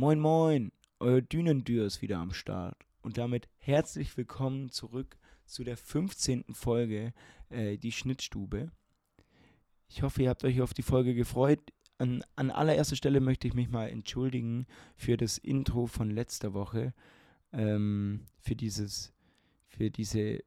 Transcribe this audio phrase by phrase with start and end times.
[0.00, 2.86] Moin moin, euer Dünendür ist wieder am Start.
[3.02, 6.54] Und damit herzlich willkommen zurück zu der 15.
[6.54, 7.12] Folge,
[7.50, 8.72] äh, die Schnittstube.
[9.90, 11.60] Ich hoffe, ihr habt euch auf die Folge gefreut.
[11.98, 14.66] An, an allererster Stelle möchte ich mich mal entschuldigen
[14.96, 16.94] für das Intro von letzter Woche.
[17.52, 19.12] Ähm, für dieses,
[19.68, 20.42] für diese,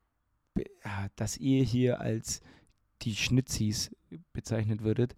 [0.84, 2.42] ja, dass ihr hier als
[3.04, 3.96] die Schnitzis
[4.34, 5.16] bezeichnet würdet.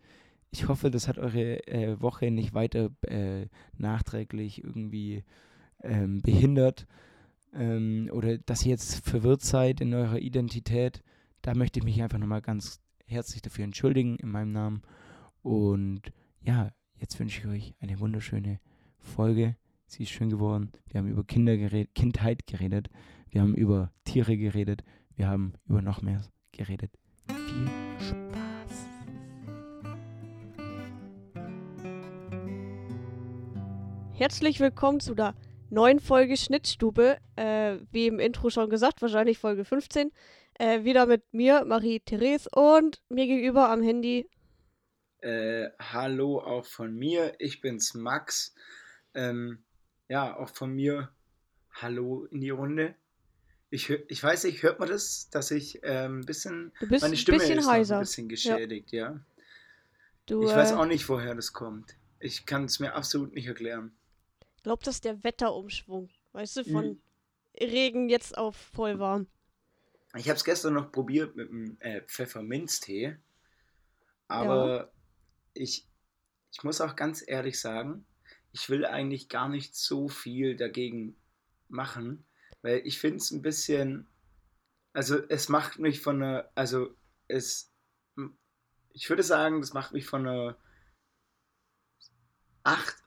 [0.55, 3.47] Ich hoffe, das hat eure äh, Woche nicht weiter äh,
[3.77, 5.25] nachträglich irgendwie
[5.83, 6.87] ähm, behindert
[7.53, 11.03] ähm, oder dass ihr jetzt verwirrt seid in eurer Identität.
[11.41, 14.81] Da möchte ich mich einfach nochmal ganz herzlich dafür entschuldigen in meinem Namen.
[15.41, 18.61] Und ja, jetzt wünsche ich euch eine wunderschöne
[18.97, 19.57] Folge.
[19.87, 20.71] Sie ist schön geworden.
[20.87, 22.89] Wir haben über Kinder geredet, Kindheit geredet.
[23.29, 24.85] Wir haben über Tiere geredet.
[25.17, 26.21] Wir haben über noch mehr
[26.53, 26.91] geredet.
[27.27, 27.67] Viel
[27.99, 28.24] Spaß.
[34.17, 35.35] Herzlich willkommen zu der
[35.69, 37.17] neuen Folge Schnittstube.
[37.35, 40.09] Äh, wie im Intro schon gesagt, wahrscheinlich Folge 15.
[40.53, 44.29] Äh, wieder mit mir, Marie-Therese, und mir gegenüber am Handy.
[45.19, 48.55] Äh, hallo auch von mir, ich bin's Max.
[49.13, 49.65] Ähm,
[50.07, 51.11] ja, auch von mir
[51.73, 52.95] hallo in die Runde.
[53.69, 57.15] Ich, ich weiß nicht, hört man das, dass ich ähm, ein bisschen, Du bist meine
[57.15, 57.97] ein Stimme bisschen ist heiser.
[57.97, 59.19] ein bisschen geschädigt, ja.
[60.25, 61.97] Du Ich weiß äh, auch nicht, woher das kommt.
[62.21, 63.91] Ich kann es mir absolut nicht erklären.
[64.65, 66.09] Glaubst, das ist der Wetterumschwung.
[66.33, 67.01] Weißt du, von Mhm.
[67.57, 69.27] Regen jetzt auf voll warm.
[70.15, 73.17] Ich habe es gestern noch probiert mit dem äh, Pfefferminztee,
[74.27, 74.91] aber
[75.53, 75.87] ich,
[76.51, 78.05] ich muss auch ganz ehrlich sagen,
[78.51, 81.15] ich will eigentlich gar nicht so viel dagegen
[81.67, 82.25] machen,
[82.61, 84.07] weil ich finde es ein bisschen,
[84.93, 86.95] also es macht mich von einer, also
[87.27, 87.71] es,
[88.93, 90.57] ich würde sagen, das macht mich von einer
[92.63, 93.04] 8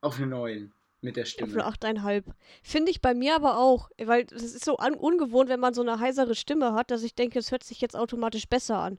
[0.00, 1.64] auf eine 9 mit der Auf Stimme.
[1.64, 2.24] eine 8,5.
[2.62, 5.82] Finde ich bei mir aber auch, weil es ist so un ungewohnt, wenn man so
[5.82, 8.98] eine heisere Stimme hat, dass ich denke, es hört sich jetzt automatisch besser an.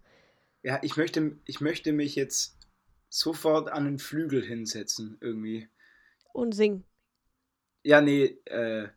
[0.64, 2.58] Ja, ich möchte, ich möchte mich jetzt
[3.10, 5.70] sofort an den Flügel hinsetzen, irgendwie.
[6.34, 6.86] Und singen.
[7.84, 8.88] Ja, nee, äh,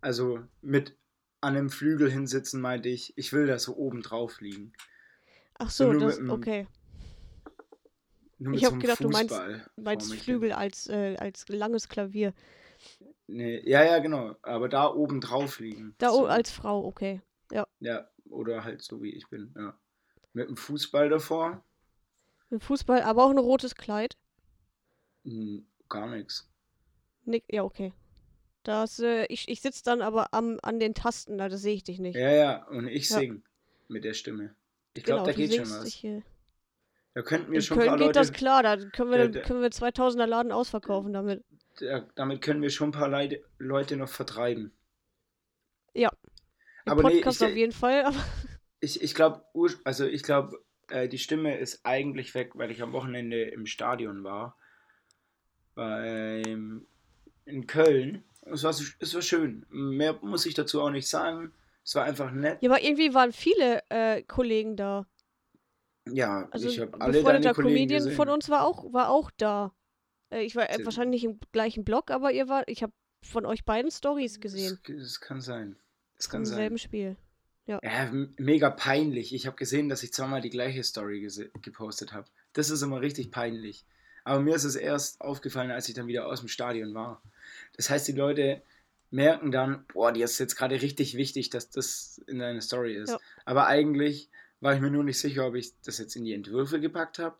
[0.00, 0.96] also mit
[1.40, 4.72] an einem Flügel hinsitzen meinte ich, ich will da so oben drauf liegen.
[5.58, 6.66] Ach So das, dem okay.
[8.44, 10.20] Ich mit hab so gedacht, du meinst- Fußball vor Meinst hin.
[10.20, 12.32] Flügel als, äh, als langes Klavier.
[13.26, 14.36] Nee, ja, ja, genau.
[14.42, 15.94] Aber da oben drauf liegen.
[15.98, 16.26] Da so.
[16.26, 17.20] als Frau, okay.
[17.80, 19.78] Ja, oder halt so wie ich bin, ja.
[20.32, 21.62] Mit dem Fußball davor?
[22.50, 24.16] Im Fußball, aber auch ein rotes Kleid.
[25.24, 26.48] Hm, gar nichts.
[27.24, 27.92] Nick, ja, okay.
[28.62, 31.98] Das, äh, ich, ich sitze dann aber am, an den Tasten, da sehe ich dich
[31.98, 32.16] nicht.
[32.16, 33.18] Ja, ja, und ich Ja.
[33.18, 33.42] sing
[33.88, 34.54] mit der Stimme.
[34.94, 35.84] Ich glaube, genau, da du geht schon was.
[35.84, 36.22] dich, äh,
[37.14, 38.18] Da könnten wir In schon Köln paar geht Leute.
[38.18, 41.44] das klar, da können wir, der- können wir 2000er Laden ausverkaufen damit.
[41.78, 44.72] Ja, damit können wir schon ein paar Leute, Leute noch vertreiben.
[45.94, 46.08] Im
[46.86, 48.16] Aber nee, Podcast ich- auf jeden Fall, aber
[48.80, 49.44] Ich, ich glaube,
[49.84, 50.58] also ich glaube,
[50.88, 54.56] äh, die Stimme ist eigentlich weg, weil ich am Wochenende im Stadion war.
[55.74, 56.86] Beim,
[57.44, 58.24] in Köln.
[58.46, 59.64] Es war, es war schön.
[59.70, 61.52] Mehr muss ich dazu auch nicht sagen.
[61.84, 62.58] Es war einfach nett.
[62.62, 65.06] ja, aber irgendwie waren viele äh, Kollegen da.
[66.06, 68.16] Ja, Also ich habe alle deine Kollegen Comedian gesehen.
[68.16, 69.72] von uns war auch, war auch da.
[70.30, 72.92] Äh, ich war äh, wahrscheinlich im gleichen Blog, aber ihr war, ich habe
[73.22, 74.78] von euch beiden Stories gesehen.
[74.84, 75.76] Das, das kann sein.
[76.16, 76.56] Das Im kann sein.
[76.56, 77.16] selben Spiel.
[77.66, 79.32] Ja, m- mega peinlich.
[79.32, 81.28] Ich habe gesehen, dass ich zweimal die gleiche Story
[81.62, 82.26] gepostet habe.
[82.52, 83.86] Das ist immer richtig peinlich.
[84.24, 87.22] Aber mir ist es erst aufgefallen, als ich dann wieder aus dem Stadion war.
[87.76, 88.62] Das heißt, die Leute
[89.10, 93.10] merken dann, boah, dir ist jetzt gerade richtig wichtig, dass das in deiner Story ist.
[93.10, 93.18] Ja.
[93.44, 94.28] Aber eigentlich
[94.62, 97.36] war ich mir nur nicht sicher, ob ich das jetzt in die Entwürfe gepackt habe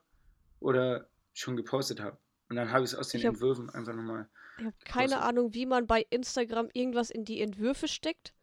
[0.60, 2.18] oder schon gepostet habe.
[2.48, 4.28] Und dann habe ich es aus den Ich hab- Entwürfen einfach nochmal.
[4.58, 5.22] Ich habe keine.
[5.22, 8.34] Ahnung, wie man bei Instagram irgendwas in die Entwürfe steckt.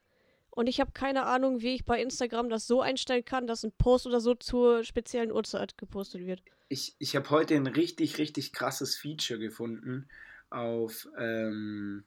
[0.50, 3.72] Und ich habe keine Ahnung, wie ich bei Instagram das so einstellen kann, dass ein
[3.74, 6.42] Post oder so zur speziellen Uhrzeit gepostet wird.
[6.70, 10.10] Ich, ich habe heute ein richtig, richtig krasses Feature gefunden
[10.50, 12.04] auf ähm,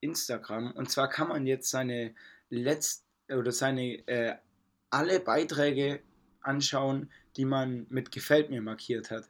[0.00, 0.72] Instagram.
[0.72, 2.14] Und zwar kann man jetzt seine
[2.50, 4.36] letzt oder seine äh,
[4.92, 6.00] alle Beiträge
[6.40, 9.28] anschauen, die man mit Gefällt mir markiert hat.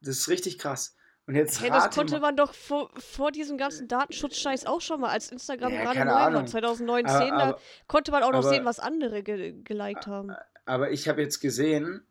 [0.00, 0.94] Das ist richtig krass.
[1.26, 5.10] Und jetzt Hey, das konnte man doch vor, vor diesem ganzen Datenschutzscheiß auch schon mal,
[5.10, 6.46] als Instagram Ja, gerade neu war, Ahnung.
[6.46, 7.14] 2019.
[7.14, 10.34] Aber, da aber, konnte man auch noch aber- sehen, was andere ge geliked haben.
[10.64, 12.02] aber ich habe jetzt gesehen,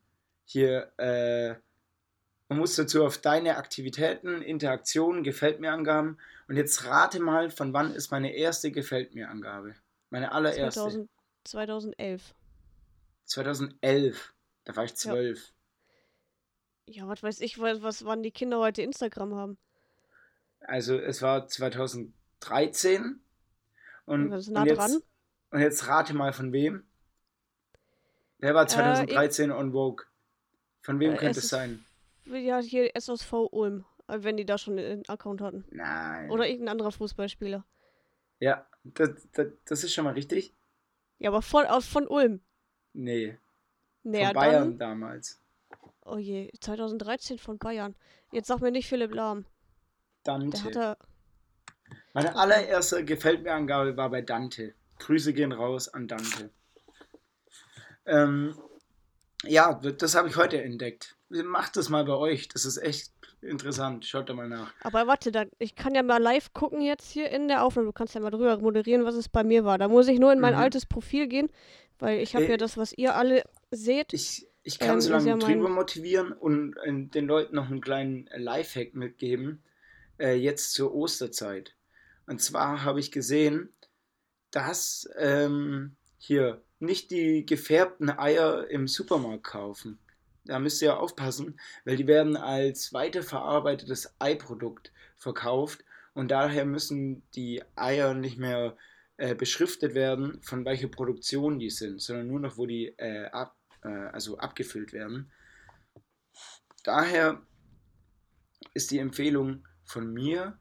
[0.46, 1.56] hier, äh,
[2.50, 6.18] man muss dazu auf deine Aktivitäten, Interaktionen, Gefällt mir Angaben.
[6.48, 9.74] Und jetzt rate mal, von wann ist meine erste Gefällt mir Angabe?
[10.12, 10.80] Meine allererste.
[10.80, 11.10] 2000,
[11.44, 12.36] 2011.
[13.28, 14.34] 2011.
[14.66, 15.54] Da war ich zwölf.
[16.88, 19.58] Ja, was weiß ich, was, was wann die Kinder heute Instagram haben.
[20.62, 23.22] Also es war 2013
[24.06, 24.98] und, ist nah und, jetzt, dran.
[25.52, 26.84] und jetzt rate mal von wem.
[28.40, 30.06] Wer war Äh, ich- 2013 on Vogue?
[30.82, 31.84] Von wem Äh, könnte es sein?
[32.26, 35.66] Ja, hier SSV Ulm, äh, wenn die da schon einen Account hatten.
[35.72, 36.30] Nein.
[36.32, 37.66] Oder irgendein anderer Fußballspieler.
[38.40, 40.54] ja, das, das, das ist schon mal richtig.
[41.20, 42.42] Ja, aber von, von Ulm.
[43.00, 43.38] Nee,
[44.04, 44.78] Naja, von Bayern dann.
[44.80, 45.40] damals.
[46.04, 47.96] Oh je, 2013 von Bayern.
[48.32, 49.46] Jetzt sag mir nicht Philipp Lahm.
[50.24, 50.72] Dante.
[50.72, 50.98] da.
[52.14, 54.74] Meine allererste Gefällt mir Angabe war bei Dante.
[55.00, 56.50] Grüße gehen raus an Dante.
[58.06, 58.58] Ähm,
[59.44, 61.16] ja, das habe ich heute entdeckt.
[61.30, 62.48] Macht das mal bei euch.
[62.48, 63.12] Das ist echt
[63.42, 64.06] interessant.
[64.06, 64.74] Schaut da mal nach.
[64.82, 67.88] Aber warte, da, ich kann ja mal live gucken jetzt hier in der Aufnahme.
[67.88, 69.78] Du kannst ja mal drüber moderieren, was es bei mir war.
[69.78, 70.60] Da muss ich nur in mein Mhm.
[70.62, 71.50] altes Profil gehen,
[72.00, 74.14] weil ich habe Äh, ja das, was ihr alle seht.
[74.14, 77.56] Ich, ich kann Ähm, so ist lange ja mein- drüber motivieren und äh, den Leuten
[77.56, 79.62] noch einen kleinen Lifehack mitgeben.
[80.20, 81.76] Äh, jetzt zur Osterzeit.
[82.26, 83.70] Und zwar habe ich gesehen,
[84.52, 90.00] dass ähm, hier nicht die gefärbten Eier im Supermarkt kaufen.
[90.46, 95.84] Da müsst ihr aufpassen, weil die werden als weiterverarbeitetes Eiprodukt verkauft
[96.14, 98.76] und daher müssen die Eier nicht mehr
[99.18, 103.56] äh, beschriftet werden, von welcher Produktion die sind, sondern nur noch, wo die äh, ab,
[103.84, 105.32] äh, also abgefüllt werden.
[106.84, 107.42] Daher
[108.74, 110.58] ist die Empfehlung von mir,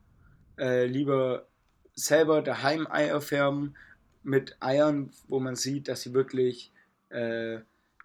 [0.58, 1.48] äh, lieber
[1.94, 3.76] selber daheim Eier färben
[4.22, 6.72] mit Eiern, wo man sieht, dass sie wirklich
[7.10, 7.60] äh,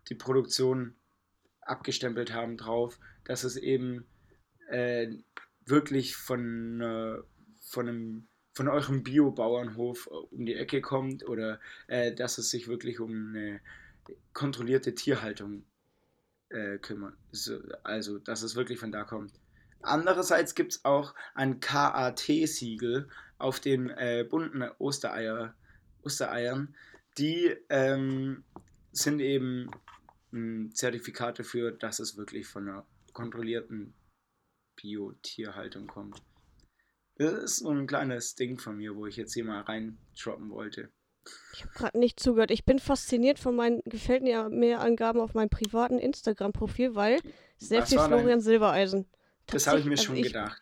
[0.09, 0.95] die Produktion
[1.61, 4.05] abgestempelt haben drauf, dass es eben
[4.69, 5.07] äh,
[5.65, 7.17] wirklich von, äh,
[7.59, 12.99] von, einem, von eurem Bio-Bauernhof um die Ecke kommt oder äh, dass es sich wirklich
[12.99, 13.61] um eine
[14.33, 15.63] kontrollierte Tierhaltung
[16.49, 17.15] äh, kümmert.
[17.31, 19.33] So, also, dass es wirklich von da kommt.
[19.81, 25.55] Andererseits gibt es auch ein KAT-Siegel auf den äh, bunten Ostereier,
[26.03, 26.75] Ostereiern.
[27.17, 28.43] Die ähm,
[28.91, 29.71] sind eben
[30.31, 33.93] ein Zertifikat dafür, dass es wirklich von einer kontrollierten
[34.75, 36.21] Bio-Tierhaltung kommt.
[37.21, 40.89] Das ist so ein kleines Ding von mir, wo ich jetzt hier mal reindroppen wollte.
[41.53, 42.49] Ich habe gerade nicht zugehört.
[42.49, 47.19] Ich bin fasziniert von meinen gefällt mir mehr Angaben auf meinem privaten Instagram-Profil, weil
[47.59, 49.05] sehr Was viel war dein- Florian Silbereisen.
[49.47, 50.61] Das habe ich mir Tatsächlich- schon also ich, gedacht.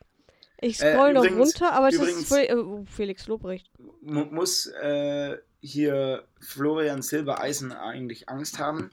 [0.61, 3.71] Ich Äh, scroll noch übrigens- runter, aber es ist Fel- äh, oh, Felix Lobrecht.
[4.01, 8.89] Mu muss äh, hier Florian Silbereisen eigentlich Angst haben,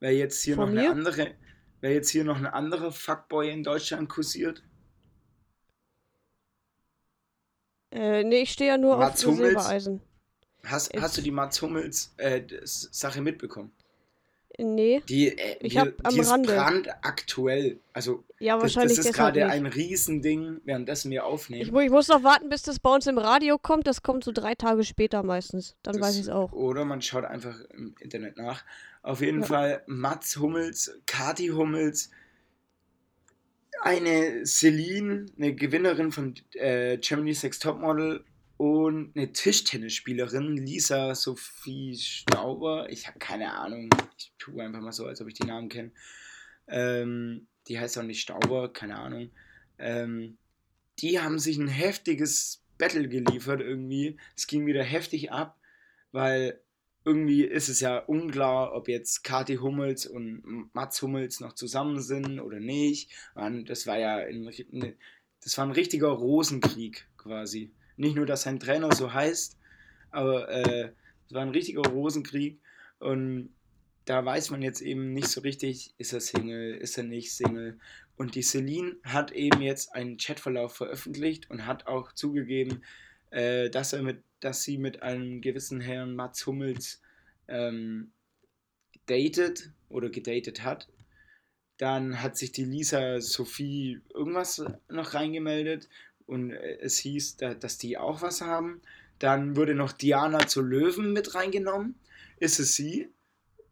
[0.00, 0.90] weil jetzt hier Vor noch eine mir?
[0.90, 1.34] andere,
[1.82, 4.62] weil jetzt hier noch ein anderer Fuckboy in Deutschland kursiert.
[7.92, 9.36] Äh, nee, ich stehe ja nur Mats auf?
[9.36, 10.00] Silbereisen.
[10.64, 13.72] Hast, hast du die Mats Hummels äh, Sache mitbekommen?
[14.58, 16.54] Nee, Die, äh, Ich die, hab am die ist Rande.
[16.54, 17.78] brandaktuell.
[17.94, 21.72] Also ja, das, wahrscheinlich das ist gerade ein Riesending, währenddessen wir Ich, aufnehmen.
[21.72, 23.86] mu- ich muss noch warten, bis das bei uns im Radio kommt.
[23.86, 25.74] Das kommt so drei Tage später meistens.
[25.82, 26.52] Dann Das- weiß ich es auch.
[26.52, 28.62] Oder man schaut einfach im Internet nach.
[29.02, 29.46] Auf jeden Ja.
[29.46, 32.10] Fall Mats Hummels, Kati Hummels,
[33.82, 38.24] eine Celine, eine Gewinnerin von äh, Germany's Next Topmodel
[38.56, 42.88] und eine Tischtennisspielerin, Lisa Sophie Stauber.
[42.90, 43.90] Ich habe keine Ahnung.
[44.16, 45.90] Ich tue einfach mal so, als ob ich die Namen kenne.
[46.68, 49.30] Ähm, die heißt auch nicht Stauber, keine Ahnung.
[49.78, 50.38] Ähm,
[51.00, 54.16] die haben sich ein heftiges Battle geliefert irgendwie.
[54.36, 55.58] Es ging wieder heftig ab,
[56.12, 56.60] weil
[57.04, 62.40] irgendwie ist es ja unklar, ob jetzt Kati Hummels und Mats Hummels noch zusammen sind
[62.40, 63.10] oder nicht.
[63.34, 64.96] Und das war ja ein, ne-
[65.42, 67.72] das war ein richtiger Rosenkrieg quasi.
[67.96, 69.58] Nicht nur, dass sein Trainer so heißt,
[70.10, 70.92] aber äh,
[71.26, 72.60] es war ein richtiger Rosenkrieg
[72.98, 73.50] und
[74.04, 77.78] da weiß man jetzt eben nicht so richtig, ist er Single, ist er nicht Single.
[78.16, 82.82] Und die Celine hat eben jetzt einen Chatverlauf veröffentlicht und hat auch zugegeben,
[83.32, 87.00] äh, dass, er mit, dass sie mit einem gewissen Herrn Mats Hummels
[87.48, 88.12] ähm,
[89.06, 90.88] datet oder gedatet hat.
[91.78, 95.88] Dann hat sich die Lisa Sophie irgendwas noch reingemeldet
[96.26, 98.82] und äh, es hieß, da, dass die auch was haben.
[99.18, 101.94] Dann wurde noch Diana zu Löwen mit reingenommen.
[102.38, 103.08] Ist es sie?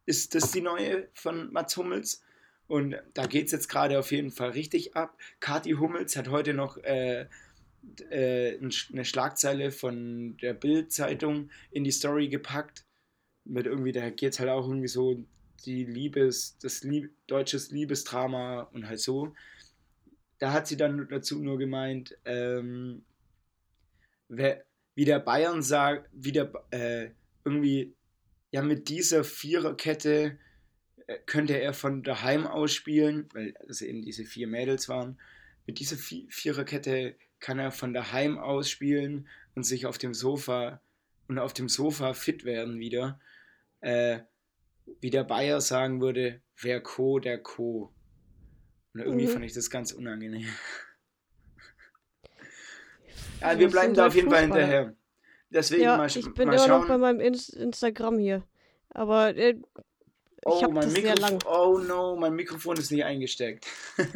[0.07, 2.23] Ist das die neue von Mats Hummels?
[2.67, 5.19] Und da geht es jetzt gerade auf jeden Fall richtig ab.
[5.41, 7.27] Kathi Hummels hat heute noch äh,
[8.11, 12.85] äh, eine Schlagzeile von der Bild-Zeitung in die Story gepackt.
[13.45, 15.25] Mit irgendwie, da geht es halt auch irgendwie so
[15.65, 19.35] die Liebes, das Lieb, deutsches Liebesdrama und halt so.
[20.39, 23.03] Da hat sie dann dazu nur gemeint, ähm,
[24.29, 27.11] wie der Bayern sagt, wie der, äh,
[27.45, 27.95] irgendwie,
[28.53, 30.39] ja, mit dieser Viererkette
[31.07, 35.19] äh, könnte er von daheim aus spielen, weil es eben diese vier Mädels waren.
[35.67, 40.81] Mit dieser Vi- Viererkette kann er von daheim aus spielen und sich auf dem Sofa
[41.29, 43.19] und auf dem Sofa fit werden wieder.
[43.81, 44.21] Äh,
[45.01, 47.93] wie der Bayer sagen würde, wer Co, der Co.
[48.93, 49.31] Und irgendwie Mhm.
[49.31, 50.49] fand ich das ganz unangenehm.
[53.41, 54.95] Ja, wir bleiben da auf jeden Fall hinterher.
[55.49, 56.81] Deswegen Ja, mal, ich bin mal immer schauen.
[56.83, 58.43] noch bei meinem Ins Instagram hier.
[58.91, 59.65] Aber äh, ich
[60.45, 61.35] oh, habe mein das sehr lang.
[61.35, 61.71] Mikrofon.
[61.73, 63.67] Oh no, mein Mikrofon ist nicht eingesteckt.
[63.97, 64.07] Da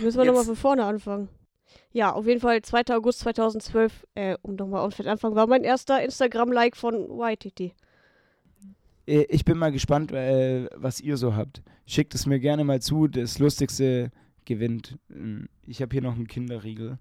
[0.00, 1.28] müssen wir nochmal von vorne anfangen.
[1.92, 2.94] Ja, auf jeden Fall 2.
[2.94, 7.74] August 2012, äh, um nochmal auf den Anfang, war mein erster Instagram-Like von YTT.
[9.06, 11.62] Äh, Ich bin mal gespannt, äh, was ihr so habt.
[11.86, 13.06] Schickt es mir gerne mal zu.
[13.08, 14.10] Das Lustigste
[14.44, 14.96] gewinnt.
[15.10, 16.98] Ähm, Ich habe hier noch einen Kinderriegel.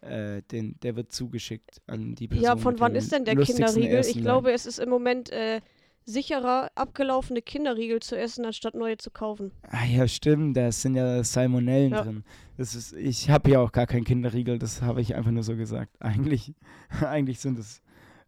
[0.00, 2.44] Äh, den, der wird zugeschickt an die Person.
[2.44, 4.00] Ja, von wann ist denn der Kinderriegel?
[4.00, 5.60] Ich glaube, es ist im Moment äh,
[6.04, 9.52] sicherer, abgelaufene Kinderriegel zu essen, anstatt neue zu kaufen.
[9.62, 12.02] Ah ja, stimmt, da sind ja Salmonellen Ja.
[12.02, 12.24] drin.
[12.56, 15.56] Das ist, ich habe ja auch gar keinen Kinderriegel, das habe ich einfach nur so
[15.56, 15.96] gesagt.
[16.00, 16.54] Eigentlich,
[17.00, 17.82] eigentlich sind es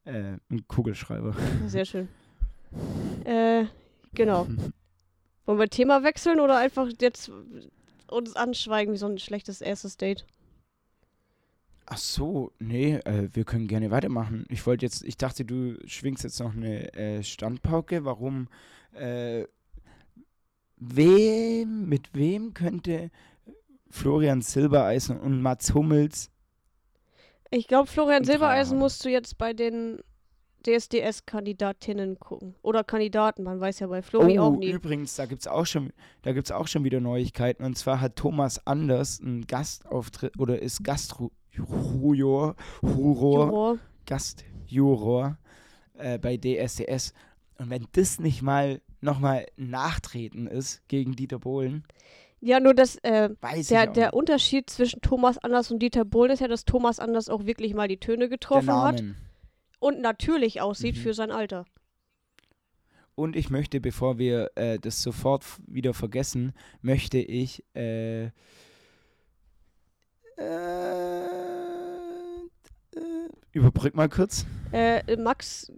[0.04, 1.35] äh, ein Kugelschreiber.
[1.66, 2.09] Sehr schön.
[3.25, 3.66] Äh,
[4.14, 4.47] genau.
[5.47, 7.31] Wollen wir Thema wechseln oder einfach jetzt
[8.09, 10.26] uns anschweigen wie so ein schlechtes erstes Date?
[11.87, 14.45] Ach so, nee, äh, wir können gerne weitermachen.
[14.49, 18.04] Ich wollte jetzt, ich dachte, du schwingst jetzt noch eine äh, Standpauke.
[18.04, 18.49] Warum?
[18.93, 19.45] Äh,
[20.76, 23.11] wem, mit wem könnte
[23.94, 26.28] Florian Silbereisen und Mats Hummels
[27.50, 30.00] Ich glaube, Florian Silbereisen musst du jetzt bei den
[30.66, 32.56] DSDS-Kandidatinnen gucken.
[32.62, 34.72] Oder Kandidaten, man weiß ja bei Flori auch nie.
[34.72, 37.62] Oh, übrigens, da gibt's auch schon, da gibt's auch schon wieder Neuigkeiten.
[37.62, 43.78] Und zwar hat Thomas Anders einen Gastauftritt oder ist Gastjuror, Juror, Juror.
[44.06, 45.38] Gastjuror
[45.96, 47.12] äh, bei DSDS.
[47.58, 51.84] Und wenn das nicht mal nochmal Nachtreten ist gegen Dieter Bohlen,
[52.46, 53.30] Ja, nur das, äh,
[53.70, 54.12] der, der nicht.
[54.14, 57.88] Unterschied zwischen Thomas Anders und Dieter Bohlen ist ja, dass Thomas Anders auch wirklich mal
[57.88, 59.02] die Töne getroffen hat
[59.78, 61.00] und natürlich aussieht Mhm.
[61.00, 61.64] für sein Alter.
[63.14, 68.26] Und ich möchte, bevor wir äh, das sofort wieder vergessen, möchte ich äh,
[70.36, 71.28] äh, äh,
[73.52, 74.46] überbrück mal kurz.
[74.72, 75.70] Äh, Max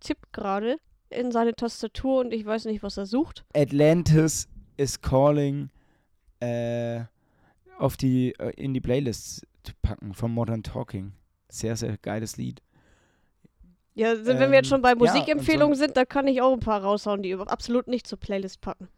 [0.00, 0.76] tippt gerade
[1.10, 3.44] in seine Tastatur und ich weiß nicht, was er sucht.
[3.54, 5.70] Atlantis is calling
[6.40, 7.00] äh,
[7.78, 11.12] auf die äh, in die Playlist zu packen von Modern Talking.
[11.48, 12.62] Sehr, sehr geiles Lied.
[13.94, 16.26] Ja, sind, wenn wir jetzt Ähm, schon bei ja, und so- Musikempfehlungen sind, da kann
[16.28, 18.88] ich auch ein paar raushauen, die absolut nicht zur Playlist packen.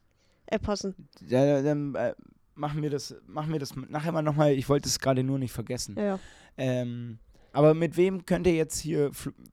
[0.47, 1.09] Äh, passen.
[1.27, 2.15] Ja, dann äh,
[2.55, 4.53] machen wir das, machen wir das nachher mal nochmal.
[4.53, 5.97] Ich wollte es gerade nur nicht vergessen.
[5.97, 6.19] Ja, ja.
[6.59, 7.19] Ähm,
[7.53, 9.11] aber mit wem könnte jetzt hier,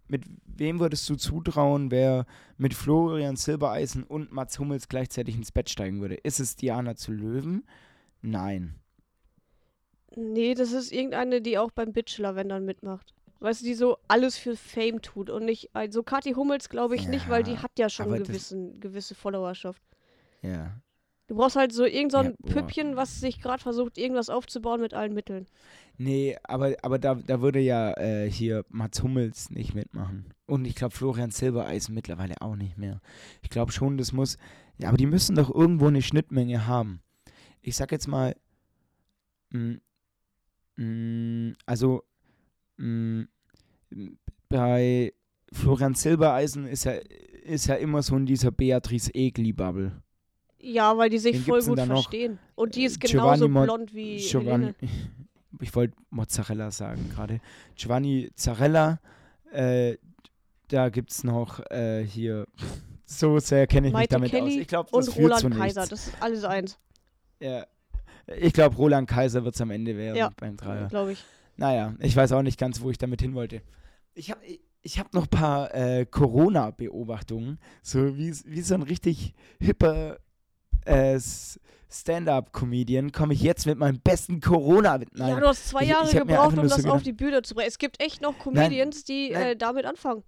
[0.07, 2.25] mit wem würdest du zutrauen, wer
[2.57, 6.15] mit Florian Silbereisen und Mats Hummels gleichzeitig ins Bett steigen würde?
[6.15, 7.65] Ist es Diana zu Löwen?
[8.21, 8.75] Nein.
[10.15, 13.13] Nee, das ist irgendeine, die auch beim Bachelor, wenn dann mitmacht.
[13.39, 17.07] Weißt du, die so alles für Fame tut und nicht, also Kathi Hummels glaube ich
[17.07, 19.81] nicht, weil die Ja, hat ja schon gewissen, gewisse Followerschaft.
[20.41, 20.81] Ja.
[21.29, 22.53] Du brauchst halt so irgend so ein Ja.
[22.53, 25.45] Püppchen, was sich gerade versucht, irgendwas aufzubauen mit allen Mitteln.
[25.99, 30.33] Nee, aber, aber da, da würde ja äh, hier Mats Hummels nicht mitmachen.
[30.47, 32.99] Und ich glaube Florian Silbereisen mittlerweile auch nicht mehr.
[33.43, 34.37] Ich glaube schon, das muss.
[34.79, 36.99] Ja, aber die müssen doch irgendwo eine Schnittmenge haben.
[37.61, 38.35] Ich sag jetzt mal.
[39.51, 39.77] Mh,
[40.77, 42.03] mh, also.
[42.77, 43.27] Mh,
[44.47, 45.13] bei
[45.53, 46.93] Florian Silbereisen ist ja,
[47.43, 50.01] ist ja immer so in dieser Beatrice Egli-Bubble.
[50.61, 52.37] Ja, weil die sich Wen voll gut verstehen.
[52.55, 54.93] Und die ist Giovanni genauso Mo- blond wie Giovanni, Helene.
[55.61, 57.39] ich wollte Mozzarella sagen gerade.
[57.75, 58.99] Giovanni Zarella,
[59.51, 59.97] äh,
[60.67, 62.45] da gibt es noch äh, hier,
[63.05, 64.39] so sehr kenne ich mich Maite damit aus.
[64.39, 65.89] Kelly Ich glaube, das Und führt zu Roland Kaiser, nichts.
[65.89, 66.77] das ist alles eins,
[67.39, 67.65] Ja.
[68.37, 70.29] Ich glaube, Roland Kaiser wird es am Ende werden Ja.
[70.37, 70.87] beim Dreier.
[70.87, 71.23] glaube ich.
[71.57, 73.63] Naja, ich weiß auch nicht ganz, wo ich damit hin wollte.
[74.13, 74.41] Ich habe
[74.81, 77.57] ich hab noch ein paar äh, Corona-Beobachtungen.
[77.81, 80.19] So wie, wie so ein richtig hipper
[80.85, 81.19] äh,
[81.91, 84.99] Stand-up-Comedian komme ich jetzt mit meinem besten Corona.
[85.13, 87.01] Nein, Ja, du hast zwei Ich- Jahre ich mir gebraucht, um nur so das auf
[87.03, 87.67] die Bühne zu bringen.
[87.67, 89.41] Es gibt echt noch Comedians, die nein.
[89.47, 90.23] äh, damit anfangen.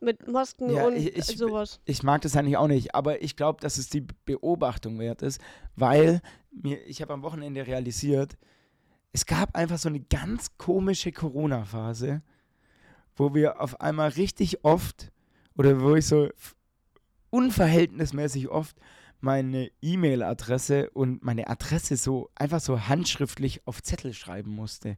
[0.00, 1.80] Mit Masken Ja, und ich- ich- sowas.
[1.84, 5.40] ich mag das eigentlich auch nicht, aber ich glaube, dass es die Beobachtung wert ist,
[5.76, 8.36] weil mir, ich habe am Wochenende realisiert,
[9.12, 12.22] es gab einfach so eine ganz komische Corona-Phase,
[13.14, 15.12] wo wir auf einmal richtig oft
[15.56, 16.30] oder wo ich so
[17.30, 18.76] unverhältnismäßig oft
[19.22, 24.96] meine E-Mail-Adresse und meine Adresse so einfach so handschriftlich auf Zettel schreiben musste.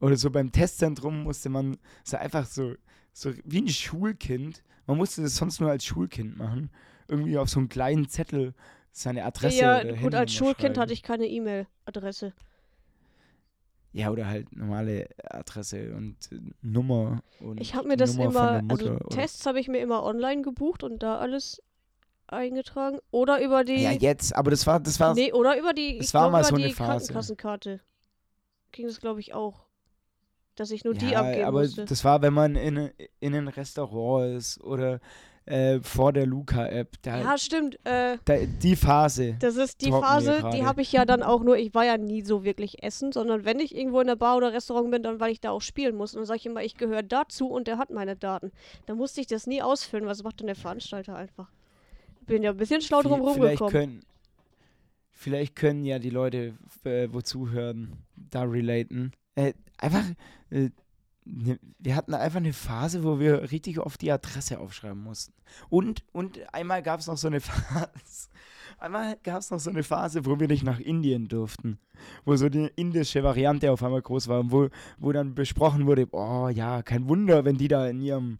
[0.00, 2.74] Oder so beim Testzentrum musste man so einfach so,
[3.12, 6.70] so wie ein Schulkind, man musste das sonst nur als Schulkind machen,
[7.08, 8.54] irgendwie auf so einen kleinen Zettel
[8.92, 10.80] seine Adresse ja, oder gut, als Schulkind schreiben.
[10.80, 12.34] hatte ich keine E-Mail-Adresse.
[13.92, 17.22] Ja, oder halt normale Adresse und äh, Nummer.
[17.40, 20.82] Und Ich habe mir das Nummer immer, also Tests habe ich mir immer online gebucht
[20.82, 21.62] und da alles
[22.28, 22.98] eingetragen.
[23.10, 23.82] Oder über die.
[23.82, 26.54] Ja, jetzt, aber das war, das war, nee, oder über die, ich war mal so
[26.54, 27.06] eine die Phase.
[27.06, 27.80] Krankenkassenkarte.
[28.72, 29.66] Ging das, glaube ich, auch.
[30.54, 31.84] Dass ich nur die ja, abgeben aber musste.
[31.84, 32.90] das war, wenn man in,
[33.20, 35.00] in ein Restaurant ist oder
[35.46, 36.96] äh, vor der Luca-App.
[37.02, 37.78] Da, ja, stimmt.
[37.84, 39.36] Äh, da, die Phase.
[39.38, 42.22] das ist die Phase, die habe ich ja dann auch nur, ich war ja nie
[42.22, 45.32] so wirklich essen, sondern wenn ich irgendwo in der Bar oder Restaurant bin, dann weil
[45.32, 46.14] ich da auch spielen muss.
[46.14, 48.50] Und dann sage ich immer, ich gehöre dazu und der hat meine Daten.
[48.86, 51.48] Dann musste ich das nie ausfüllen, was macht denn der Veranstalter einfach?
[52.26, 53.72] Bin ja ein bisschen schlau drum Vi- vielleicht rumgekommen.
[53.72, 54.00] können,
[55.12, 56.54] vielleicht können ja die Leute,
[56.84, 59.12] äh, wo zuhören, da relaten.
[59.34, 60.04] Äh, einfach,
[60.50, 60.70] äh,
[61.24, 65.32] ne, wir hatten einfach eine Phase, wo wir richtig oft die Adresse aufschreiben mussten.
[65.68, 68.28] Und, und einmal gab es noch so eine Phase,
[68.78, 71.78] einmal gab es noch so eine Phase, wo wir nicht nach Indien durften.
[72.24, 74.68] Wo so die indische Variante auf einmal groß war und wo,
[74.98, 78.38] wo dann besprochen wurde, oh ja, kein Wunder, wenn die da in ihrem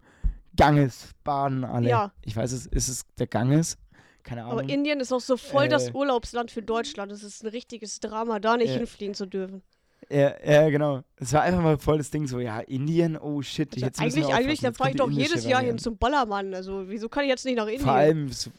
[0.56, 1.88] Ganges baden alle.
[1.88, 2.12] Ja.
[2.24, 3.78] Ich weiß es, ist es der Ganges?
[4.22, 4.58] Keine Ahnung.
[4.60, 7.12] Aber Indien ist auch so voll das Äh, Urlaubsland für Deutschland.
[7.12, 9.62] Es ist ein richtiges Drama, da nicht Äh, hinfliegen zu dürfen.
[10.10, 11.02] Ja, ja, genau.
[11.16, 13.72] Es war einfach mal voll das Ding so, ja, Indien, oh shit.
[13.74, 16.54] Also jetzt eigentlich, eigentlich, da fahre ich doch jedes Jahr hin zum Ballermann.
[16.54, 17.82] Also wieso kann ich jetzt nicht nach Indien?
[17.82, 18.50] Vor allem, so,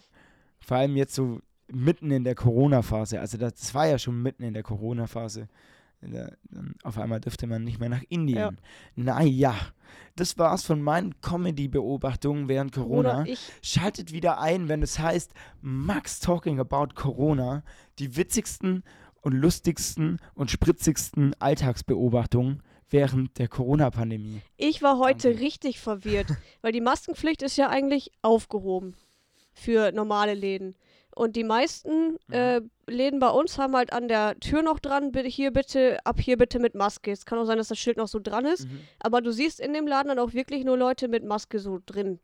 [0.60, 1.40] vor allem jetzt so
[1.72, 3.20] mitten in der Corona-Phase.
[3.20, 5.48] Also das, das war ja schon mitten in der Corona-Phase.
[6.84, 8.38] Auf einmal dürfte man nicht mehr nach Indien.
[8.38, 8.52] Ja.
[8.96, 9.56] Naja,
[10.16, 13.26] das war's von meinen Comedy-Beobachtungen während Corona.
[13.62, 17.64] Schaltet wieder ein, wenn es heißt Max Talking About Corona.
[18.00, 18.84] Die witzigsten
[19.22, 24.42] und lustigsten und spritzigsten Alltagsbeobachtungen während der Corona-Pandemie.
[24.56, 25.44] ich war heute Danke.
[25.44, 26.28] richtig verwirrt,
[26.62, 28.96] weil die Maskenpflicht ist ja eigentlich aufgehoben
[29.54, 30.76] für normale Läden.
[31.14, 32.34] Und die meisten Mhm.
[32.34, 36.20] äh, Läden bei uns haben halt an der Tür noch dran, bitte hier bitte, ab
[36.20, 37.12] hier bitte mit Maske.
[37.12, 38.82] Es kann auch sein, dass das Schild noch so dran ist, Mhm.
[39.00, 42.20] aber du siehst in dem Laden dann auch wirklich nur Leute mit Maske so drin.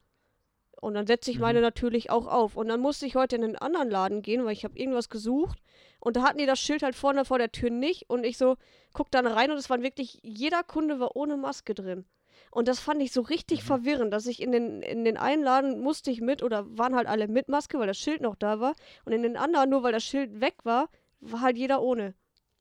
[0.80, 1.63] Und dann setze ich meine Mhm.
[1.63, 2.56] natürlich auch auf.
[2.58, 5.60] Und dann musste ich heute in einen anderen Laden gehen, weil ich habe irgendwas gesucht.
[5.99, 8.10] Und da hatten die das Schild halt vorne vor der Tür nicht.
[8.10, 8.58] Und ich so,
[8.93, 12.06] guck dann rein und es waren wirklich, jeder Kunde war ohne Maske drin.
[12.54, 13.66] Und das fand ich so richtig Mhm.
[13.68, 17.08] verwirrend, dass ich in den, in den einen Laden musste ich mit oder waren halt
[17.08, 18.76] alle mit Maske, weil das Schild noch da war.
[19.06, 20.88] Und in den anderen, nur weil das Schild weg war,
[21.20, 22.13] war halt jeder ohne.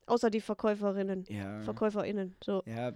[0.07, 1.25] Außer die Verkäuferinnen.
[1.29, 1.61] Ja.
[1.61, 2.35] VerkäuferInnen.
[2.43, 2.63] So.
[2.65, 2.91] Ja,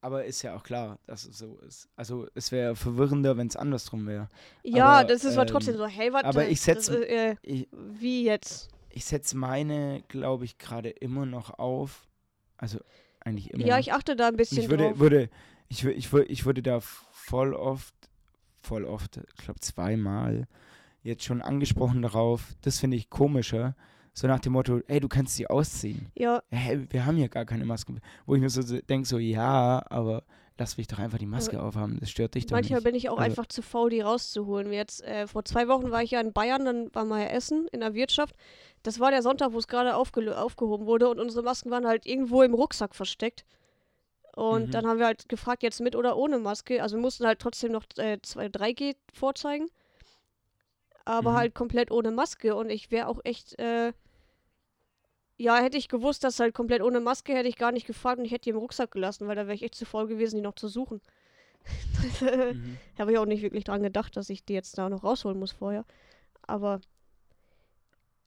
[0.00, 1.88] aber ist ja auch klar, dass es so ist.
[1.94, 4.28] Also es wäre verwirrender, wenn es andersrum wäre.
[4.64, 6.26] Ja, Aber, das ist aber ähm, trotzdem so, hey, warte.
[6.26, 8.68] aber ich setz- das, äh, Ich, Wie jetzt?
[8.88, 12.08] ich setze meine, glaube ich, gerade immer noch auf.
[12.56, 12.78] Also
[13.20, 13.64] eigentlich immer.
[13.64, 14.98] Ja, ich achte da ein bisschen ich würde, drauf.
[14.98, 15.28] würde,
[15.70, 17.94] ich, ich, ich würde da voll oft,
[18.60, 20.46] voll oft, ich glaube zweimal,
[21.02, 23.74] jetzt schon angesprochen darauf, das finde ich komischer,
[24.12, 26.10] so nach dem Motto, ey, du kannst sie ausziehen.
[26.14, 27.94] Ja, Ja, hey, wir haben hier gar keine Maske.
[28.26, 30.24] Wo ich mir so denke, so, ja, aber
[30.58, 32.84] lass mich doch einfach die Maske aufhaben, das stört dich doch manchmal nicht.
[32.84, 34.72] bin ich auch Also- einfach zu faul, die rauszuholen.
[34.72, 37.80] Jetzt, äh, vor zwei Wochen war ich ja in Bayern, dann war mal Essen in
[37.80, 38.34] der Wirtschaft.
[38.82, 42.42] Das war der Sonntag, wo es gerade aufgehoben wurde und unsere Masken waren halt irgendwo
[42.42, 43.46] im Rucksack versteckt.
[44.40, 44.70] Und Mhm.
[44.70, 46.82] dann haben wir halt gefragt, jetzt mit oder ohne Maske.
[46.82, 49.68] Also wir mussten halt trotzdem noch äh, 2, 3G vorzeigen.
[51.04, 51.36] Aber Mhm.
[51.36, 52.54] halt komplett ohne Maske.
[52.56, 53.92] Und ich wäre auch echt, äh,
[55.36, 58.24] ja, hätte ich gewusst, dass halt komplett ohne Maske, hätte ich gar nicht gefragt und
[58.24, 60.42] ich hätte die im Rucksack gelassen, weil da wäre ich echt zu faul gewesen, die
[60.42, 61.02] noch zu suchen.
[62.22, 62.78] Mhm.
[62.98, 65.52] Habe ich auch nicht wirklich dran gedacht, dass ich die jetzt da noch rausholen muss
[65.52, 65.84] vorher.
[66.46, 66.80] Aber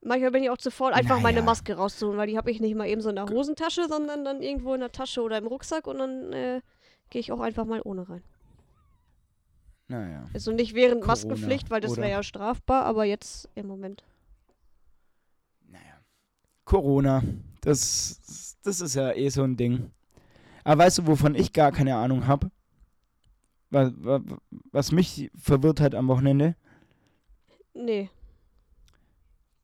[0.03, 1.45] manchmal bin ich auch zu faul, einfach meine Naja.
[1.45, 4.41] Maske rauszuholen, weil die habe ich nicht mal eben so in der Hosentasche, sondern dann
[4.41, 6.61] irgendwo in der Tasche oder im Rucksack und dann äh,
[7.09, 8.23] gehe ich auch einfach mal ohne rein.
[9.87, 10.27] Naja.
[10.33, 14.03] Also nicht während Corona, Maskenpflicht, weil das wäre ja strafbar, aber jetzt im Moment.
[15.67, 15.99] Naja.
[16.63, 17.21] Corona,
[17.61, 19.91] das, das ist ja eh so ein Ding.
[20.63, 22.49] Aber weißt du, wovon ich gar keine Ahnung habe?
[23.69, 23.91] Was,
[24.71, 26.55] was mich verwirrt hat am Wochenende?
[27.73, 28.09] Nee,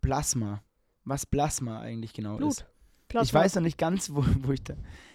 [0.09, 0.63] Plasma.
[1.05, 2.49] Was Plasma eigentlich genau Blut.
[2.51, 2.65] ist.
[3.07, 3.25] Plasma.
[3.25, 4.73] Ich weiß noch nicht ganz, wo, wo ich da.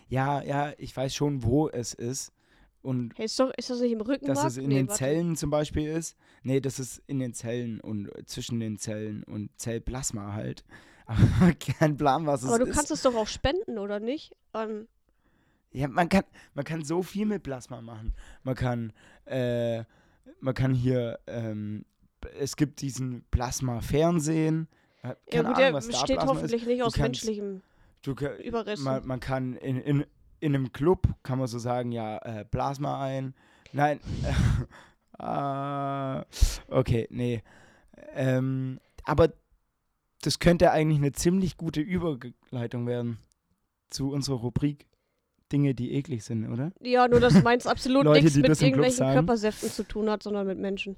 [0.08, 2.32] Ja, ja, ich weiß schon, wo es ist.
[2.80, 4.36] Und Hey, ist, doch, ist das nicht im Rückenmark?
[4.36, 4.98] dass es in nee, den warte.
[4.98, 6.16] Zellen zum Beispiel ist.
[6.44, 10.64] Nee, das ist in den Zellen und zwischen den Zellen und Zellplasma halt.
[11.06, 12.74] Aber kein Plan, was es Aber du ist.
[12.76, 14.36] kannst es doch auch spenden, oder nicht?
[14.52, 14.86] An,
[15.72, 18.14] Ja, man kann, man kann so viel mit Plasma machen.
[18.44, 18.92] Man kann,
[19.24, 19.84] äh,
[20.40, 21.84] man kann hier, ähm,
[22.38, 24.68] es gibt diesen Plasma-Fernsehen.
[25.04, 26.38] Äh, ja Keine gut, Ahnung, der was da besteht Plasma ist.
[26.38, 27.62] hoffentlich nicht aus kannst- menschlichem
[28.02, 28.84] Du, Überresten.
[28.84, 30.04] man, man kann in, in,
[30.40, 33.34] in einem Club, kann man so sagen, ja, äh, Plasma ein.
[33.72, 33.98] Nein.
[35.18, 36.22] äh,
[36.68, 37.42] okay, nee.
[38.14, 39.32] Ähm, aber
[40.22, 43.18] das könnte eigentlich eine ziemlich gute Überleitung werden
[43.90, 44.86] zu unserer Rubrik.
[45.52, 46.72] Dinge, die eklig sind, oder?
[46.80, 49.12] Ja, nur dass meins absolut Leute, nichts mit irgendwelchen.
[49.12, 50.96] Körpersäften zu tun hat, sondern mit Menschen.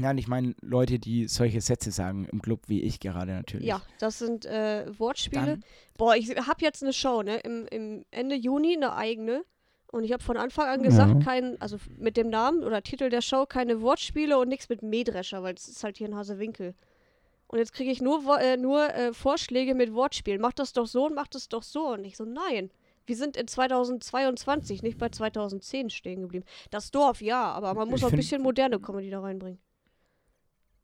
[0.00, 3.66] Nein, ich meine Leute, die solche Sätze sagen im Club, wie ich gerade natürlich.
[3.66, 5.46] Ja, das sind äh, Wortspiele.
[5.46, 5.64] Dann,
[5.96, 7.38] Boah, ich habe jetzt eine Show, ne?
[7.38, 9.44] Im, Im Ende Juni eine eigene.
[9.90, 11.24] Und ich habe von Anfang an gesagt, Ja.
[11.24, 15.42] kein, also mit dem Namen oder Titel der Show keine Wortspiele und nichts mit Mähdrescher,
[15.42, 16.74] weil es ist halt hier in Hasewinkel.
[17.46, 20.42] Und jetzt kriege ich nur, äh, nur äh, Vorschläge mit Wortspielen.
[20.42, 21.92] Mach das doch so und mach das doch so.
[21.94, 22.70] Und ich so, nein.
[23.06, 26.44] Wir sind in 2022, nicht bei 2010 stehen geblieben.
[26.70, 29.58] Das Dorf, ja, aber man muss Ich auch ein bisschen moderne Comedy da reinbringen.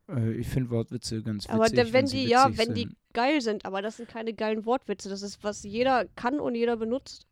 [0.09, 1.55] Äh, ich finde Wortwitze ganz witzig.
[1.55, 2.97] Aber der, wenn sie die, ja, wenn die sind.
[3.13, 5.09] geil sind, aber das sind keine geilen Wortwitze.
[5.09, 7.27] Das ist, was jeder kann und jeder benutzt.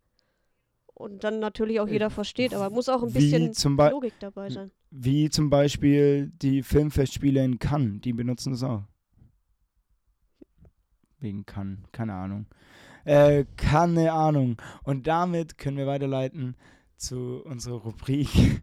[0.95, 3.53] Und dann natürlich auch Äh, jeder versteht, aber muss auch ein bisschen
[3.91, 4.71] Logik dabei sein.
[4.91, 8.85] Wie zum Beispiel die Filmfestspiele in Cannes, die benutzen das auch.
[11.19, 12.47] Wegen Cannes, keine Ahnung.
[13.05, 14.57] Äh, keine Ahnung.
[14.85, 16.57] Und damit können wir weiterleiten
[16.97, 18.63] zu unserer Rubrik.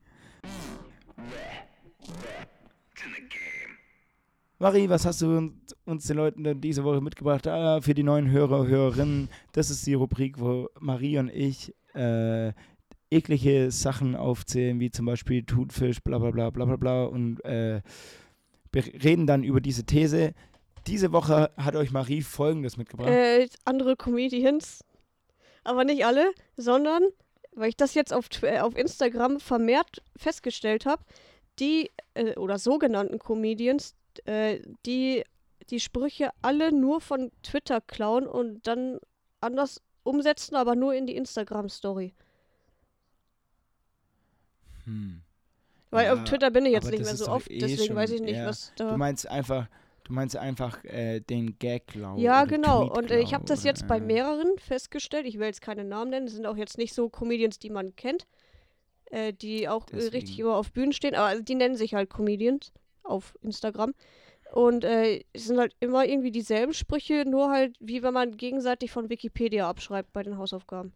[4.62, 5.54] Marie, was hast du
[5.86, 7.48] uns- den Leuten denn diese Woche mitgebracht?
[7.48, 12.52] Ah, für die neuen Hörer, Hörerinnen, das ist die Rubrik, wo Marie und ich äh,
[13.10, 17.82] eklige Sachen aufzählen, wie zum Beispiel Thunfisch, bla bla bla bla bla bla und äh,
[18.76, 20.34] reden dann über diese These.
[20.88, 23.10] Diese Woche hat euch Marie Folgendes mitgebracht.
[23.10, 24.84] Äh, andere Comedians,
[25.64, 27.04] aber nicht alle, sondern,
[27.56, 31.02] weil ich das jetzt auf, äh, auf Instagram vermehrt festgestellt habe,
[31.60, 35.24] die, äh, oder sogenannten Comedians, äh, die
[35.70, 38.98] die Sprüche alle nur von Twitter klauen und dann
[39.40, 42.14] anders umsetzen, aber nur in die Instagram-Story.
[44.86, 45.22] Hm.
[45.92, 48.12] Weil Ja, auf Twitter bin ich jetzt nicht mehr so oft, eh deswegen schon- weiß
[48.12, 48.48] ich nicht, ja.
[48.48, 48.98] was Du da.
[48.98, 49.68] meinst einfach,
[50.04, 52.18] du meinst einfach äh, den Gag klauen.
[52.20, 52.88] Ja, genau.
[52.88, 55.26] Tweet Und äh, ich habe das oder, jetzt bei äh, mehreren festgestellt.
[55.26, 56.26] Ich will jetzt keine Namen nennen.
[56.28, 58.28] Das sind auch jetzt nicht so Comedians, die man kennt,
[59.06, 60.42] äh, die auch äh, richtig Deswegen.
[60.42, 61.16] immer auf Bühnen stehen.
[61.16, 62.72] Aber also die nennen sich halt Comedians
[63.10, 63.94] auf Instagram.
[64.54, 68.90] Und äh, es sind halt immer irgendwie dieselben Sprüche, nur halt wie wenn man gegenseitig
[68.92, 70.92] von Wikipedia abschreibt bei den Hausaufgaben.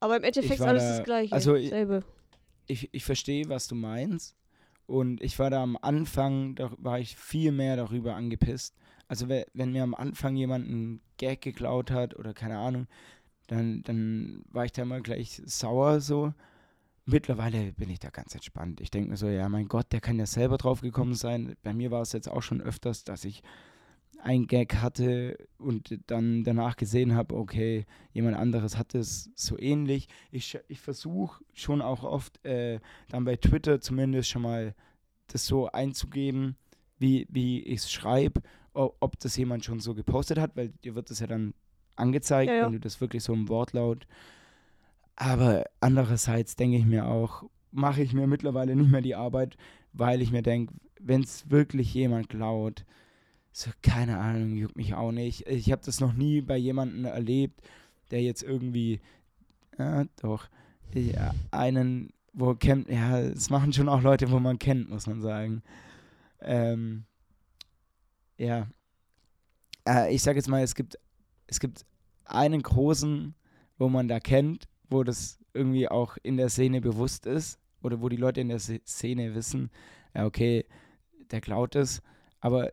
[0.00, 1.32] Aber im Endeffekt alles da- das Gleiche.
[1.34, 2.02] also ich- Selbe.
[2.66, 4.36] ich, ich verstehe, was du meinst.
[4.86, 8.74] Und ich war da am Anfang, da war ich viel mehr darüber angepisst.
[9.08, 12.86] Also we- wenn mir am Anfang jemand einen Gag geklaut hat oder keine Ahnung,
[13.46, 16.32] dann, dann war ich da immer gleich sauer so.
[17.06, 18.80] Mittlerweile bin ich da ganz entspannt.
[18.80, 21.54] Ich denke mir so, ja mein Gott, der kann ja selber drauf gekommen sein.
[21.62, 23.42] Bei mir war es jetzt auch schon öfters, dass ich
[24.22, 30.08] ein Gag hatte und dann danach gesehen habe, okay, jemand anderes hat es so ähnlich.
[30.30, 34.74] Ich, ich versuche schon auch oft äh, dann bei Twitter zumindest schon mal
[35.26, 36.56] das so einzugeben,
[36.98, 38.40] wie, wie ich es schreibe,
[38.72, 41.52] ob das jemand schon so gepostet hat, weil dir wird das ja dann
[41.96, 42.64] angezeigt, Ja, ja.
[42.66, 44.06] wenn du das wirklich so im Wortlaut.
[45.16, 49.56] Aber andererseits denke ich mir auch, mache ich mir mittlerweile nicht mehr die Arbeit,
[49.92, 52.84] weil ich mir denke, wenn es wirklich jemand klaut,
[53.52, 55.46] so keine Ahnung, juckt mich auch nicht.
[55.46, 57.60] Ich habe das noch nie bei jemandem erlebt,
[58.10, 59.00] der jetzt irgendwie,
[59.78, 60.48] ja, doch,
[60.92, 65.20] ja, einen, wo kennt, ja, es machen schon auch Leute, wo man kennt, muss man
[65.20, 65.62] sagen.
[66.40, 67.04] Ähm,
[68.36, 68.66] ja.
[69.86, 70.98] Äh, ich sage jetzt mal, es gibt,
[71.46, 71.84] es gibt
[72.24, 73.34] einen großen,
[73.78, 78.08] wo man da kennt, wo das irgendwie auch in der Szene bewusst ist oder wo
[78.08, 79.70] die Leute in der Szene wissen,
[80.14, 80.64] ja, okay,
[81.30, 82.02] der klaut es,
[82.40, 82.72] aber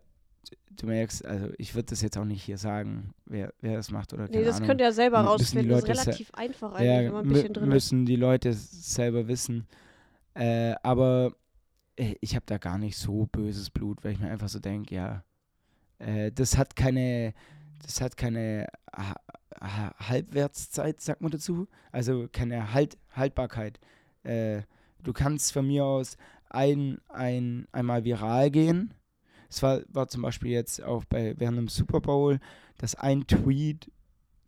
[0.72, 4.14] du merkst, also ich würde das jetzt auch nicht hier sagen, wer, wer das macht
[4.14, 4.68] oder keine Nee, das Ahnung.
[4.70, 5.70] könnt ihr selber Mü- müssen die rausfinden.
[5.70, 7.74] Das ist relativ einfach eigentlich, Ja, wenn man ein bisschen drin ist.
[7.74, 9.68] müssen die Leute selber wissen.
[10.34, 11.34] Äh, aber
[11.98, 14.96] äh, ich habe da gar nicht so böses Blut, weil ich mir einfach so denke,
[14.96, 15.24] ja,
[16.00, 17.34] äh, das hat keine,
[17.84, 18.68] das hat keine
[19.60, 21.68] Halbwertszeit, sagt man dazu.
[21.92, 23.80] Also keine halt Haltbarkeit.
[24.24, 24.62] Äh,
[25.04, 26.18] du kannst von mir aus
[26.50, 28.94] ein, ein, einmal viral gehen.
[29.50, 32.40] Es war, war zum Beispiel jetzt auch bei während dem Super Bowl,
[32.78, 33.92] dass ein Tweet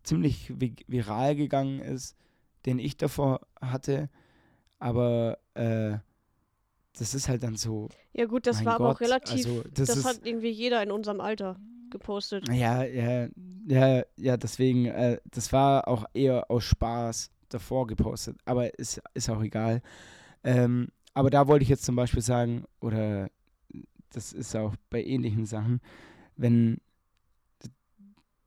[0.03, 2.15] ziemlich vi viral gegangen ist,
[2.65, 4.09] den ich davor hatte.
[4.79, 5.97] Aber äh,
[6.97, 7.89] das ist halt dann so.
[8.13, 10.91] Ja gut, das war aber auch Gott, relativ, also, das, das hat irgendwie jeder in
[10.91, 11.59] unserem Alter
[11.93, 12.49] gepostet.
[12.49, 13.27] Ja, ja,
[13.65, 19.29] ja, ja, deswegen, äh, das war auch eher aus Spaß davor gepostet, aber ist, ist
[19.29, 19.81] auch egal.
[20.43, 23.29] Ähm, aber da wollte ich jetzt zum Beispiel sagen, oder
[24.09, 25.79] das ist auch bei ähnlichen Sachen,
[26.35, 26.79] wenn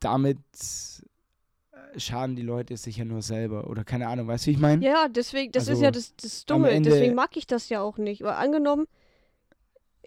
[0.01, 0.39] damit
[1.73, 4.61] äh, schaden die Leute sich ja nur selber oder keine Ahnung, weißt du, wie ich
[4.61, 4.85] meine?
[4.85, 7.81] Ja, deswegen, das ist Also, ja das, das am Dumme, deswegen mag ich das ja
[7.81, 8.23] auch nicht.
[8.23, 8.87] Weil angenommen,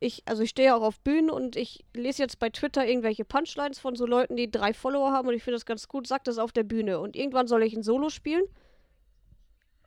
[0.01, 3.25] ich, also ich stehe ja auch auf Bühnen und ich lese jetzt bei Twitter irgendwelche
[3.25, 6.23] Punchlines von so Leuten, die drei Follower haben und ich finde das ganz gut, sag
[6.23, 6.99] das auf der Bühne.
[6.99, 8.43] Und irgendwann soll ich ein Solo spielen.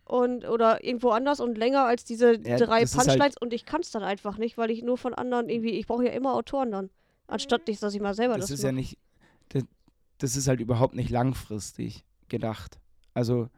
[0.04, 3.80] Und, oder irgendwo anders und länger als diese Ja, drei halt- Punchlines und ich kann
[3.80, 6.70] es dann einfach nicht, weil ich nur von anderen irgendwie, ich brauche ja immer Autoren
[6.70, 6.90] dann.
[7.26, 8.80] Anstatt nicht, dass ich mal selber das das, ist ja mache.
[8.80, 8.98] nicht,
[9.48, 9.64] das,
[10.18, 12.78] das ist halt überhaupt nicht langfristig gedacht.
[13.14, 13.48] Also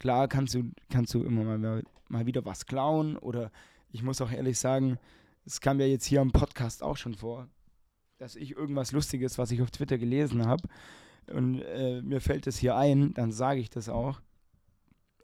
[0.00, 3.52] klar kannst du, kannst du immer mal, mal wieder was klauen oder
[3.92, 4.98] ich muss auch ehrlich sagen,
[5.44, 7.48] es kam ja jetzt hier am Podcast auch schon vor,
[8.18, 10.68] dass ich irgendwas Lustiges, was ich auf Twitter gelesen habe
[11.30, 14.20] und äh, mir fällt das hier ein, dann sage ich das auch.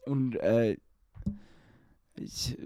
[0.05, 0.77] Und äh,
[2.15, 2.57] ich,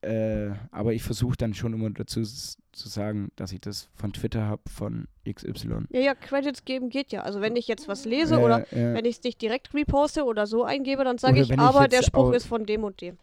[0.00, 4.46] äh, aber ich versuche dann schon immer dazu zu sagen, dass ich das von Twitter
[4.46, 5.86] habe, von XY.
[5.90, 7.22] Ja, ja, Credits geben geht ja.
[7.22, 10.64] Also wenn ich jetzt was lese oder wenn ich es nicht direkt reposte oder so
[10.64, 13.18] eingebe, dann sage ich, ich aber der Spruch ist von dem und dem.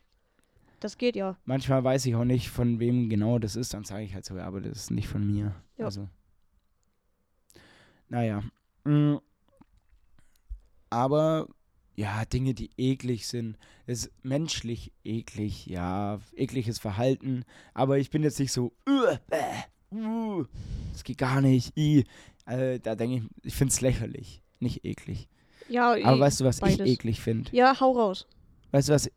[0.80, 1.38] Das geht ja.
[1.46, 4.38] manchmal weiß ich auch nicht, von wem genau das ist, dann sage ich halt so,
[4.38, 5.56] ja, aber das ist nicht von mir.
[5.78, 5.86] Ja.
[5.86, 6.08] Also.
[8.08, 8.44] Naja.
[8.86, 9.18] Mm.
[10.90, 11.48] Aber
[11.96, 18.40] ja, Dinge, die eklig sind, ist menschlich eklig, ja, ekliges Verhalten, aber ich bin jetzt
[18.40, 20.46] nicht so, uh, bäh, uh,
[20.94, 22.06] das geht gar nicht, i.
[22.46, 25.28] Äh, da denke ich, ich finde es lächerlich, nicht eklig.
[25.68, 26.80] Ja, Aber weißt du, was beides.
[26.80, 27.56] ich eklig finde?
[27.56, 28.28] ja, hau raus.
[28.72, 29.12] Weißt du, was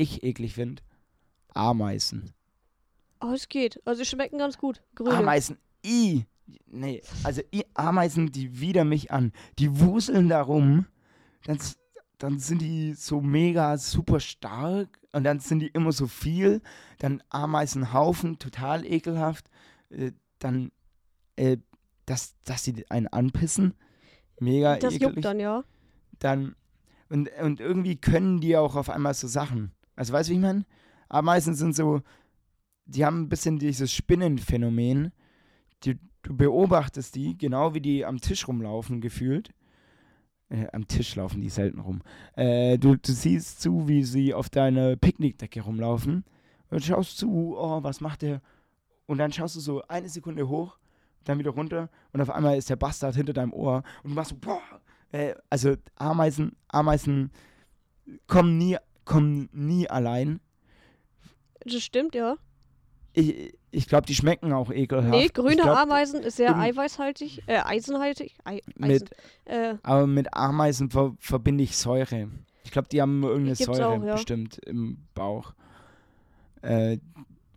[0.00, 0.82] ich eklig finde?
[1.54, 2.32] Ameisen.
[3.20, 3.80] Oh, es geht.
[3.86, 4.82] Also, sie schmecken ganz gut.
[4.94, 5.16] Grüne.
[5.16, 6.24] Ameisen, i.
[6.66, 9.32] Nee, also i, Ameisen, die widern mich an.
[9.58, 10.86] Die wuseln da rum,
[11.44, 11.58] dann,
[12.18, 16.60] dann sind die so mega super stark und dann sind die immer so viel.
[16.98, 19.48] Dann Ameisenhaufen, total ekelhaft.
[19.90, 20.72] Äh, dann,
[21.36, 21.58] äh,
[22.06, 23.74] dass, dass sie einen anpissen,
[24.40, 25.14] mega das ekelig.
[25.14, 25.62] juckt dann, ja.
[26.18, 26.56] dann
[27.10, 29.72] und, und irgendwie können die auch auf einmal so Sachen.
[30.00, 30.64] Also weißt du, wie ich meine?
[31.10, 32.00] Ameisen sind so,
[32.86, 35.12] die haben ein bisschen dieses Spinnenphänomen.
[35.84, 39.50] Die, du beobachtest die, genau wie die am Tisch rumlaufen, gefühlt.
[40.48, 42.00] Äh, am Tisch laufen die selten rum.
[42.34, 46.24] Äh, du, du siehst zu, wie sie auf deiner Picknickdecke rumlaufen.
[46.70, 48.40] Und schaust zu, oh, was macht der?
[49.04, 50.78] Und dann schaust du so eine Sekunde hoch,
[51.24, 54.30] dann wieder runter und auf einmal ist der Bastard hinter deinem Ohr und du machst
[54.30, 54.62] so, boah,
[55.12, 57.32] äh, also Ameisen, Ameisen
[58.26, 58.78] kommen nie,
[59.10, 60.38] kommen nie allein.
[61.64, 62.36] Das stimmt, ja.
[63.12, 65.10] Ich, ich glaube, die schmecken auch ekelhaft.
[65.10, 68.36] Nee, grüne glaub, Ameisen ist sehr eiweißhaltig, äh, eisenhaltig.
[68.44, 68.86] Ei, Eisen.
[68.86, 69.10] Mit,
[69.46, 72.28] Äh, aber mit Ameisen ver, verbinde ich Säure.
[72.62, 74.12] Ich glaube, die haben irgendeine Säure auch, ja.
[74.12, 75.54] bestimmt im Bauch.
[76.62, 76.98] Äh,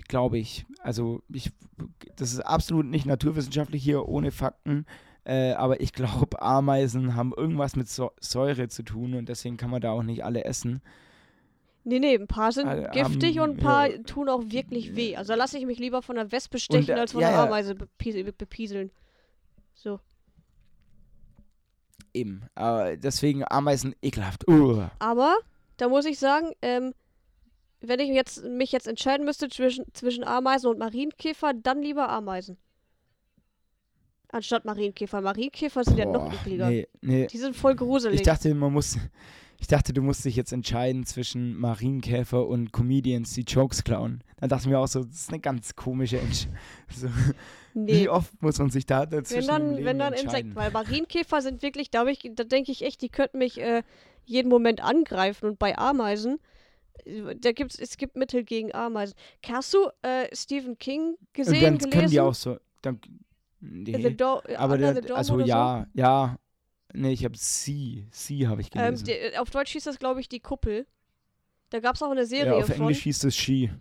[0.08, 0.66] glaube ich.
[0.82, 1.52] Also ich,
[2.16, 4.86] das ist absolut nicht naturwissenschaftlich hier ohne Fakten.
[5.24, 9.70] Äh, aber ich glaube, Ameisen haben irgendwas mit Säu- Säure zu tun und deswegen kann
[9.70, 10.82] man da auch nicht alle essen.
[11.84, 13.98] Nee, nee, ein paar sind Äh, giftig haben- und ein paar ja.
[14.04, 15.16] tun auch wirklich weh.
[15.16, 17.44] Also da lasse ich mich lieber von einer Wespe stechen, äh, als von ja, einer.
[17.44, 18.92] Ameise bepies bepieseln.
[19.74, 20.00] So.
[22.14, 22.44] Eben.
[22.56, 24.48] Aber deswegen Ameisen ekelhaft.
[24.48, 24.84] Uh.
[25.00, 25.36] Aber
[25.78, 26.94] da muss ich sagen, ähm,
[27.82, 32.58] wenn ich jetzt, mich jetzt entscheiden müsste zwischen, zwischen Ameisen und Marienkäfer, dann lieber Ameisen.
[34.30, 35.22] Anstatt Marienkäfer.
[35.22, 36.70] Marienkäfer sind ja noch Boah, ekliger.
[36.70, 37.28] Nee, nee.
[37.28, 38.22] Die sind voll gruselig.
[38.22, 38.98] Ich dachte, man muss.
[39.64, 44.22] Ich dachte, du musst dich jetzt entscheiden zwischen Marienkäfer und Comedians, die Jokes klauen.
[44.36, 46.58] Dann dachte ich mir auch so, das ist eine ganz komische Entscheidung.
[46.94, 47.08] So,
[47.74, 48.02] nee.
[48.02, 50.52] Wie oft muss man sich da dazwischen Wenn dann, Leben wenn dann entscheiden?
[50.52, 53.84] Insekten, weil Marienkäfer sind wirklich, ich- da denke ich echt, die könnten mich äh,
[54.26, 55.46] jeden Moment angreifen.
[55.52, 56.40] Und bei Ameisen,
[57.40, 59.16] da gibt's, es gibt Mittel gegen Ameisen.
[59.48, 61.90] Hast du äh, Stephen King Und gesehen, dann gelesen?
[61.92, 62.58] können die auch so.
[62.82, 63.00] Dann,
[63.62, 64.18] nee.
[64.58, 66.38] Aber der, also ja, ja.
[66.94, 68.08] Nee, ich habe sie.
[68.12, 68.70] Sie habe ich?
[68.76, 69.06] Ähm, gelesen.
[69.06, 70.86] die, auf Deutsch hieß das, glaube ich, die Kuppel.
[71.70, 72.76] Da gab es auch eine Serie ja, auf von.
[72.76, 73.72] Englisch hieß es She.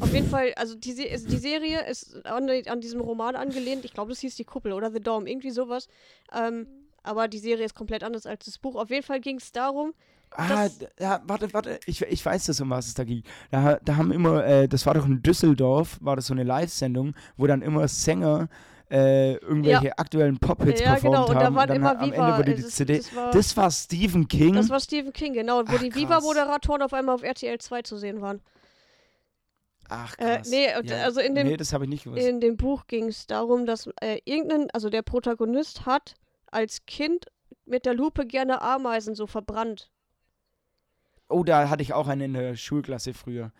[0.00, 3.84] Auf jeden Fall, also die, ist- die Serie ist an, an diesem Roman angelehnt.
[3.84, 5.86] Ich glaube, das hieß die Kuppel oder The Dome, irgendwie sowas.
[6.32, 6.66] Ähm,
[7.02, 8.74] aber die Serie ist komplett anders als das Buch.
[8.76, 9.92] Auf jeden Fall ging es darum,
[10.36, 13.22] Ah, ja, warte, warte, ich, ich weiß das, um was es da ging.
[13.52, 17.14] Da, da haben immer, äh, das war doch in Düsseldorf, war das so eine Live-Sendung,
[17.36, 18.48] wo dann immer Sänger
[18.90, 21.54] äh, irgendwelche aktuellen Pop-Hits ja performt genau, und haben.
[21.54, 22.26] da waren und dann immer am Viva.
[22.28, 22.96] Ende wurde die das, CD.
[22.98, 24.54] das, war, Das war Stephen King.
[24.54, 25.94] das war Stephen King, genau, wo Ach, die.
[25.94, 28.40] Viva-Moderatoren auf einmal auf RTL 2 zu sehen waren.
[29.88, 30.50] Ach Äh, krass.
[30.50, 32.22] nee, und also in dem- nee, das habe ich nicht gewusst.
[32.26, 36.14] In dem Buch ging es darum, dass äh, irgendein, also der Protagonist hat
[36.50, 37.26] als Kind
[37.66, 39.90] mit der Lupe gerne Ameisen so verbrannt.
[41.28, 43.50] Oh, da hatte ich auch einen in der Schulklasse früher.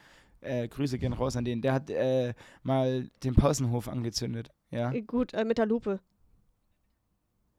[0.45, 1.63] Äh, Grüße gehen raus an den.
[1.63, 4.51] Der hat äh, mal den Pausenhof angezündet.
[4.71, 4.93] Ja.
[4.93, 6.01] Äh, gut, äh, mit der Lupe.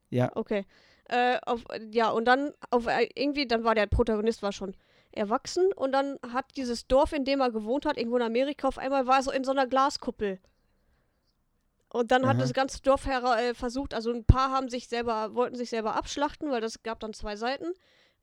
[0.10, 0.32] Ja.
[0.36, 0.66] Okay.
[1.06, 4.76] Äh, auf, ja, und dann auf äh, irgendwie, dann war der Protagonist war schon
[5.12, 8.78] erwachsen und dann hat dieses Dorf, in dem er gewohnt hat, irgendwo in Amerika, auf
[8.78, 10.40] einmal war er so in so einer Glaskuppel.
[11.90, 12.42] Und dann hat Aha.
[12.42, 13.08] das ganze Dorf
[13.54, 17.14] versucht, also ein paar haben sich selber, wollten sich selber abschlachten, weil das gab dann
[17.14, 17.68] zwei Seiten.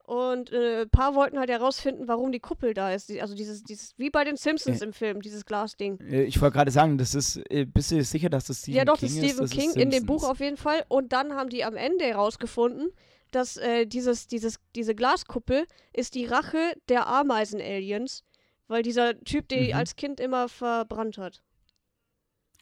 [0.05, 3.07] Und äh, ein paar wollten halt herausfinden, warum die Kuppel da ist.
[3.07, 4.85] Die, also dieses, dieses, wie bei den Simpsons Äh.
[4.85, 5.97] im Film, dieses Glasding.
[6.01, 8.83] Äh, Ich wollte gerade sagen, das ist, äh, bist du sicher, dass das Stephen ja,
[8.85, 9.29] doch, King das ist?
[9.29, 10.05] Stephen ist King in dem.
[10.05, 10.83] Buch auf jeden Fall.
[10.89, 12.89] Und dann haben die am Ende herausgefunden,
[13.31, 18.23] dass äh, dieses, dieses, diese Glaskuppel ist die Rache der Ameisen-Aliens,
[18.67, 19.73] weil dieser Typ die Mhm.
[19.75, 21.41] als Kind immer verbrannt hat.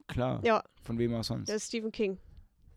[0.07, 1.47] Klar, Ja, von wem auch sonst.
[1.49, 2.19] der ist Stephen King.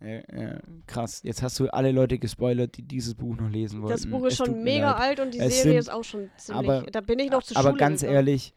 [0.01, 3.93] Ja, ja, krass, jetzt hast du alle Leute gespoilert, die dieses Buch noch lesen wollten.
[3.95, 6.31] Das Buch ist Es schon mega alt und die Es Serie sind- ist auch schon
[6.37, 6.69] ziemlich.
[6.71, 8.17] aber- da bin ich noch zur Aber Schule ganz gegangen.
[8.17, 8.53] ehrlich,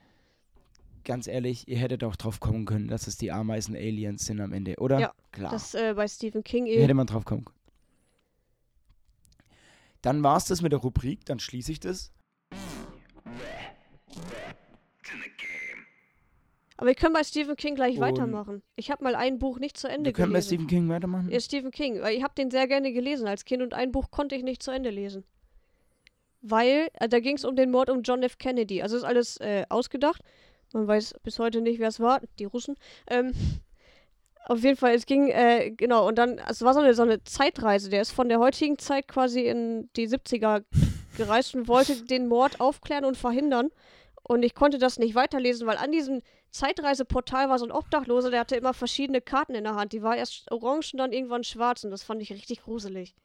[1.06, 4.76] ganz ehrlich, ihr hättet auch drauf kommen können, dass es die Ameisen-Aliens sind am Ende,
[4.78, 5.00] oder?
[5.00, 5.52] Ja, Klar.
[5.52, 6.94] Das äh, bei Stephen King Hätte eh.
[6.94, 7.58] man drauf kommen können.
[10.02, 12.12] Dann war es das mit der Rubrik, dann schließe ich das.
[16.78, 18.62] Aber wir können bei Stephen King gleich Und- weitermachen.
[18.76, 20.48] Ich habe mal ein Buch nicht zu Ende Wir können bei gelesen.
[20.48, 21.30] Stephen King weitermachen.
[21.30, 24.12] Ja, Stephen King, weil ich habe den sehr gerne gelesen als Kind und ein Buch
[24.12, 25.24] konnte ich nicht zu Ende lesen.
[26.42, 28.38] Weil, äh, da ging es um den Mord um John F.
[28.38, 28.82] Kennedy.
[28.82, 30.22] Also ist alles äh, ausgedacht.
[30.74, 32.22] Man weiß bis heute nicht, wer es war.
[32.40, 32.76] Die Russen.
[33.10, 33.32] Ähm,
[34.46, 37.24] auf jeden Fall, es ging, äh, genau, und dann, es war so eine, so eine
[37.24, 37.90] Zeitreise.
[37.90, 40.64] Der ist von der heutigen Zeit quasi in die 70er
[41.18, 43.70] gereist und wollte den Mord aufklären und verhindern.
[44.24, 48.42] Und ich konnte das nicht weiterlesen, weil an diesem Zeitreiseportal war so ein Obdachloser, der
[48.42, 49.94] hatte immer verschiedene Karten in der Hand.
[49.94, 53.16] Die war erst orange und dann irgendwann schwarz und das fand ich richtig gruselig.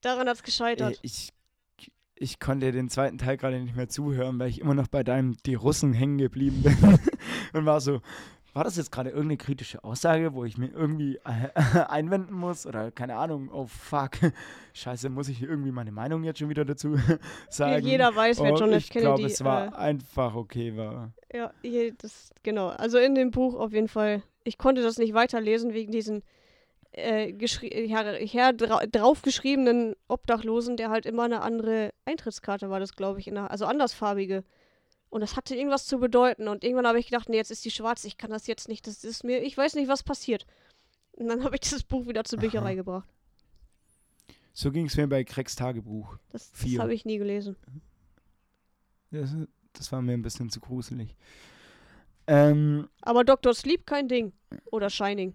[0.00, 0.96] Daran hat's gescheitert.
[0.96, 1.32] Äh, ich,
[2.14, 5.36] ich konnte den zweiten Teil gerade nicht mehr zuhören, weil ich immer noch bei deinem
[5.44, 6.76] Die Russen hängen geblieben bin.
[7.52, 8.00] Und war so,
[8.54, 11.18] war das jetzt gerade irgendeine kritische Aussage, wo ich mir irgendwie
[11.88, 12.66] einwenden muss?
[12.66, 14.12] Oder keine Ahnung, oh fuck,
[14.72, 16.96] scheiße, muss ich irgendwie meine Meinung jetzt schon wieder dazu
[17.50, 17.84] sagen?
[17.84, 18.84] Jeder weiß, wer Und John F.
[18.84, 21.12] Ich glaube, Kennedy es war äh, einfach okay war.
[21.32, 21.52] Ja,
[21.98, 22.68] das, genau.
[22.68, 24.22] Also in dem Buch auf jeden Fall.
[24.44, 26.22] Ich konnte das nicht weiterlesen wegen diesen
[26.92, 33.18] äh, her, her dra draufgeschriebenen Obdachlosen, der halt immer eine andere Eintrittskarte war, das glaube
[33.18, 34.44] ich, in der, also andersfarbige.
[35.14, 36.48] Und das hatte irgendwas zu bedeuten.
[36.48, 38.84] Und irgendwann habe ich gedacht, nee, jetzt ist die schwarz, ich kann das jetzt nicht,
[38.88, 40.44] das ist mir, ich weiß nicht, was passiert.
[41.12, 42.44] Und dann habe ich das Buch wieder zur Aha.
[42.44, 43.08] Bücherei gebracht.
[44.52, 46.18] So ging es mir bei Craigs Tagebuch.
[46.30, 47.54] Das, das habe ich nie gelesen.
[49.12, 49.36] Das,
[49.72, 51.14] das war mir ein bisschen zu gruselig.
[52.26, 53.54] Ähm, Aber Dr.
[53.54, 54.32] Sleep kein Ding.
[54.72, 55.32] Oder Shining.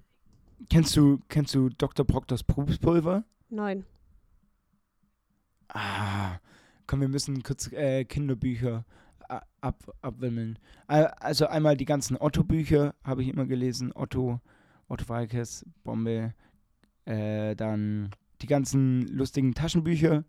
[0.70, 2.06] kennst du, kennst du Dr.
[2.06, 3.24] Proctors Pupspulver?
[3.48, 3.86] Nein.
[5.70, 6.40] Ah,
[6.86, 8.84] komm, wir müssen kurz äh, Kinderbücher
[9.30, 10.60] ab, abwimmeln.
[10.88, 13.92] Äh, Also einmal die ganzen Otto-Bücher habe ich immer gelesen.
[13.96, 14.40] Otto,
[14.88, 16.34] Otto Walkes, Bombe.
[17.06, 18.12] Äh, dann
[18.42, 20.24] die ganzen lustigen Taschenbücher.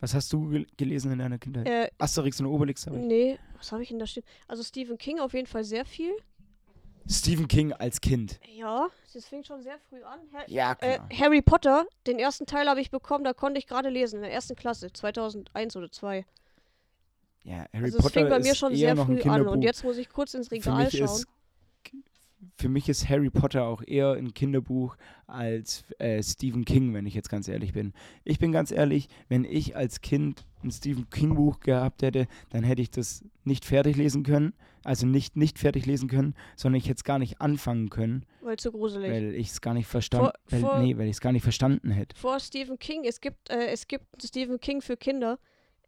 [0.00, 1.68] Was hast du gel gelesen in deiner Kindheit?
[1.68, 3.04] Äh, Asterix und Obelix habe ich.
[3.04, 4.24] nee, was habe ich denn da stehen?
[4.48, 6.12] Also Stephen King auf jeden Fall sehr viel.
[7.08, 8.38] Stephen King als Kind.
[8.56, 10.20] Ja, das fing schon sehr früh an.
[10.32, 11.08] Har Ja, äh, klar.
[11.18, 14.32] Harry Potter, den ersten Teil habe ich bekommen, da konnte ich gerade lesen, in der
[14.32, 16.24] ersten Klasse, 2001 oder 2.
[17.44, 19.98] ja, Harry Also es Potter fing bei mir schon sehr früh an und jetzt muss
[19.98, 21.04] ich kurz ins für Regal mich schauen.
[21.04, 21.26] ist
[22.56, 27.14] für mich ist Harry Potter auch eher ein Kinderbuch als äh, Stephen King, wenn ich
[27.14, 27.92] jetzt ganz ehrlich bin.
[28.24, 32.64] Ich bin ganz ehrlich, wenn ich als Kind ein Stephen King Buch gehabt hätte, dann
[32.64, 36.86] hätte ich das nicht fertig lesen können, also nicht nicht fertig lesen können, sondern ich
[36.86, 39.10] hätte es gar nicht anfangen können, Weil zu gruselig.
[39.10, 42.16] weil ich es gar nicht verstanden, nee, weil ich es gar nicht verstanden hätte.
[42.16, 45.38] Vor Stephen King, es gibt, äh, es gibt Stephen King für Kinder.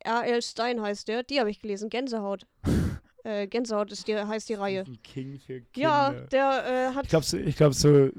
[0.04, 0.42] R.L.
[0.42, 2.46] Stein heißt der, die habe ich gelesen, Gänsehaut.
[3.24, 4.82] äh, Gänsehaut ist die, heißt die Reihe.
[4.82, 5.88] Stephen King für Kinder.
[5.88, 8.10] Ja, der äh, hat ich glaube, so, ich glaub, so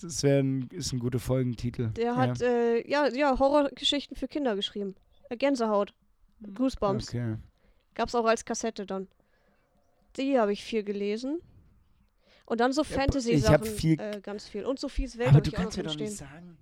[0.00, 1.88] das wäre ein, ist ein guter Folgentitel.
[1.90, 2.16] Der ja.
[2.16, 4.94] hat, äh, ja, ja, Horrorgeschichten für Kinder geschrieben.
[5.28, 5.94] Äh, Gänsehaut.
[6.54, 7.08] Goosebumps.
[7.08, 7.36] Okay.
[7.94, 9.08] Gab's auch als Kassette dann.
[10.16, 11.40] Die habe ich viel gelesen.
[12.46, 13.62] Und dann so Ja, Fantasy-Sachen.
[13.64, 14.64] ich hab viel- Äh, ganz viel.
[14.64, 16.10] Und Sophies Welt Aber habe du ich auch noch kannst ja nicht stehen.
[16.10, 16.56] sagen.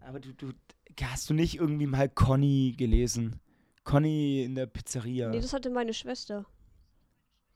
[0.00, 0.52] Aber du, du
[1.02, 3.38] hast du nicht irgendwie mal Conny gelesen?
[3.88, 5.30] Conny in der Pizzeria.
[5.30, 6.44] Nee, das hatte meine Schwester.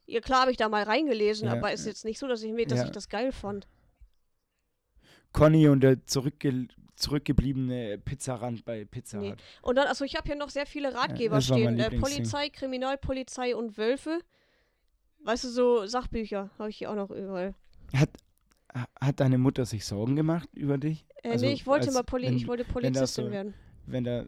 [0.06, 1.90] Ja, klar habe ich da mal reingelesen, Ja, aber ist ja.
[1.90, 2.84] jetzt nicht so, dass ich mir, dass Ja.
[2.86, 3.68] ich das geil fand.
[5.32, 9.35] Conny und der zurückge zurückgebliebene Pizzarand bei Pizza Nee.
[9.62, 11.78] Und dann, also ich habe hier noch sehr viele Ratgeber mein stehen.
[11.80, 11.98] Äh.
[11.98, 14.20] Polizei, Kriminalpolizei und Wölfe.
[15.24, 17.54] Weißt du, so Sachbücher habe ich hier auch noch überall.
[17.94, 18.10] Hat,
[19.00, 21.04] hat deine Mutter sich Sorgen gemacht über dich?
[21.22, 23.54] Äh, Also, nee, ich wollte mal Poli wenn- ich wollte Polizistin so- werden.
[23.87, 24.26] Wenn da,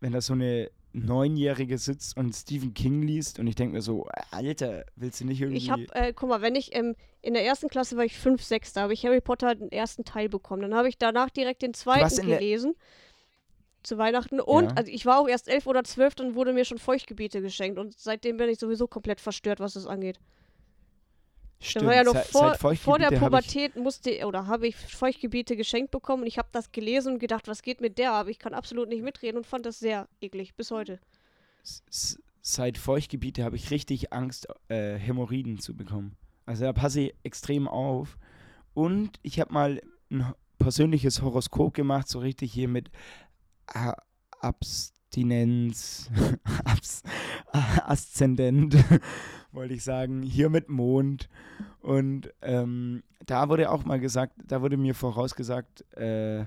[0.00, 4.06] wenn da so eine Neunjährige sitzt und Stephen King liest und ich denke mir so,
[4.30, 5.58] Alter, willst du nicht irgendwie...
[5.58, 8.42] Ich habe, äh, guck mal, wenn ich ähm, in der ersten Klasse war ich 5,
[8.42, 10.62] 6, da habe ich Harry Potter den ersten Teil bekommen.
[10.62, 12.74] Dann habe ich danach direkt den zweiten gelesen.
[13.82, 14.40] Zu Weihnachten.
[14.40, 14.76] Und, Ja.
[14.76, 17.78] also ich war auch erst elf oder zwölf, dann wurde mir schon Feuchtgebiete geschenkt.
[17.78, 20.20] Und seitdem bin ich sowieso komplett verstört, was das angeht.
[21.64, 21.90] Stimmt.
[21.92, 26.38] Ja noch vor, vor der Pubertät musste oder habe ich Feuchtgebiete geschenkt bekommen und ich
[26.38, 28.12] habe das gelesen und gedacht, was geht mit der?
[28.12, 31.00] Aber ich kann absolut nicht mitreden und fand das sehr eklig bis heute.
[31.62, 36.16] s- seit Feuchtgebiete habe ich richtig Angst, äh, Hämorrhoiden zu bekommen.
[36.46, 38.18] Also da passe ich extrem auf.
[38.74, 42.90] Und ich habe mal ein persönliches Horoskop gemacht, so richtig hier mit
[43.66, 43.94] A
[44.40, 46.10] Abstinenz,
[46.64, 47.02] Abs
[47.86, 48.76] Aszendent,
[49.52, 51.28] wollte ich sagen, hier mit Mond.
[51.80, 56.46] Und ähm, da wurde auch mal gesagt, da wurde mir vorausgesagt, äh,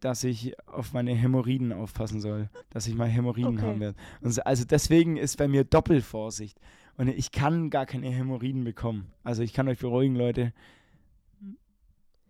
[0.00, 3.66] dass ich auf meine Hämorrhoiden aufpassen soll, dass ich mal Hämorrhoiden Okay.
[3.66, 3.98] haben werde.
[4.20, 6.58] Und so- also deswegen ist bei mir Doppelvorsicht.
[6.96, 9.06] Und ich kann gar keine Hämorrhoiden bekommen.
[9.24, 10.52] Also ich kann euch beruhigen, Leute.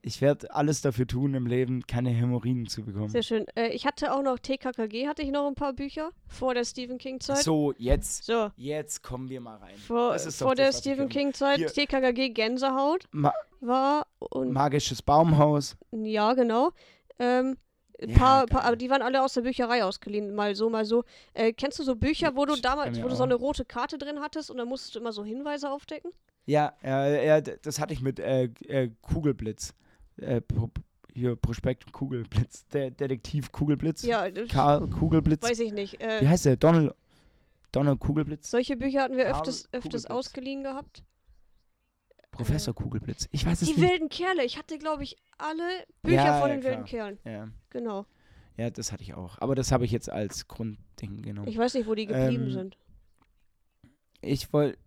[0.04, 3.08] Ich werde alles dafür tun im Leben, keine Hämorrhoiden zu bekommen.
[3.08, 3.46] Sehr schön.
[3.54, 6.98] Äh, ich hatte auch noch TKKG, hatte ich noch ein paar Bücher vor der Stephen
[6.98, 7.38] King Zeit.
[7.38, 9.76] So, jetzt, So, jetzt kommen wir mal rein.
[9.76, 11.08] vor, vor der Stephen.
[11.08, 11.68] King Zeit Hier.
[11.68, 15.76] TKKG Gänsehaut Ma war und magisches Baumhaus.
[15.92, 16.72] ja, genau.
[17.20, 17.56] Ähm,
[18.00, 21.04] Ja, paar, paar, aber die waren alle aus der Bücherei ausgeliehen, mal so, mal so.
[21.34, 24.18] Äh, kennst du so Bücher, wo du damals, wo du so eine rote Karte drin
[24.20, 26.10] hattest und dann musstest du immer so Hinweise aufdecken?
[26.44, 29.74] Ja, äh, ja, das hatte ich mit äh, äh, Kugelblitz.
[30.18, 30.70] Äh, Pro,
[31.14, 32.66] hier, Prospekt Kugelblitz.
[32.68, 34.02] Der Detektiv Kugelblitz.
[34.02, 35.42] Ja, Karl Kugelblitz.
[35.42, 35.98] weiß ich nicht.
[36.00, 36.56] Wie Äh, heißt der?
[36.56, 36.94] Donald,
[37.72, 38.50] Donald Kugelblitz?
[38.50, 41.02] solche Bücher hatten wir Karl öfters, öfters ausgeliehen gehabt.
[42.30, 43.28] Professor Kugelblitz.
[43.30, 43.90] Ich weiß es Die nicht.
[43.90, 44.42] wilden Kerle.
[44.44, 45.62] Ich hatte, glaube ich, alle
[46.02, 47.12] Bücher Ja, von ja, den wilden klar.
[47.14, 47.18] Kerlen.
[47.26, 47.48] Ja.
[47.68, 48.06] Genau.
[48.56, 49.38] ja, das hatte ich auch.
[49.40, 51.46] Aber das habe ich jetzt als Grundding genommen.
[51.48, 52.78] Ich weiß nicht, wo die geblieben Ähm, sind.
[54.22, 54.78] Ich wollte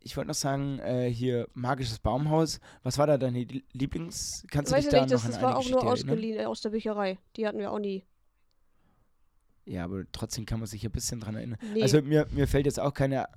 [0.00, 2.58] ich wollte noch sagen, äh, hier magisches Baumhaus.
[2.82, 4.44] Was war da deine Lie- Lieblings?
[4.50, 5.92] Kannst du dich ich da nicht, das, noch an das eine war auch Geschichte nur
[5.92, 6.08] erinnern?
[6.10, 7.18] ausgeliehen äh, aus der Bücherei.
[7.36, 8.04] Die hatten wir auch nie.
[9.64, 11.58] Ja, aber trotzdem kann man sich ein bisschen dran erinnern.
[11.74, 11.82] Nee.
[11.82, 13.28] Also mir, mir fällt jetzt auch keine,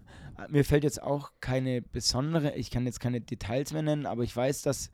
[0.47, 4.35] mir fällt jetzt auch keine besondere, ich kann jetzt keine Details mehr nennen, aber ich
[4.35, 4.91] weiß, dass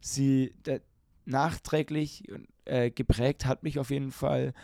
[0.00, 0.78] sie da,
[1.26, 2.24] nachträglich
[2.64, 4.54] äh, geprägt hat mich auf jeden Fall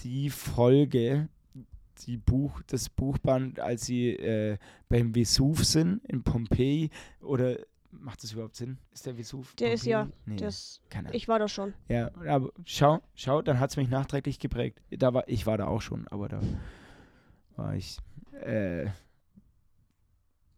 [0.00, 1.30] die Folge,
[2.06, 6.90] die Buch, das Buchband, als sie äh, beim Vesuv sind in Pompeji
[7.20, 7.58] oder
[7.90, 8.78] macht das überhaupt Sinn?
[8.92, 9.54] Ist der Vesuv?
[9.56, 10.20] Der ist ja- Pompeji?
[10.26, 11.16] Nee, das, keine Ahnung.
[11.16, 11.72] ich war da schon.
[11.88, 14.80] Ja, aber schau, schau, dann hat es mich nachträglich geprägt.
[14.90, 16.40] Da war, ich war da auch schon, aber da
[17.56, 17.98] war ich
[18.44, 18.86] äh,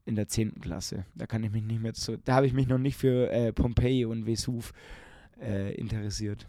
[0.05, 0.61] in der 10.
[0.61, 1.05] Klasse.
[1.15, 2.17] Da kann ich mich nicht mehr so.
[2.17, 4.73] Da habe ich mich noch nicht für äh, Pompeji und Vesuv
[5.41, 6.49] äh, interessiert.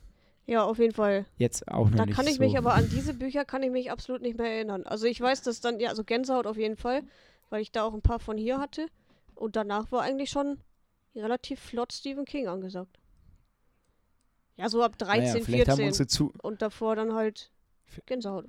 [0.49, 1.27] Ja, auf jeden Fall.
[1.37, 2.15] Jetzt auch noch Da nicht.
[2.15, 2.41] kann ich so.
[2.41, 4.83] mich aber an diese Bücher kann ich mich absolut nicht mehr erinnern.
[4.83, 7.03] Also ich weiß, dass dann, ja, also Gänsehaut auf jeden Fall,
[7.51, 8.87] weil ich da auch ein paar von hier hatte.
[9.35, 10.57] Und danach war eigentlich schon
[11.15, 12.97] relativ flott Stephen King angesagt.
[14.57, 15.71] Ja, so ab 13, naja, vielleicht 14.
[15.71, 17.51] haben unsere zu, und davor dann halt
[18.07, 18.47] Gänsehaut.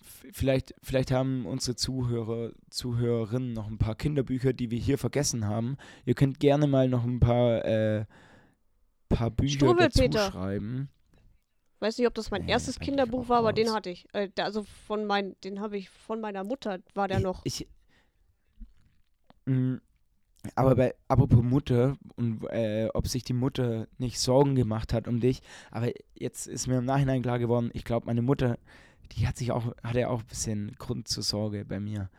[0.00, 5.76] vielleicht, vielleicht haben unsere Zuhörer, Zuhörerinnen noch ein paar Kinderbücher, die wir hier vergessen haben.
[6.04, 8.04] Ihr könnt gerne mal noch ein paar, äh,
[9.08, 10.88] paar Bücher dazu schreiben.
[11.82, 14.06] Weiß nicht, ob das mein Nee, erstes Kinderbuch war, aber den hatte ich.
[14.14, 17.44] Äh, also von mein, den habe ich von meiner Mutter, war der ich, noch.
[17.44, 17.66] Ich,
[19.46, 19.76] Mm,
[20.56, 25.20] aber bei apropos Mutter und äh, ob sich die Mutter nicht Sorgen gemacht hat um
[25.20, 28.58] dich, aber jetzt ist mir im Nachhinein klar geworden, ich glaube, meine Mutter,
[29.12, 32.10] die hat sich auch, hatte auch ein bisschen Grund zur Sorge bei mir.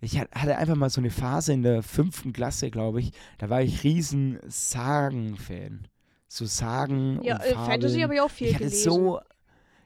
[0.00, 3.50] Ich hat- hatte einfach mal so eine Phase in der fünften Klasse, glaube ich, da
[3.50, 5.88] war ich riesen Sagen-Fan.
[6.34, 7.54] So Sagen ja, äh.
[7.54, 8.90] Fantasy habe ich auch viel ich hatte gelesen.
[8.90, 9.20] so,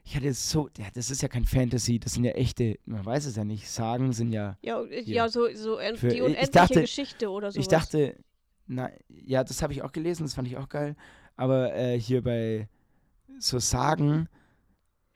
[0.03, 3.27] ich hatte so, ja, das ist ja kein Fantasy, das sind ja echte, man weiß
[3.27, 5.13] es ja nicht, Sagen sind ja ja, äh, hier.
[5.15, 7.59] ja, so, so Für- die ich unendliche dachte- Geschichte oder so.
[7.59, 8.15] ich dachte,
[8.65, 10.95] na, ja, das habe ich auch gelesen, das fand ich auch geil.
[11.35, 12.67] Aber äh, hier bei
[13.37, 14.27] so Sagen,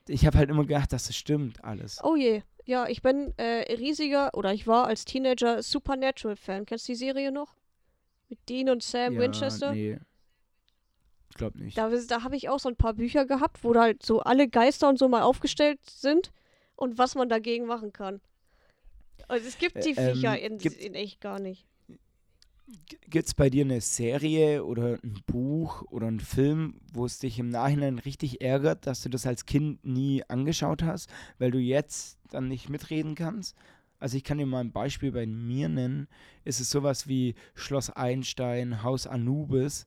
[0.06, 1.98] ich habe halt immer gedacht, dass das stimmt alles.
[2.04, 2.42] Oh je.
[2.64, 6.64] Ja, ich bin äh, riesiger, oder ich war als Teenager Supernatural-Fan.
[6.64, 7.56] Kennst du die Serie noch?
[8.28, 9.72] Mit Dean und Sam ja, Winchester?
[9.74, 9.98] Nee.
[11.34, 11.76] Ich glaube nicht.
[11.76, 14.48] Da, da habe ich auch so ein paar Bücher gehabt, wo da halt so alle
[14.48, 16.30] Geister und so mal aufgestellt sind
[16.76, 18.20] und was man dagegen machen kann.
[19.26, 21.66] Also es gibt die ähm, Viecher in, gibt- in echt gar nicht.
[23.10, 27.40] Gibt es bei dir eine Serie oder ein Buch oder einen Film, wo es dich
[27.40, 32.18] im Nachhinein richtig ärgert, dass du das als Kind nie angeschaut hast, weil du jetzt
[32.30, 33.56] dann nicht mitreden kannst?
[33.98, 36.06] Also ich kann dir mal ein Beispiel bei mir nennen.
[36.44, 39.84] Ist es sowas wie Schloss Einstein, Haus Anubis?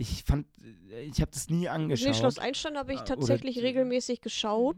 [0.00, 0.46] Ich fand,
[0.92, 2.08] äh, ich habe das nie angeschaut.
[2.08, 4.76] Nee, Schloss Einstein habe ich Ah, oder- tatsächlich regelmäßig geschaut.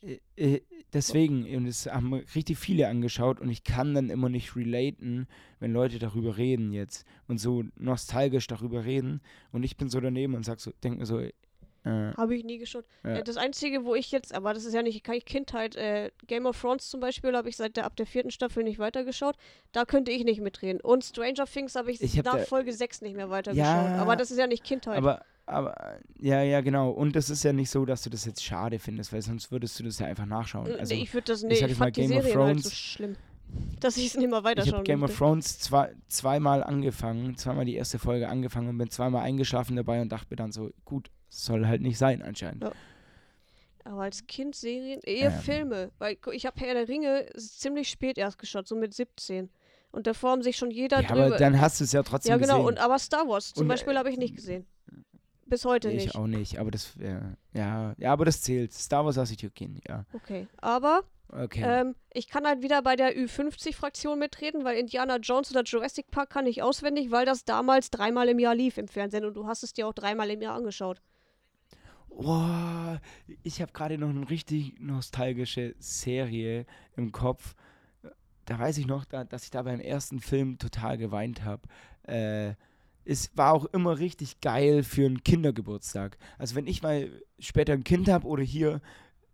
[0.00, 0.60] Äh, äh,
[0.92, 5.26] deswegen, und es haben richtig viele angeschaut und ich kann dann immer nicht relaten,
[5.60, 9.20] wenn Leute darüber reden jetzt und so nostalgisch darüber reden
[9.52, 11.20] und ich bin so daneben und sag so, denk mir so,
[11.84, 12.84] Äh, Habe ich nie geschaut.
[13.04, 13.16] Ja.
[13.16, 16.46] Äh, das Einzige, wo ich jetzt, aber das ist ja nicht keine Kindheit, äh, Game
[16.46, 19.36] of Thrones zum Beispiel habe ich seit der ab der vierten Staffel nicht weitergeschaut.
[19.72, 20.80] Da könnte ich nicht mitreden.
[20.80, 23.66] Und Stranger Things habe ich, Ich hab nach da- Folge 6 nicht mehr weitergeschaut.
[23.66, 24.96] Ja, aber das ist ja nicht Kindheit.
[24.96, 26.90] aber, aber, ja, ja, genau.
[26.90, 29.78] Und das ist ja nicht so, dass du das jetzt schade findest, weil sonst würdest
[29.78, 30.66] du das ja einfach nachschauen.
[30.78, 31.58] Also, nee, ich würde das ich nicht.
[31.60, 33.16] sag Ich, jetzt mal, fand die Game of Serien halt so Thrones- schlimm.
[33.78, 35.16] Dass ich es nicht mal ich weiterschauen habe Game of.
[35.16, 40.08] Thrones zwei, zweimal angefangen, zweimal die erste Folge angefangen und bin zweimal eingeschlafen dabei und
[40.10, 42.62] dachte mir dann so, gut, soll halt nicht sein anscheinend.
[42.64, 42.72] Ja.
[43.84, 45.40] Aber als Kind Serien, eher Ähm.
[45.40, 45.90] Filme.
[45.98, 49.50] Weil ich habe Herr der Ringe ziemlich spät erst geschaut, so mit 17.
[49.92, 51.26] Und davor haben sich schon jeder Ja, drüber.
[51.26, 52.54] aber dann hast du es ja trotzdem ja, genau.
[52.58, 52.66] gesehen.
[52.68, 54.66] Und aber Star Wars zum Und, Beispiel äh, habe ich nicht gesehen.
[55.46, 56.14] Bis heute ich nicht.
[56.16, 58.72] auch nicht, aber das, ja, ja, ja, aber das zählt.
[58.72, 60.04] Star Wars lasse ich gehen, ja.
[60.14, 60.48] Okay.
[60.56, 61.62] Aber Okay.
[61.64, 66.30] ähm, ich kann halt wieder bei der Ü50-Fraktion mitreden, weil Indiana Jones oder Jurassic Park
[66.30, 69.62] kann ich auswendig, weil das damals dreimal im Jahr lief im Fernsehen und du hast
[69.62, 71.00] es dir auch dreimal im Jahr angeschaut.
[72.16, 73.00] Boah,
[73.42, 76.64] ich habe gerade noch eine richtig nostalgische Serie
[76.96, 77.54] im Kopf.
[78.44, 81.62] Da weiß ich noch, da, dass ich da beim ersten Film total geweint habe.
[82.02, 82.54] Äh,
[83.04, 86.16] es war auch immer richtig geil für einen Kindergeburtstag.
[86.38, 88.80] Also wenn ich mal später ein Kind habe oder hier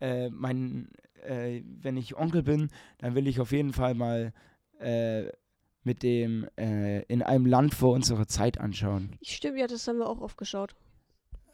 [0.00, 0.88] äh, mein,
[1.22, 4.32] äh, wenn ich Onkel bin, dann will ich auf jeden Fall mal
[4.78, 5.24] äh,
[5.84, 9.16] mit dem äh, in einem Land vor unserer Zeit anschauen.
[9.22, 10.74] Stimmt, ja, das haben wir auch oft geschaut.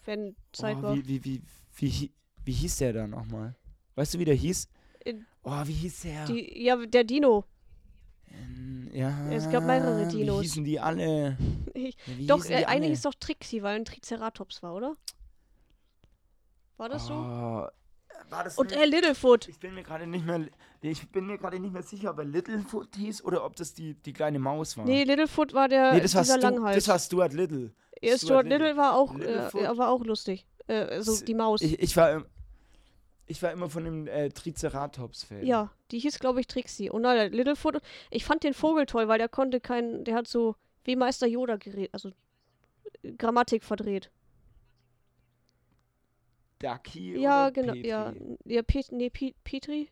[0.06, 0.94] Wenn Zeit oh, war.
[0.94, 1.42] Wie, wie, wie,
[1.76, 2.12] wie,
[2.44, 3.54] wie hieß der da nochmal?
[3.96, 4.68] Weißt du, wie der hieß?
[5.04, 6.24] In- Oh, wie hieß der?
[6.26, 7.44] Die, ja, der Dino.
[8.92, 10.42] Ja, Es gab mehrere Wie Dinos.
[10.42, 11.36] hießen die alle?
[11.74, 14.96] Ich, Ja, wie doch, hießen äh, eigentlich ist doch Trixie, weil ein Triceratops war, oder?
[16.78, 17.12] War das so?
[17.14, 17.68] Oh,
[18.30, 19.48] war das Und äh, Littlefoot.
[19.48, 20.48] ich bin mir gerade nicht mehr
[20.90, 23.94] ich bin mir gerade nicht mehr sicher, ob er Littlefoot hieß oder ob das die,
[23.94, 24.84] die kleine Maus war.
[24.84, 26.76] Nee, Littlefoot war der Nee, das war, dieser Stu Langhals.
[26.76, 27.72] das war Stuart Little.
[28.02, 28.58] Ja, Stuart Stuart Little.
[28.68, 30.46] Little war auch, äh, war auch lustig.
[30.66, 31.62] Äh, also die Maus.
[31.62, 32.24] Ich, ich, war,
[33.26, 35.44] ich war immer von dem äh, Triceratops-Fan.
[35.46, 36.90] ja, die hieß, glaube ich, Trixie.
[36.90, 37.80] Und nein, Littlefoot.
[38.10, 41.56] Ich fand den Vogel toll, weil der konnte kein, der hat so wie Meister Yoda
[41.56, 42.10] geredet, also
[43.02, 44.10] äh, Grammatik verdreht.
[46.58, 47.88] Ducky Ja, oder genau, Petri?
[47.88, 48.14] ja,
[48.46, 49.90] ja, Pet, nee, Pe- Petri?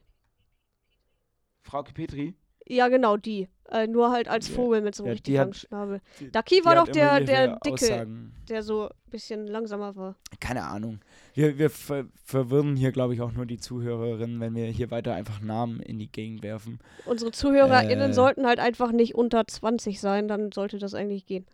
[1.65, 2.35] Frauke Petri?
[2.67, 3.49] Ja, genau, die.
[3.71, 4.49] Äh, nur halt als.
[4.49, 6.01] Vogel mit so einem Ja, richtig langen Schnabel.
[6.21, 8.35] Die war doch der, der Dicke, Aussagen.
[8.49, 10.17] der so ein bisschen langsamer war.
[10.41, 11.01] Keine Ahnung.
[11.35, 15.15] Wir, wir ver verwirren hier, glaube ich, auch nur die Zuhörerinnen, wenn wir hier weiter
[15.15, 16.79] einfach Namen in die Gegend werfen.
[17.07, 18.15] Unsere ZuhörerInnen Äh.
[18.15, 21.47] sollten halt einfach nicht unter 20 sein, dann sollte das eigentlich gehen.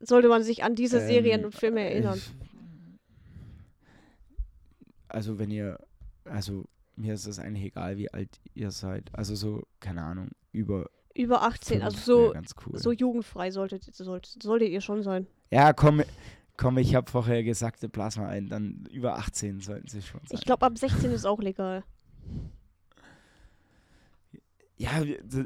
[0.00, 2.18] Sollte man sich an diese Serien Ähm, und Filme erinnern.
[2.18, 2.30] ich-
[5.08, 5.78] Also, wenn ihr,
[6.24, 6.64] also,
[6.98, 9.10] mir ist es eigentlich egal, wie alt ihr seid.
[9.12, 12.34] Also, so, keine Ahnung, über Über 18, also so,
[12.66, 12.78] cool.
[12.78, 15.26] so jugendfrei solltet, solltet, solltet ihr schon sein.
[15.50, 16.02] Ja, komm,
[16.56, 20.38] komm, ich habe vorher gesagt, blas mal ein, dann über 18 sollten sie schon sein.
[20.38, 21.84] Ich glaube, ab 16 ist auch legal.
[24.76, 25.02] ja,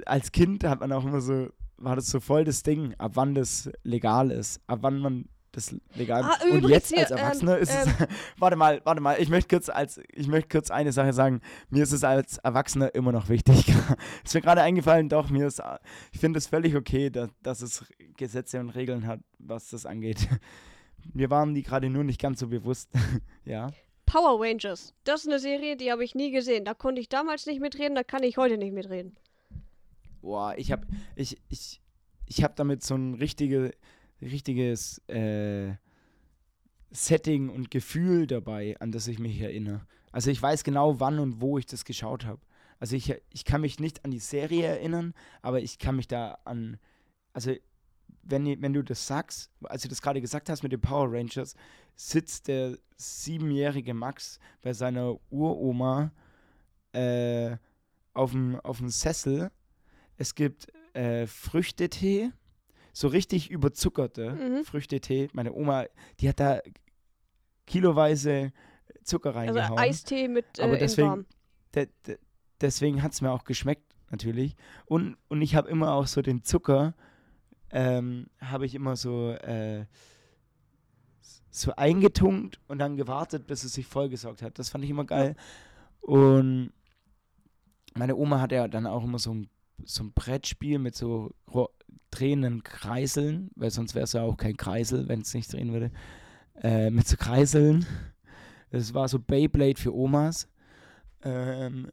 [0.06, 3.34] als Kind hat man auch immer so, war das so voll das Ding, ab wann
[3.34, 7.74] das legal ist, ab wann man das legal Ah, Und jetzt als Erwachsener ähm, ist
[7.74, 7.88] es,
[8.38, 11.40] warte mal, warte mal, ich möchte kurz als, ich möchte kurz eine Sache sagen,
[11.70, 13.68] mir ist es als Erwachsener immer noch wichtig.
[14.24, 15.62] ist mir gerade eingefallen, doch, mir ist,
[16.10, 17.84] ich finde es völlig okay, dass, dass es
[18.16, 20.28] Gesetze und Regeln hat, was das angeht.
[21.14, 22.88] Mir waren die gerade nur nicht ganz so bewusst,
[23.44, 23.72] ja.
[24.06, 24.94] Power Rangers.
[25.02, 26.64] Das ist eine Serie, die habe ich nie gesehen.
[26.64, 29.16] Da konnte ich damals nicht mitreden, da kann ich heute nicht mitreden.
[30.20, 30.86] Boah, ich habe
[31.16, 31.80] ich, ich,
[32.26, 33.72] ich hab damit so ein richtige,
[34.22, 35.74] richtiges äh,
[36.90, 39.86] Setting und Gefühl dabei, an das ich mich erinnere.
[40.10, 42.40] Also ich weiß genau, wann und wo ich das geschaut habe.
[42.78, 46.38] Also ich, ich kann mich nicht an die Serie erinnern, aber ich kann mich da
[46.44, 46.78] an,
[47.32, 47.52] also
[48.22, 51.54] wenn, wenn du das sagst, als du das gerade gesagt hast mit den Power Rangers,
[51.96, 56.12] sitzt der siebenjährige Max bei seiner Uroma
[56.92, 57.56] äh,
[58.12, 59.50] auf dem Sessel.
[60.16, 62.30] Es gibt äh, Früchtetee,
[62.92, 64.64] so richtig überzuckerte Mhm.
[64.64, 65.28] Früchtetee.
[65.32, 65.86] Meine Oma,
[66.20, 66.60] die hat da
[67.66, 68.52] kiloweise
[69.04, 69.78] Zucker Also reingehauen.
[69.78, 71.26] Eistee mit äh, Aber deswegen-.
[71.74, 72.18] De de
[72.60, 74.54] deswegen hat es mir auch geschmeckt, natürlich.
[74.86, 76.94] Und, und ich habe immer auch so den Zucker,
[77.70, 79.86] ähm, habe ich immer so, äh,
[81.50, 84.58] so eingetunkt und dann gewartet, bis es sich vollgesaugt hat.
[84.58, 85.34] Das fand ich immer geil.
[86.00, 86.72] Und
[87.94, 89.48] meine Oma hatte ja dann auch immer so ein,
[89.86, 91.34] so ein Brettspiel mit so
[92.10, 95.90] drehenden Kreiseln, weil sonst wäre es ja auch kein Kreisel, wenn es nicht drehen würde.
[96.62, 97.86] Äh, mit so Kreiseln.
[98.70, 100.48] Das war so Beyblade für Omas.
[101.24, 101.90] Ähm,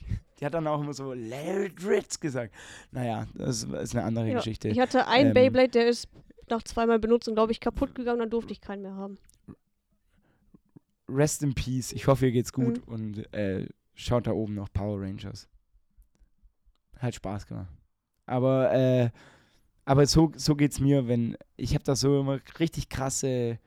[0.00, 2.54] die, die hat dann auch immer so Ritz gesagt.
[2.90, 4.68] Naja, das ist eine andere Ja, Geschichte.
[4.68, 6.08] Ich hatte einen Ähm, Beyblade, der ist
[6.48, 9.18] nach zweimal Benutzung, glaube ich, kaputt gegangen, dann durfte ich keinen mehr haben.
[11.08, 11.92] rest in peace.
[11.92, 12.92] Ich hoffe, ihr geht's gut Mhm.
[12.92, 15.48] und äh, schaut da oben noch Power Rangers.
[16.98, 17.68] Hat Spaß gemacht.
[18.26, 19.10] Aber, äh,
[19.84, 21.36] aber so, so geht's mir, wenn.
[21.56, 23.58] Ich habe da so immer richtig krasse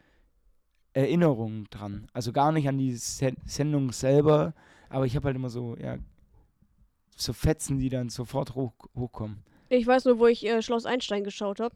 [0.94, 2.08] Erinnerungen dran.
[2.14, 4.54] Also gar nicht an die Sen Sendung selber,
[4.90, 5.98] aber ich habe halt immer so, ja,
[7.16, 9.44] so Fetzen, die dann sofort hoch, hochkommen.
[9.70, 11.76] Ich weiß nur, wo ich äh, Schloss Einstein geschaut habe.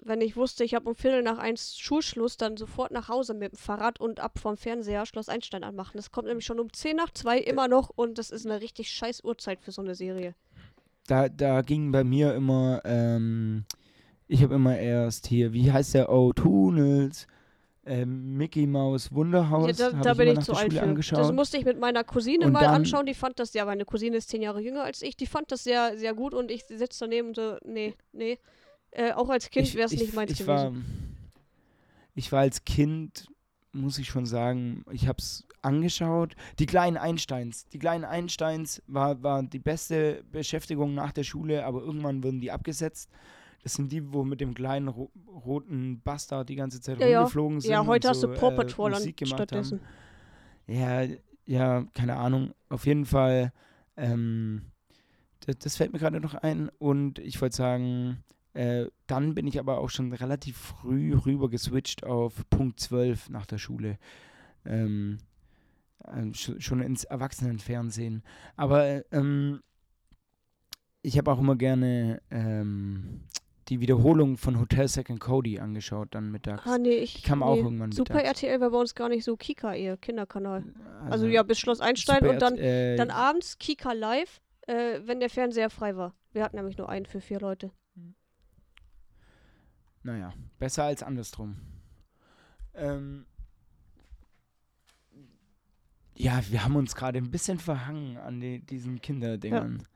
[0.00, 3.52] Wenn ich wusste, ich habe um Viertel nach eins Schulschluss, dann sofort nach Hause mit
[3.52, 5.96] dem Fahrrad und ab vom Fernseher Schloss Einstein anmachen.
[5.96, 8.90] Das kommt nämlich schon um 10 nach 2 immer noch und das ist eine richtig
[8.90, 10.34] scheiß Uhrzeit für so eine Serie.
[11.08, 13.64] Da, da ging bei mir immer, ähm,
[14.26, 16.12] ich habe immer erst hier, wie heißt der?
[16.12, 17.26] Oh, Tunnels,
[17.86, 19.78] ähm, Mickey Maus Wunderhaus.
[19.78, 20.82] Ja, da da ich bin ich zu alt für.
[20.82, 21.18] angeschaut.
[21.20, 23.06] Das musste ich mit meiner Cousine Und mal dann- anschauen.
[23.06, 25.16] Die fand das ja, meine Cousine ist zehn Jahre jünger als ich.
[25.16, 28.38] Die fand das sehr, sehr gut und ich sitze daneben und so, nee, nee.
[28.90, 30.54] Äh, auch als Kind wäre es ich- nicht meins ich gewesen.
[30.56, 30.72] War,
[32.14, 33.28] ich war als Kind,
[33.72, 36.34] muss ich schon sagen, ich habe es angeschaut.
[36.58, 37.66] Die kleinen Einsteins.
[37.68, 42.50] Die kleinen Einsteins war, war die beste Beschäftigung nach der Schule, aber irgendwann wurden die
[42.50, 43.10] abgesetzt.
[43.62, 47.18] Das sind die, wo mit dem kleinen ro roten Bastard die ganze Zeit Ja, ja.
[47.20, 47.70] rumgeflogen sind.
[47.70, 49.80] ja, heute und hast so, du Paw äh, Patrol gemacht stattdessen.
[50.66, 50.74] Haben.
[50.74, 52.52] Ja, ja, keine Ahnung.
[52.68, 53.52] Auf jeden Fall,
[53.96, 54.66] ähm,
[55.46, 56.70] das, das fällt mir gerade noch ein.
[56.78, 58.22] Und ich wollte sagen,
[58.54, 63.46] äh, dann bin ich aber auch schon relativ früh rüber geswitcht auf Punkt 12 nach
[63.46, 63.98] der Schule.
[64.64, 65.18] Ähm,
[66.06, 68.22] ähm, sch schon ins Erwachsenenfernsehen.
[68.56, 69.60] Aber äh, ähm,
[71.02, 73.22] ich habe auch immer gerne ähm,
[73.68, 76.66] die Wiederholung von Hotel Second Cody angeschaut, dann mittags.
[76.66, 77.14] Ah, nee, ich.
[77.14, 77.62] die kam auch nee.
[77.62, 78.42] irgendwann Super mittags.
[78.42, 80.64] RTL war bei uns gar nicht so Kika eher, Kinderkanal.
[81.08, 85.20] Also, ja, bis Schloss Einstein Super und dann, äh, dann abends Kika live, äh, wenn
[85.20, 86.14] der Fernseher frei war.
[86.32, 87.70] Wir hatten nämlich nur einen für vier Leute.
[90.02, 91.56] Naja, besser als andersrum.
[92.74, 93.26] Ähm,
[96.18, 99.86] ja, wir haben uns gerade ein bisschen verhangen an die, diesen Kinderdingern.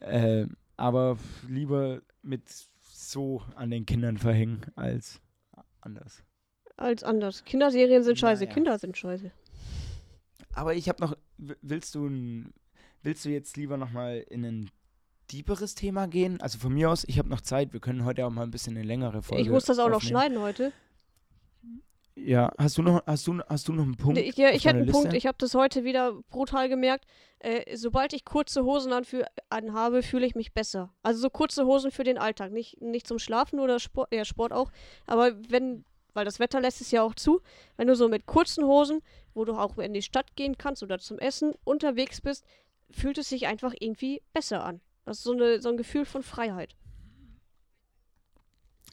[0.00, 0.46] Äh,
[0.76, 2.42] aber lieber mit
[2.80, 5.20] so an den Kindern verhängen als
[5.80, 6.24] anders.
[6.76, 7.44] Als anders.
[7.44, 8.54] Kinderserien sind scheiße, Naja.
[8.54, 9.30] Kinder sind scheiße.
[10.54, 12.10] Aber ich habe noch, willst du
[13.02, 14.70] willst du jetzt lieber noch mal in ein
[15.28, 16.40] tieferes Thema gehen?
[16.40, 18.76] Also von mir aus, ich habe noch Zeit, wir können heute auch mal ein bisschen
[18.76, 20.10] eine längere Folge ich muss das auch noch aufnehmen.
[20.10, 20.72] schneiden heute.
[22.14, 24.18] Ja, hast du noch, hast du, hast du noch einen Punkt?
[24.36, 25.16] Ja, ich hätte einen Punkt, Liste?
[25.16, 27.06] ich habe das heute wieder brutal gemerkt.
[27.38, 28.92] Äh, sobald ich kurze Hosen
[29.48, 30.92] anhabe, fühle ich mich besser.
[31.02, 34.52] Also so kurze Hosen für den Alltag, nicht, nicht zum Schlafen oder Sport, ja, Sport
[34.52, 34.70] auch.
[35.06, 37.40] Aber wenn, weil das Wetter lässt es ja auch zu,
[37.76, 39.00] wenn du so mit kurzen Hosen,
[39.32, 42.44] wo du auch in die Stadt gehen kannst oder zum Essen unterwegs bist,
[42.90, 44.82] fühlt es sich einfach irgendwie besser an.
[45.06, 46.76] Das ist so, eine, so ein Gefühl von Freiheit.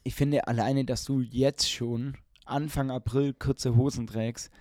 [0.06, 2.18] Ich finde alleine, dass du jetzt schon
[2.50, 4.52] Anfang April kurze Hosen trägst.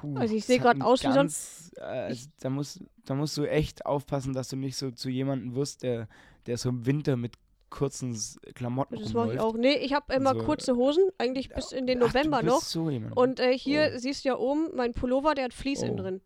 [0.00, 3.36] puh, Also ich sehe einen aus wie so ein- ganz, äh, da, musst, da musst
[3.36, 6.08] du echt aufpassen, dass du nicht so zu jemandem wirst, der,
[6.46, 7.34] der so im Winter mit
[7.70, 8.16] kurzen
[8.54, 9.54] Klamotten Das mache ich auch.
[9.56, 12.60] Nee, ich habe immer So, kurze Hosen, eigentlich bis in den Ach, November bist noch.
[12.62, 12.84] So.
[12.84, 13.98] Und äh, hier Oh.
[13.98, 16.02] siehst du ja oben, mein Pullover, der hat Vlies innen Oh.
[16.02, 16.20] drin.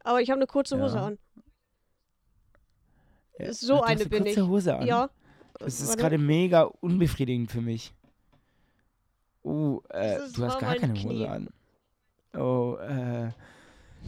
[0.00, 1.06] Aber ich habe eine kurze Hose Ja.
[1.06, 1.18] an.
[3.38, 4.46] Ja, so ach, eine bin kurze ich.
[4.46, 4.86] Hose an.
[4.86, 5.10] Ja.
[5.58, 7.94] Das ist gerade mega unbefriedigend für mich.
[9.44, 11.04] Oh, äh, du hast gar keine Knie.
[11.20, 11.48] Hose an.
[12.36, 13.30] Oh, äh,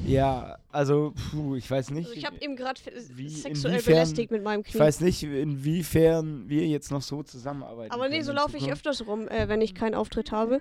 [0.05, 2.07] ja, also, puh, ich weiß nicht.
[2.09, 2.81] Also ich habe ihm gerade
[3.29, 4.81] sexuell belästigt mit meinem Ich Knie.
[4.81, 7.93] weiß nicht, inwiefern wir jetzt noch so zusammenarbeiten.
[7.93, 10.61] aber nee, so laufe ich öfters rum, äh, wenn ich keinen Auftritt habe.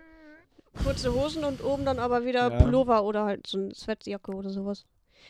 [0.83, 2.61] Kurze Hosen und oben dann aber wieder Ja.
[2.61, 4.85] Pullover oder halt so eine Sweatjacke oder sowas.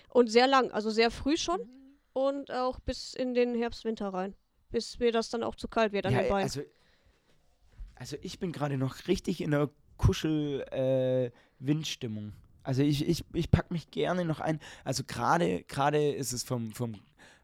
[0.10, 1.60] Und sehr lang, also sehr früh schon
[2.14, 4.36] und auch bis in den Herbst, Winter rein.
[4.72, 6.44] Bis mir das dann auch zu kalt wird an ja, den Beinen.
[6.44, 6.62] also,
[7.96, 12.34] also ich bin gerade noch richtig in der Kuschel-Windstimmung.
[12.64, 14.60] also ich, ich, ich pack mich gerne noch ein.
[14.84, 16.96] Also gerade gerade ist es vom, vom,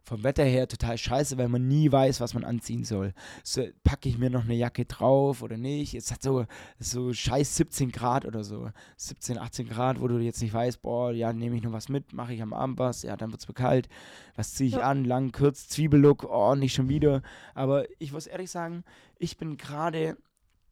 [0.03, 3.13] vom Wetter her total scheiße, weil man nie weiß, was man anziehen soll.
[3.43, 5.93] So, packe ich mir noch eine Jacke drauf oder nicht?
[5.93, 6.45] Es hat so,
[6.79, 8.71] so scheiß 17 Grad oder so.
[8.97, 12.13] 17, 18 Grad, wo du jetzt nicht weißt, boah, ja, nehme ich noch was mit,
[12.13, 13.87] mache ich am Abend was, ja, dann wird es mir kalt.
[14.35, 14.89] Was ziehe ich Ja.
[14.89, 15.05] an?
[15.05, 17.21] Lang, kurz, Zwiebellook, oh, nicht schon wieder.
[17.53, 18.83] Aber ich muss ehrlich sagen,
[19.19, 20.17] ich bin gerade,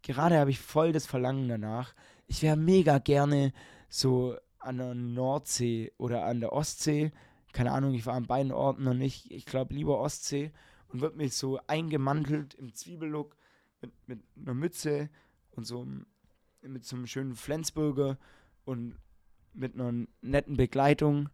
[0.03, 1.93] gerade habe ich voll das Verlangen danach.
[2.27, 3.53] Ich wäre mega gerne
[3.89, 7.11] so an der Nordsee oder an der Ostsee.
[7.53, 9.31] Keine Ahnung, ich war an beiden Orten noch nicht.
[9.31, 10.51] Ich glaube lieber Ostsee
[10.89, 13.35] und wird mich so eingemantelt im Zwiebellook
[13.81, 15.09] mit, mit einer Mütze
[15.51, 15.85] und so
[16.61, 18.17] mit so einem schönen Flensburger
[18.65, 18.95] und
[19.53, 21.29] mit einer netten Begleitung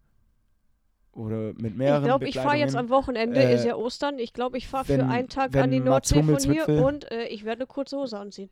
[1.15, 4.19] oder mit mehreren Ich glaube, ich fahre jetzt am Wochenende, Äh, ist ja Ostern.
[4.19, 7.45] Ich glaube, ich fahre für einen Tag an die Nordsee von hier und äh, ich
[7.45, 8.49] werde eine kurze Hose anziehen.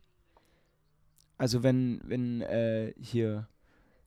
[1.36, 3.48] Also wenn, wenn äh, hier,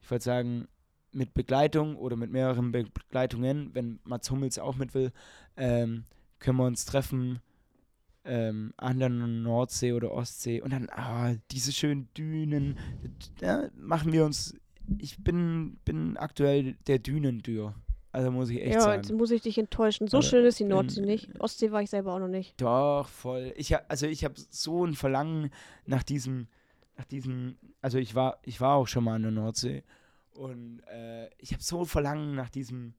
[0.02, 0.68] ich wollte sagen,
[1.12, 5.12] mit Begleitung oder mit mehreren Be Begleitungen, wenn Mats Hummels auch mit will,
[5.56, 6.04] ähm,
[6.40, 7.42] können wir uns treffen
[8.26, 12.78] ähm, an der Nordsee oder Ostsee und dann ah, diese schönen Dünen,
[13.40, 14.56] da machen wir uns,
[14.98, 17.76] ich bin, bin aktuell der Dünendür.
[18.12, 19.02] Also muss ich echt ja, sagen.
[19.02, 20.08] jetzt muss ich dich enttäuschen.
[20.08, 21.40] So Aber schön ist die in- Nordsee nicht.
[21.40, 22.60] Ostsee war ich selber auch noch nicht.
[22.62, 23.54] Doch, voll.
[23.58, 25.52] Ich hab, also ich habe so ein Verlangen
[25.86, 26.48] nach diesem,
[26.98, 29.84] nach diesem, also ich war, ich war auch schon mal an der Nordsee
[30.32, 32.94] und äh, ich habe so ein Verlangen nach diesem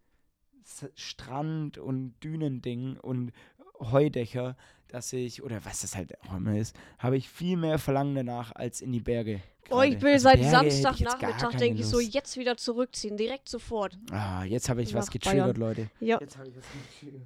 [0.63, 3.33] S Strand und Dünending und
[3.81, 4.57] Heudächer,
[4.89, 8.53] dass ich, oder was das halt auch immer ist, habe ich viel mehr Verlangen danach
[8.55, 9.41] als in die Berge.
[9.71, 13.19] Oh, ich will Also seit Samstagnachmittag, denke ich, so jetzt wieder zurückziehen.
[13.19, 13.99] Direkt sofort.
[14.11, 15.91] Ah, jetzt habe ich was Nach getriggert, Leute.
[16.01, 16.19] Ja.
[16.21, 16.65] Jetzt habe ich was
[17.01, 17.23] getriggert.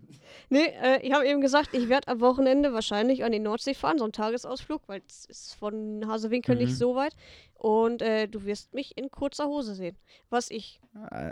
[0.50, 3.98] Nee, äh, ich habe eben gesagt, ich werde am Wochenende wahrscheinlich an die Nordsee fahren,
[3.98, 6.62] so ein Tagesausflug, weil es ist von Hasewinkel Mhm.
[6.62, 7.14] nicht so weit.
[7.54, 9.96] Und äh, du wirst mich in kurzer Hose sehen.
[10.28, 10.80] Was ich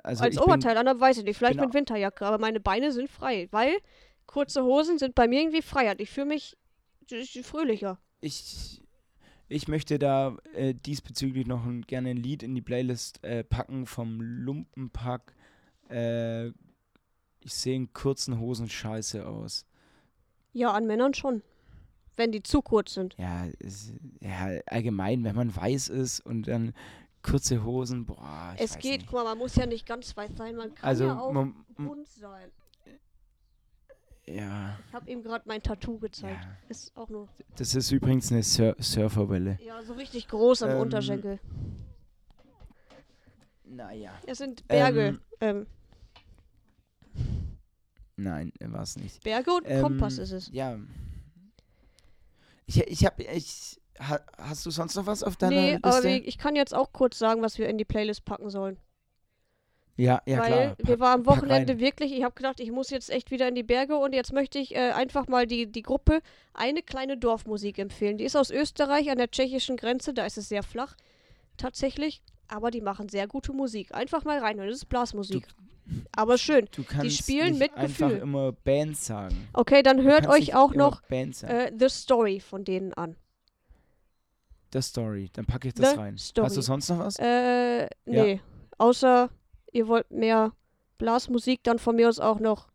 [0.04, 3.10] Also als ich Oberteil an, weiß ich nicht, vielleicht mit Winterjacke, aber meine Beine sind
[3.10, 3.72] frei, weil
[4.30, 5.98] kurze Hosen sind bei mir irgendwie freier.
[5.98, 6.56] Ich fühle mich
[7.42, 7.98] fröhlicher.
[8.20, 8.80] ich,
[9.48, 13.86] ich möchte da äh, diesbezüglich noch ein, gerne ein Lied in die Playlist äh, packen
[13.86, 15.34] vom Lumpenpack.
[15.88, 16.50] Äh,
[17.40, 19.66] ich sehe in kurzen Hosen scheiße aus.
[20.52, 21.42] Ja, an Männern schon.
[22.14, 23.16] Wenn die zu kurz sind.
[23.18, 26.72] Ja, es, ja, allgemein, wenn man weiß ist und dann
[27.22, 29.06] kurze Hosen, boah, es weiß geht, nicht.
[29.06, 31.54] guck mal, man muss ja nicht ganz weit sein, man kann Also, ja auch man,
[31.76, 32.50] bunt sein.
[34.30, 36.42] Ja, Ich habe ihm gerade mein Tattoo gezeigt.
[36.42, 39.58] ja, Ist auch nur, das ist übrigens eine Sur Surferwelle.
[39.64, 41.38] ja, so richtig groß am Ähm, Unterschenkel.
[43.64, 44.12] Naja.
[44.26, 45.20] Es sind Berge.
[45.40, 45.66] ähm,
[47.14, 47.26] Ähm,
[48.16, 49.22] Nein, war es nicht.
[49.22, 50.50] Berge und Ähm, Kompass ist es.
[50.52, 50.78] Ja.
[52.66, 55.84] Ich, ich habe, ich, ha, hast du sonst noch was auf deiner Nee, Liste?
[55.88, 58.76] aber wir, ich kann jetzt auch kurz sagen, was wir in die Playlist packen sollen.
[60.00, 60.76] Ja, ja, weil klar.
[60.78, 61.80] wir waren am Wochenende rein.
[61.80, 64.58] wirklich, ich habe gedacht, ich muss jetzt echt wieder in die Berge und jetzt möchte
[64.58, 66.20] ich äh, einfach mal die, die Gruppe
[66.54, 68.16] eine kleine Dorfmusik empfehlen.
[68.16, 70.96] Die ist aus Österreich an der tschechischen Grenze, da ist es sehr flach
[71.58, 73.94] tatsächlich, aber die machen sehr gute Musik.
[73.94, 75.46] Einfach mal reinhören, das ist Blasmusik.
[76.16, 76.66] Aber schön.
[76.70, 78.22] Du kannst spielen nicht mit einfach Gefühl.
[78.22, 79.48] immer Bands sagen.
[79.52, 83.16] Okay, dann Du hört euch auch noch äh, The Story von denen an.
[84.72, 86.16] The Story, dann packe ich das The rein.
[86.16, 86.46] Story.
[86.46, 87.18] Hast du sonst noch was?
[87.18, 88.40] Äh, nee.
[88.78, 89.30] Außer
[89.72, 90.52] ihr wollt mehr
[90.98, 92.68] Blasmusik, dann von mir aus auch noch,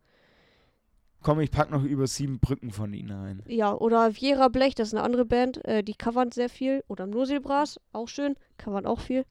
[1.22, 3.42] Komm, ich pack noch über sieben Brücken von ihnen rein.
[3.48, 6.84] ja, oder Viera Blech, das ist eine andere Band, äh, die covern sehr viel.
[6.86, 9.24] Oder Nusilbras, auch schön, covern auch viel.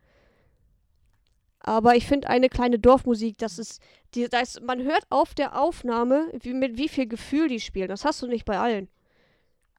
[1.60, 3.82] Aber ich finde eine kleine Dorfmusik, das ist,
[4.14, 7.88] die, da ist, man hört auf der Aufnahme, wie, mit wie viel Gefühl die spielen.
[7.88, 8.88] Das hast du nicht bei allen.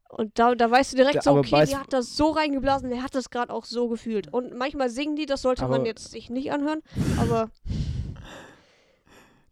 [0.09, 3.03] Und da, da weißt du direkt Da- so, okay, die hat das so reingeblasen, der
[3.03, 4.33] hat das gerade auch so gefühlt.
[4.33, 6.83] Und manchmal singen die, das sollte man jetzt sich nicht anhören,
[7.19, 7.51] aber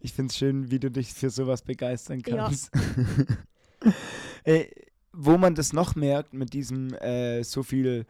[0.01, 2.37] Ich find's schön, wie du dich für sowas begeistern Ja.
[2.45, 2.71] kannst.
[4.45, 4.67] äh,
[5.13, 8.05] wo man das noch merkt, mit diesem äh, so viel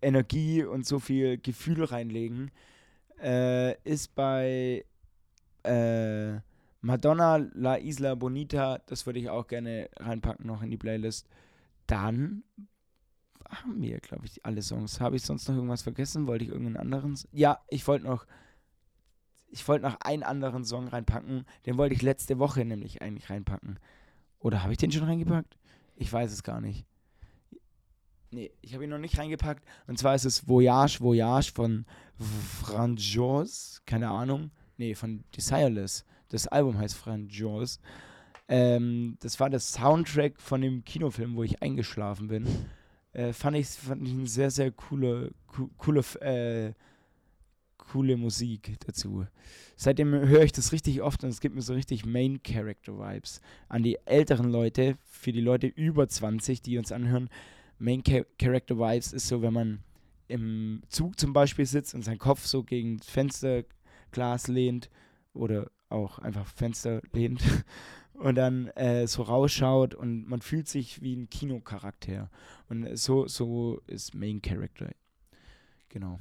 [0.00, 2.50] Energie und so viel Gefühl reinlegen,
[3.22, 4.84] äh, ist bei
[5.62, 6.32] äh,
[6.80, 11.28] Madonna La Isla Bonita, das würde ich auch gerne reinpacken noch in die Playlist.
[11.86, 12.44] Dann
[13.48, 15.00] haben wir, glaube ich, alle Songs.
[15.00, 16.26] Habe ich sonst noch irgendwas vergessen?
[16.26, 17.18] Wollte ich irgendeinen anderen?
[17.32, 18.26] Ja, ich wollte noch
[19.52, 21.44] ich wollte noch einen anderen Song reinpacken.
[21.66, 23.78] Den wollte ich letzte Woche nämlich eigentlich reinpacken.
[24.38, 25.58] Oder habe ich den schon reingepackt?
[25.94, 26.86] Ich weiß es gar nicht.
[28.30, 29.62] Nee, ich habe ihn noch nicht reingepackt.
[29.86, 31.84] Und zwar ist es Voyage, Voyage von
[32.18, 33.82] Franjos.
[33.84, 34.50] Keine Ahnung.
[34.78, 36.06] Nee, von Desireless.
[36.30, 37.78] Das Album heißt Franjos.
[38.48, 42.46] Ähm, das war der Soundtrack von dem Kinofilm, wo ich eingeschlafen bin.
[43.12, 46.72] Äh, fand, ich, fand ich eine sehr, sehr coole, co coole, äh,
[47.76, 49.26] coole Musik dazu.
[49.76, 53.40] Seitdem höre ich das richtig oft und es gibt mir so richtig Main Character Vibes.
[53.68, 57.28] An die älteren Leute, für die Leute über 20, die uns anhören,
[57.78, 59.82] Main Cha Character Vibes ist so, wenn man
[60.28, 64.88] im Zug zum Beispiel sitzt und seinen Kopf so gegen Fensterglas lehnt
[65.34, 67.42] oder auch einfach Fenster lehnt
[68.22, 72.30] und dann äh, so rausschaut und man fühlt sich wie ein Kinocharakter.
[72.68, 74.90] Und so, so ist Main Character.
[75.88, 76.18] Genau.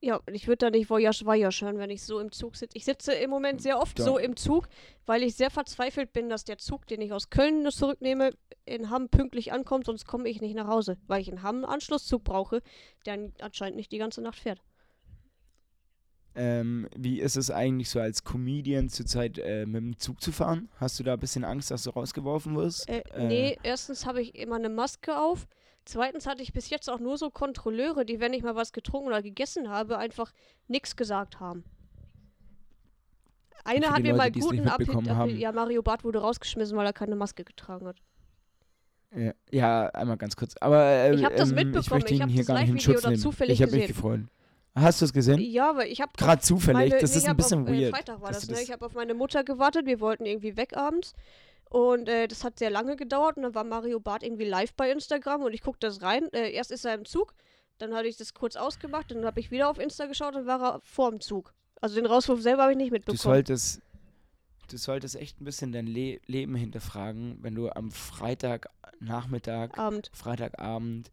[0.00, 2.76] Ja, ich würde da nicht Voyage Voyage hören, wenn ich so im Zug sitze.
[2.76, 4.68] Ich sitze im Moment sehr oft Da- so im Zug,
[5.06, 8.30] weil ich sehr verzweifelt bin, dass der Zug, den ich aus Köln zurücknehme,
[8.64, 11.64] in Hamm pünktlich ankommt, sonst komme ich nicht nach Hause, weil ich in Hamm einen
[11.64, 12.62] Anschlusszug brauche,
[13.06, 14.62] der an- anscheinend nicht die ganze Nacht fährt.
[16.34, 20.68] Ähm, wie ist es eigentlich so als Comedian zurzeit äh, mit dem Zug zu fahren?
[20.76, 22.88] Hast du da ein bisschen Angst, dass du rausgeworfen wirst?
[22.88, 25.48] Äh, nee, erstens habe ich immer eine Maske auf.
[25.84, 29.08] Zweitens hatte ich bis jetzt auch nur so Kontrolleure, die, wenn ich mal was getrunken
[29.08, 30.32] oder gegessen habe, einfach
[30.68, 31.64] nichts gesagt haben.
[33.64, 35.08] Einer hat mir Leute, mal guten Appetit.
[35.10, 35.36] haben.
[35.36, 37.96] Ja, Mario Barth wurde rausgeschmissen, weil er keine Maske getragen hat.
[39.16, 40.54] Ja, ja, einmal ganz kurz.
[40.60, 43.14] Aber äh, Ich hab das ähm, mitbekommen, Ich ich ihn hab hier das Live-Video da
[43.14, 43.94] zufällig Ich habe mich gesehen.
[43.94, 44.20] gefreut.
[44.80, 45.40] Hast du es gesehen?
[45.40, 46.90] Ja, weil ich habe Gerade zufällig.
[46.90, 47.94] meine, das nee, ist ein bisschen auf, äh, weird.
[47.94, 48.62] Freitag war das, du ne?
[48.62, 51.12] Ich habe auf meine Mutter gewartet, wir wollten irgendwie weg abends.
[51.70, 54.90] Und äh, das hat sehr lange gedauert und dann war Mario Barth irgendwie live bei
[54.90, 56.32] Instagram und ich guckte das rein.
[56.32, 57.34] Äh, erst ist er im Zug,
[57.76, 60.62] dann hatte ich das kurz ausgemacht, dann habe ich wieder auf Insta geschaut und war
[60.62, 61.52] er vor dem Zug.
[61.80, 63.18] Also den Rauswurf selber habe ich nicht Du mitbekommen.
[63.18, 63.82] solltest,
[64.70, 70.10] du solltest echt ein bisschen dein Le Leben hinterfragen, wenn du am Freitagnachmittag, Abend.
[70.14, 71.10] Freitagabend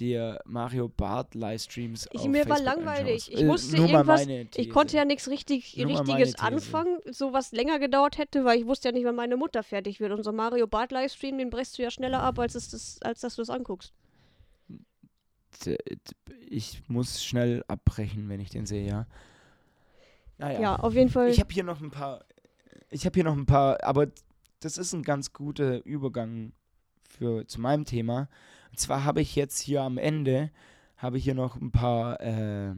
[0.00, 3.24] dir Mario Barth Livestreams Ich, auf mir war Facebook langweilig.
[3.26, 3.28] anschaust.
[3.28, 4.26] Ich Äh, musste mal irgendwas.
[4.56, 8.66] Ich konnte ja nichts richtig, Nur Richtiges anfangen, so was länger gedauert hätte, weil ich
[8.66, 10.12] wusste ja nicht, wann meine Mutter fertig wird.
[10.12, 13.42] Unser Mario Barth Livestream, den brechst du ja schneller ab, als, das, als dass du
[13.42, 13.92] es anguckst.
[15.64, 19.06] D- d- Ich muss schnell abbrechen, wenn ich den sehe, ja.
[20.38, 20.60] Naja.
[20.60, 21.28] Ja, auf jeden Fall.
[21.28, 22.24] Ich habe hier noch ein paar.
[22.90, 24.08] Ich habe hier noch ein paar, aber
[24.60, 26.52] das ist ein ganz guter Übergang
[27.08, 28.28] für zu meinem Thema.
[28.72, 30.50] Und zwar habe ich jetzt hier am Ende
[30.96, 32.74] habe ich hier noch ein paar äh,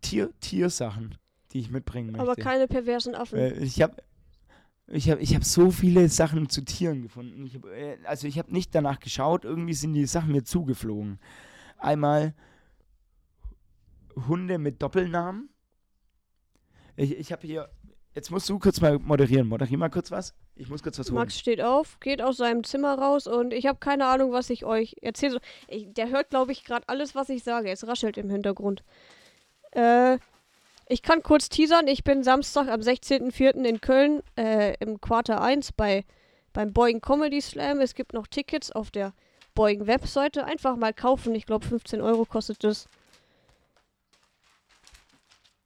[0.00, 1.16] Tier Tiersachen,
[1.52, 2.22] die ich mitbringen möchte.
[2.22, 3.38] aber keine perversen Affen.
[3.38, 3.96] Äh, ich habe
[4.88, 7.44] ich habe ich hab so viele Sachen zu Tieren gefunden.
[7.46, 11.18] Ich hab, äh, also ich habe nicht danach geschaut, irgendwie sind die Sachen mir zugeflogen.
[11.78, 12.34] Einmal
[14.28, 15.48] Hunde mit Doppelnamen.
[16.96, 17.68] Ich, ich habe hier.
[18.16, 19.46] Jetzt musst du kurz mal moderieren.
[19.46, 20.32] Moderier mal kurz was.
[20.54, 21.16] Ich muss kurz was holen.
[21.16, 24.64] Max steht auf, geht aus seinem Zimmer raus und ich habe keine Ahnung, was ich
[24.64, 25.38] euch erzähle.
[25.70, 27.70] Der hört, glaube ich, gerade alles, was ich sage.
[27.70, 28.82] Es raschelt im Hintergrund.
[29.72, 30.16] Äh,
[30.88, 31.88] ich kann kurz teasern.
[31.88, 33.62] Ich bin Samstag am 16.04.
[33.62, 36.06] in Köln äh, im Quarter 1 bei,
[36.54, 37.82] beim Boeing Comedy Slam.
[37.82, 39.12] Es gibt noch Tickets auf der
[39.54, 40.46] Boeing Webseite.
[40.46, 41.34] Einfach mal kaufen.
[41.34, 42.88] Ich glaube, 15 Euro kostet das.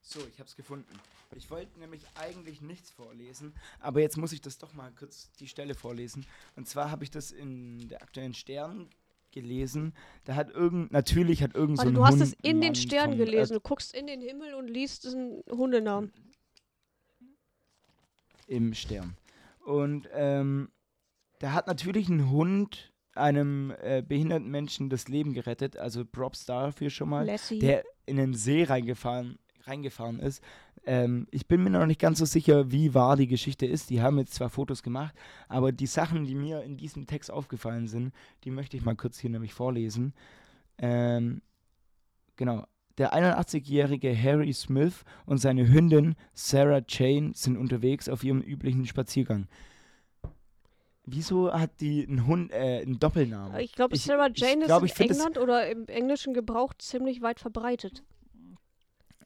[0.03, 0.99] So, ich habe es gefunden.
[1.37, 5.47] Ich wollte nämlich eigentlich nichts vorlesen, aber jetzt muss ich das doch mal kurz die
[5.47, 6.27] Stelle vorlesen.
[6.57, 8.89] Und zwar habe ich das in der aktuellen Stern
[9.31, 9.95] gelesen.
[10.25, 12.75] Da hat irgend natürlich hat irgend so Also ein du hast Hund es in den
[12.75, 13.55] Stern gelesen.
[13.55, 16.13] Du guckst in den Himmel und liest diesen Hundenamen.
[18.47, 19.17] Im Stern.
[19.65, 20.71] Und ähm,
[21.39, 25.77] da hat natürlich ein Hund einem äh, behinderten Menschen das Leben gerettet.
[25.77, 27.27] Also Props dafür schon mal.
[27.27, 27.61] Lassie.
[27.61, 30.43] der in den See reingefahren, reingefahren ist.
[30.87, 33.91] Ähm, ich bin mir noch nicht ganz so sicher, wie wahr die Geschichte ist.
[33.91, 35.15] Die haben jetzt zwar Fotos gemacht,
[35.49, 38.13] aber die Sachen, die mir in diesem Text aufgefallen sind,
[38.45, 40.15] die möchte ich mal kurz hier nämlich vorlesen.
[40.79, 41.43] Ähm,
[42.37, 42.65] genau.
[42.99, 49.47] Der 81-jährige Harry Smith und seine Hündin Sarah Jane sind unterwegs auf ihrem üblichen Spaziergang.
[51.07, 53.59] Wieso hat die einen Hund, äh, einen Doppelnamen?
[53.61, 56.75] Ich glaube, Ich- Sarah ich Jane glaub, ist ich in England oder im englischen Gebrauch
[56.75, 58.03] ziemlich weit verbreitet.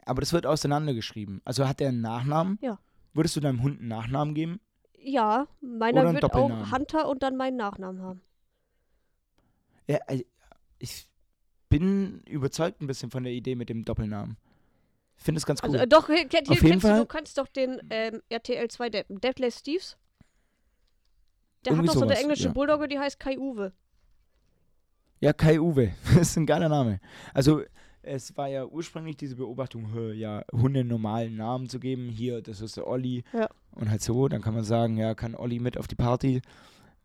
[0.06, 1.40] Aber das wird auseinandergeschrieben.
[1.44, 2.58] Also hat er einen Nachnamen?
[2.60, 2.78] Ja.
[3.12, 4.60] Würdest du deinem Hund einen Nachnamen geben?
[4.98, 6.72] Ja, meiner wird auch.
[6.72, 8.22] Hunter und dann meinen Nachnamen haben.
[9.86, 10.24] Ja, äh,
[10.78, 11.08] ich
[11.68, 14.36] bin überzeugt ein bisschen von der Idee mit dem Doppelnamen.
[15.16, 15.70] Ich finde es ganz cool.
[15.70, 16.98] Also äh, doch, hier, hier, Auf jeden kennst du, Fall.
[16.98, 19.20] du kannst doch den ähm, RTL 2 Deppen.
[19.20, 19.96] Deadless Steves.
[21.64, 22.52] Der Irgendwie hat doch so eine englische ja.
[22.52, 23.72] Bulldogge, die heißt Kai Uwe.
[25.20, 25.94] ja, Kai Uwe.
[26.14, 27.00] Das ist ein geiler Name.
[27.32, 27.62] Also,
[28.04, 32.08] es war ja ursprünglich diese Beobachtung, ja, Hunde normalen Namen zu geben.
[32.08, 33.24] Hier, das ist der Olli.
[33.32, 33.48] Ja.
[33.72, 36.42] Und halt so, dann kann man sagen, ja, kann Olli mit auf die Party?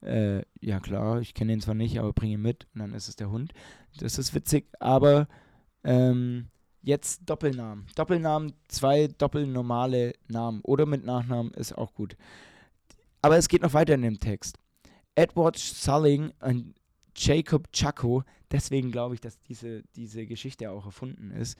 [0.01, 2.67] Äh, ja, klar, ich kenne ihn zwar nicht, aber bringe ihn mit.
[2.73, 3.53] Und dann ist es der Hund.
[3.97, 5.27] Das ist witzig, aber
[5.83, 6.47] ähm,
[6.81, 7.85] jetzt Doppelnamen.
[7.95, 12.15] Doppelnamen, zwei doppelnormale Namen oder mit Nachnamen ist auch gut.
[13.21, 14.57] Aber es geht noch weiter in dem Text.
[15.15, 16.75] Edward Sulling und
[17.15, 21.57] Jacob Chaco, deswegen glaube ich, dass diese, diese Geschichte auch erfunden ist,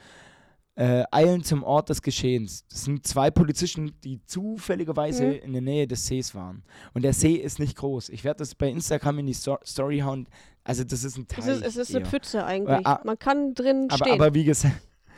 [0.76, 2.66] äh, eilen zum Ort des Geschehens.
[2.70, 5.34] Das sind zwei Polizisten, die zufälligerweise Mhm.
[5.44, 6.64] in der Nähe des Sees waren.
[6.94, 8.10] Und der See ist nicht groß.
[8.10, 10.28] Ich werde das bei Instagram in die Sto Story hauen.
[10.64, 11.40] Also das ist ein Teich.
[11.40, 12.06] Es ist, es ist eine.
[12.06, 12.86] Pfütze eigentlich.
[12.86, 14.14] ah, Man kann drin aber, stehen.
[14.14, 14.76] aber wie gesagt,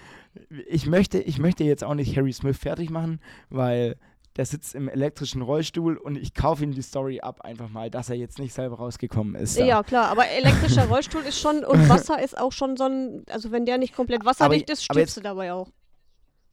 [0.67, 3.19] ich möchte, ich möchte jetzt auch nicht Harry Smith fertig machen,
[3.49, 3.97] weil
[4.37, 8.09] der sitzt im elektrischen Rollstuhl und ich kaufe ihm die Story ab, einfach mal, dass
[8.09, 9.59] er jetzt nicht selber rausgekommen ist.
[9.59, 9.65] da.
[9.65, 13.51] ja, klar, aber elektrischer Rollstuhl ist schon und Wasser ist auch schon so ein, also
[13.51, 15.69] wenn der nicht komplett wasserdicht ist, stirbst du dabei auch.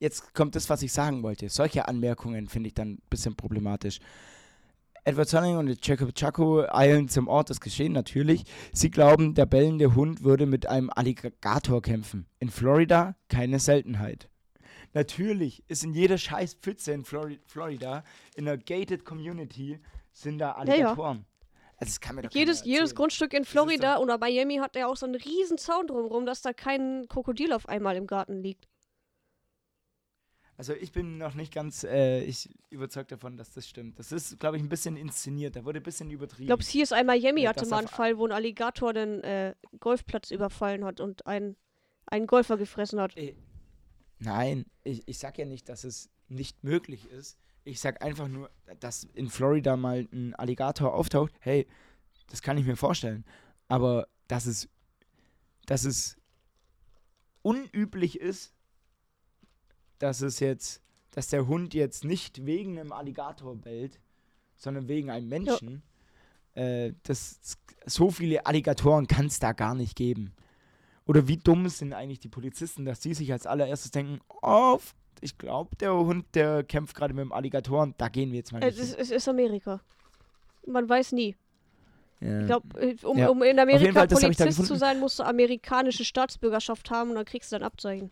[0.01, 1.49] Jetzt kommt das, was ich sagen wollte.
[1.49, 3.99] Solche Anmerkungen finde ich dann ein bisschen problematisch.
[5.05, 8.45] Edward Sulling und Jacob Chaco eilen zum Ort des Geschehens, natürlich.
[8.73, 12.27] Sie glauben, der bellende Hund würde mit einem Alligator kämpfen.
[12.39, 14.29] In Florida keine Seltenheit.
[14.95, 18.05] Natürlich ist in jeder scheiß Pfütze in Flori Florida,
[18.37, 19.81] in der gated Community,
[20.13, 20.57] sind da ja.
[20.57, 21.25] Alligatoren.
[21.81, 22.95] Also das kann mir doch Jedes, jedes.
[22.95, 26.43] Grundstück in Florida doch- oder Miami hat ja auch so einen riesen Zaun drumherum, dass
[26.43, 28.67] da kein Krokodil auf einmal im Garten liegt.
[30.57, 34.01] Also ich bin noch nicht ganz äh, ich überzeugt davon, dass das stimmt.
[34.01, 35.55] Das ist, glaube ich, ein bisschen inszeniert.
[35.55, 36.47] Da wurde ein bisschen Ich übertrieben.
[36.49, 39.55] glaube, hier ist einmal Miami Ja, hatte mal einen Fall, wo ein Alligator den äh,
[39.79, 41.55] Golfplatz überfallen hat und einen,
[42.07, 43.17] einen Golfer gefressen hat.
[43.17, 43.37] Äh,
[44.19, 47.39] Nein, ich, ich sag ja nicht, dass es nicht möglich ist.
[47.65, 48.51] Ich sag einfach nur,
[48.81, 51.33] dass in Florida mal ein Alligator auftaucht.
[51.41, 51.67] Hey,
[52.29, 53.25] das kann ich mir vorstellen.
[53.69, 54.69] Aber dass es,
[55.67, 56.17] dass es
[57.43, 58.55] unüblich ist,
[59.99, 64.01] dass es jetzt, dass der Hund jetzt nicht wegen einem Alligator bellt,
[64.57, 65.83] sondern wegen einem Menschen.
[66.55, 70.35] Äh, das, so viele Alligatoren kann es da gar nicht geben.
[71.09, 74.79] Oder wie dumm sind eigentlich die Polizisten, dass die sich als allererstes denken, oh,
[75.21, 78.63] ich glaube, der Hund, der kämpft gerade mit dem Alligatoren, da gehen wir jetzt mal
[78.63, 79.01] Äh, nicht Es ist, hin.
[79.01, 79.81] es ist Amerika.
[80.67, 81.35] Man weiß nie.
[82.21, 82.41] Ja.
[82.41, 83.29] Ich glaube, um, Ja.
[83.31, 87.51] um in Amerika Fall, Polizist zu sein, musst du amerikanische Staatsbürgerschaft haben und dann kriegst
[87.51, 88.11] du dein Abzeichen.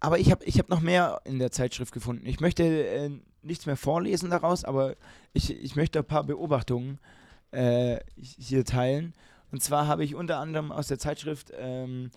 [0.00, 2.26] Aber ich habe ich hab noch mehr in der Zeitschrift gefunden.
[2.26, 3.10] Ich möchte äh,
[3.42, 4.96] nichts mehr vorlesen daraus, aber
[5.32, 6.98] ich, ich möchte ein paar Beobachtungen
[7.52, 9.14] äh, hier teilen.
[9.54, 12.10] Und zwar habe ich unter anderem aus der Zeitschrift ähm,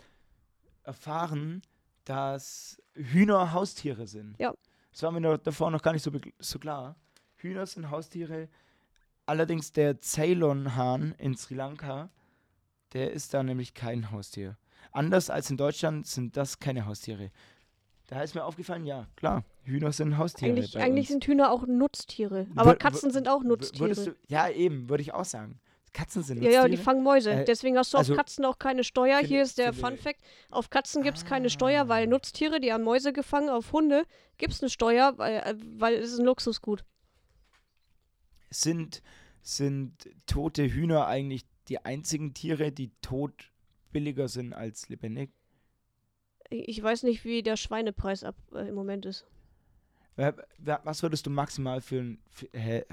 [0.81, 1.61] erfahren,
[2.03, 4.33] dass Hühner Haustiere sind.
[4.39, 4.55] Ja.
[4.91, 6.09] Das war mir noch, davor noch gar nicht so,
[6.39, 6.95] so klar.
[7.35, 8.49] Hühner sind Haustiere.
[9.27, 12.09] Allerdings der Ceylon-Hahn in Sri Lanka,
[12.93, 14.57] der ist da nämlich kein Haustier.
[14.91, 17.29] Anders als in Deutschland sind das keine Haustiere.
[18.07, 20.53] Da ist mir aufgefallen, ja, klar, Hühner sind Haustiere.
[20.53, 22.47] Eigentlich, eigentlich sind Hühner auch Nutztiere.
[22.55, 23.93] Aber Wür- Katzen sind auch Nutztiere.
[23.93, 25.59] Du, ja, eben, würde ich auch sagen.
[25.93, 26.83] Katzen sind Ja, ja, die Nutztiere.
[26.83, 27.31] fangen Mäuse.
[27.31, 29.19] Äh, Deswegen hast du also, auf Katzen auch keine Steuer.
[29.19, 30.21] Hier ist der Fun Fact.
[30.51, 31.87] Auf Katzen gibt es keine Steuer, Ah.
[31.87, 33.49] weil Nutztiere, die haben Mäuse gefangen.
[33.49, 34.05] Auf Hunde
[34.37, 36.83] gibt es eine Steuer, weil, äh, weil es ist ein Luxusgut.
[38.49, 39.01] sind,
[39.41, 43.51] sind tote Hühner eigentlich die einzigen Tiere, die tot
[43.91, 45.31] billiger sind als lebendig?
[46.49, 49.25] Ich weiß nicht, wie der Schweinepreis ab, äh, im Moment ist.
[50.15, 52.83] Wa- wa- Was würdest du maximal für ein, für, äh,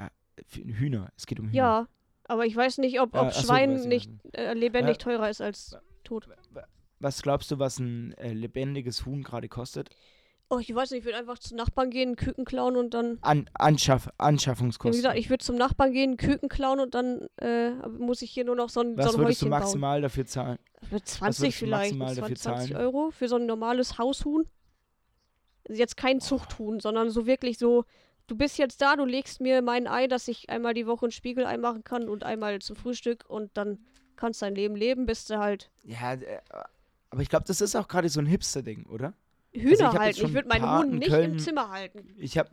[0.47, 1.12] für ein Hühner?
[1.16, 1.55] Es geht um Hühner.
[1.57, 1.88] Ja,
[2.29, 5.31] aber ich weiß nicht, ob, Ja, ob ach so, Schwein nicht äh, lebendig Äh, teurer
[5.31, 6.29] ist als tot.
[7.01, 9.91] Was glaubst du, was ein äh, lebendiges Huhn gerade kostet?
[10.51, 13.18] Oh, ich weiß nicht, ich würde einfach zum Nachbarn gehen, Küken klauen und dann.
[13.22, 14.99] An, Anschaff, Ja, wie Anschaffungskosten.
[15.03, 18.55] gesagt, ich würde zum Nachbarn gehen, Küken klauen und dann äh, muss ich hier nur
[18.55, 19.61] noch so ein, was so ein würdest du Häuschen bauen.
[19.61, 20.59] maximal dafür zahlen?
[20.91, 22.85] Mit 20 würdest du vielleicht, maximal mit dafür 20 zahlen?
[22.87, 24.47] Euro für so ein normales Haushuhn.
[25.66, 27.85] Also jetzt kein Zuchthuhn, sondern so wirklich so,
[28.27, 31.11] du bist jetzt da, du legst mir mein Ei, dass ich einmal die Woche ein
[31.11, 33.79] Spiegelei machen kann und einmal zum Frühstück und dann
[34.16, 36.41] kannst dein Leben leben, bist du halt Ja, äh,
[37.11, 39.14] aber ich glaube, das ist auch gerade so ein Hipster-Ding, oder?
[39.53, 40.27] Hühner Also ich halten.
[40.27, 42.09] Ich würde meinen Huhn nicht Köln- im Zimmer halten.
[42.18, 42.51] Ich habe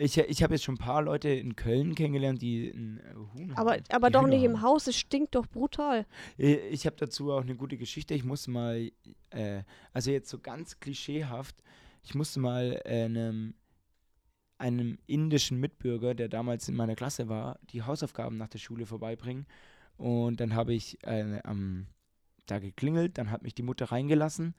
[0.00, 3.52] ich, ich hab jetzt schon ein paar Leute in Köln kennengelernt, die ein äh, Huhn
[3.56, 4.62] Aber, haben, aber doch Hühner nicht im haben.
[4.62, 6.06] Haus, es stinkt doch brutal.
[6.38, 8.14] Äh, Ich habe dazu auch eine gute Geschichte.
[8.14, 8.92] Ich musste mal,
[9.30, 11.56] äh, also jetzt so ganz klischeehaft,
[12.04, 13.54] ich musste mal einem,
[14.58, 19.46] einem indischen Mitbürger, der damals in meiner Klasse war, die Hausaufgaben nach der Schule vorbeibringen.
[19.96, 21.86] Und dann habe ich äh, am,
[22.46, 24.54] da geklingelt, dann hat mich die Mutter reingelassen.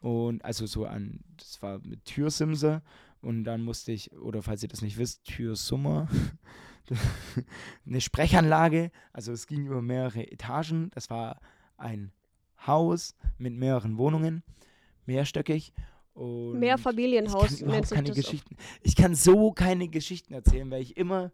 [0.00, 2.82] Und also so an, das war mit Türsimse.
[3.20, 6.08] Und dann musste ich, oder falls ihr das nicht wisst, Türsummer,
[7.86, 8.90] eine Sprechanlage.
[9.12, 10.90] Also es ging über mehrere Etagen.
[10.94, 11.40] Das war
[11.76, 12.12] ein
[12.66, 14.42] Haus mit mehreren Wohnungen,
[15.06, 15.72] mehrstöckig.
[16.20, 18.18] Und Mehrfamilienhaus ich kann nennt sich keine das.
[18.18, 18.22] auch.
[18.22, 18.56] Geschichten.
[18.82, 21.32] Ich kann so keine Geschichten erzählen, weil ich immer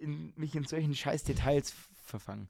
[0.00, 1.72] in, mich in solchen scheiß Details
[2.04, 2.48] verfange.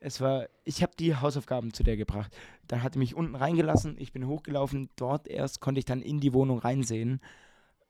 [0.00, 2.36] Es war, ich habe die Hausaufgaben zu der gebracht.
[2.66, 6.18] Dann hat er mich unten reingelassen, ich bin hochgelaufen, dort erst konnte ich dann in
[6.18, 7.20] die Wohnung reinsehen.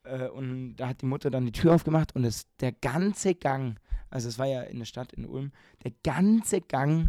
[0.02, 3.80] Äh, und da hat die Mutter dann die Tür aufgemacht und es, der ganze Gang,
[4.10, 5.50] also es war ja in der Stadt in Ulm,
[5.82, 7.08] der ganze Gang,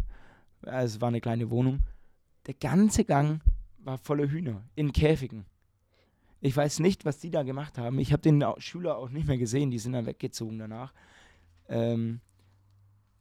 [0.62, 1.82] also es war eine kleine Wohnung,
[2.46, 3.42] der ganze Gang
[3.76, 5.44] war voller Hühner in Käfigen.
[6.40, 7.98] Ich weiß nicht, was die da gemacht haben.
[7.98, 10.92] Ich habe den Schüler auch nicht mehr gesehen, die sind dann weggezogen danach.
[11.68, 12.20] Ähm,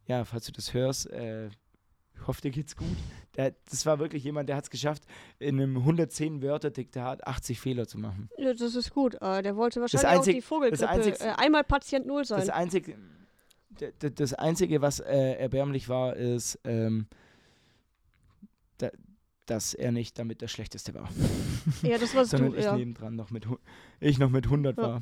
[0.07, 2.95] ja, falls du das hörst, äh, ich hoffe, dir geht's gut.
[3.35, 5.03] Der, das war wirklich jemand, der hat es geschafft,
[5.39, 8.29] in einem 110-Wörter-Diktat 80 Fehler zu machen.
[8.37, 9.15] Ja, das ist gut.
[9.21, 10.89] Äh, der wollte wahrscheinlich einzig- auch die Vogelgrippe.
[10.89, 12.39] einzig- äh, einmal Patient Null sein.
[12.39, 12.95] Das Einzige,
[13.99, 17.07] das Einzige, was äh, erbärmlich war, ist, ähm,
[19.45, 21.09] dass er nicht damit der Schlechteste war.
[21.83, 22.57] ja, das warst sondern du.
[22.57, 22.75] ich Ja.
[22.75, 23.45] nebendran noch mit,
[23.99, 24.83] ich noch mit 100 Ja.
[24.83, 25.01] war.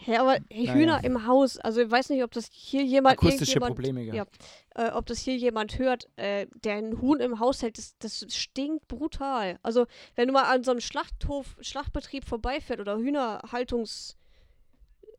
[0.00, 0.74] Hä, aber Naja.
[0.74, 1.58] Hühner im Haus.
[1.58, 4.36] Also ich weiß nicht, ob das hier jemand Akustische Probleme gehabt.
[4.76, 8.24] äh, ob das hier jemand hört, äh, der ein Huhn im Haus hält, das, das
[8.32, 9.58] stinkt brutal.
[9.64, 14.16] Also wenn du mal an so einem Schlachthof, Schlachtbetrieb vorbeifährt oder Hühnerhaltungs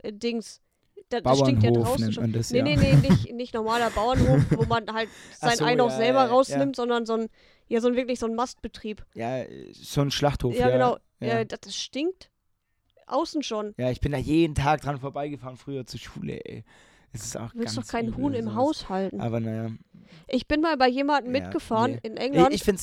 [0.01, 0.13] äh,
[1.10, 2.32] da, das stinkt ja draußen schon.
[2.32, 2.64] das, Nee, ja.
[2.64, 6.20] nee, nee, nicht, nicht normaler Bauernhof, wo man halt sein so, Ei noch ja, selber
[6.20, 6.32] ja, ja.
[6.32, 7.30] rausnimmt, sondern so ein,
[7.68, 9.06] ja, so ein wirklich so ein Mastbetrieb.
[9.14, 10.56] Ja, so ein Schlachthof.
[10.56, 10.97] ja, genau.
[11.20, 11.43] Ja.
[11.45, 12.30] Das, das stinkt
[13.08, 13.74] außen schon.
[13.78, 16.64] ja, ich bin da jeden Tag dran vorbeigefahren, früher zur Schule, ey.
[17.12, 18.56] Es ist auch Du willst doch kein übel, Huhn im sowas.
[18.56, 19.20] Haus halten.
[19.20, 19.72] Aber naja.
[20.28, 22.00] Ich bin mal bei jemandem mitgefahren nee.
[22.04, 22.54] in Ich, England.
[22.54, 22.82] ich finde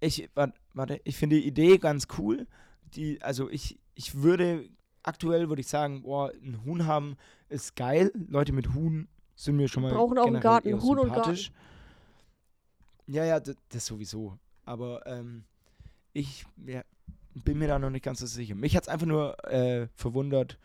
[0.00, 2.46] ich, warte, warte, ich finde die Idee ganz cool.
[2.94, 4.68] Die, also ich, ich würde,
[5.02, 7.16] aktuell würde ich sagen, boah, ein Huhn haben
[7.48, 8.12] ist geil.
[8.28, 11.52] Leute mit Huhn sind mir schon mal Brauchen auch einen Garten, eher Huhn und sympathisch.
[13.06, 14.38] Ja, ja, das, das sowieso.
[14.64, 15.44] Aber ähm,
[16.12, 16.82] ich ja,
[17.34, 18.54] bin mir da noch nicht ganz so sicher.
[18.54, 20.58] Mich hat es einfach nur äh, verwundert.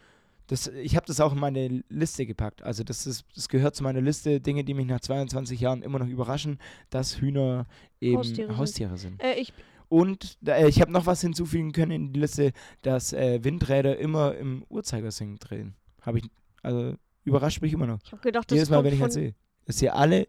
[0.47, 2.63] Das, ich habe das auch in meine Liste gepackt.
[2.63, 5.99] Also das, ist, das gehört zu meiner Liste, Dinge, die mich nach 22 Jahren immer
[5.99, 6.59] noch überraschen,
[6.89, 7.65] dass Hühner
[8.01, 9.21] eben Haustiere Haustiere, sind.
[9.21, 9.23] sind.
[9.23, 9.53] äh, ich,
[9.87, 14.35] Und äh, ich habe noch was hinzufügen können in die Liste, dass äh, Windräder immer
[14.35, 15.75] im Uhrzeigersinn drehen.
[16.01, 16.29] Habe ich,
[16.63, 17.99] also überrascht mich immer noch.
[18.03, 19.35] ich habe gedacht, das Jedes Mal, wenn ich das sehe.
[19.65, 20.27] Dass hier alle,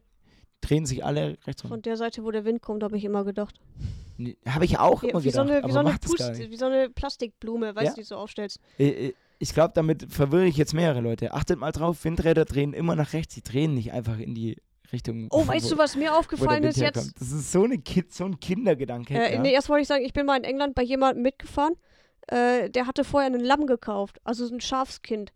[0.60, 1.70] drehen sich alle rechts rum.
[1.70, 3.58] von der Seite, wo der Wind kommt, habe ich immer gedacht.
[4.16, 6.66] Nee, Habe ich auch immer wie, so gedacht, eine, wie, so eine Pust, wie so
[6.66, 7.90] eine Plastikblume, weißt Ja.
[7.90, 8.60] du, die du so aufstellst.
[8.78, 11.32] Äh, äh, Ich glaube, damit verwirre ich jetzt mehrere Leute.
[11.34, 13.34] Achtet mal drauf, Windräder drehen immer nach rechts.
[13.34, 14.56] Die drehen nicht einfach in die
[14.92, 15.26] Richtung.
[15.30, 16.94] Oh, weißt wo- du, was mir aufgefallen ist jetzt?
[16.96, 17.20] herkommt.
[17.20, 19.14] Das ist so, eine Kid, so ein Kindergedanke.
[19.14, 19.40] Äh, ja.
[19.42, 21.74] Nee, erst wollte ich sagen, ich bin mal in England bei jemandem mitgefahren.
[22.28, 25.32] Äh, der hatte vorher ein Lamm gekauft, also so ein Schafskind.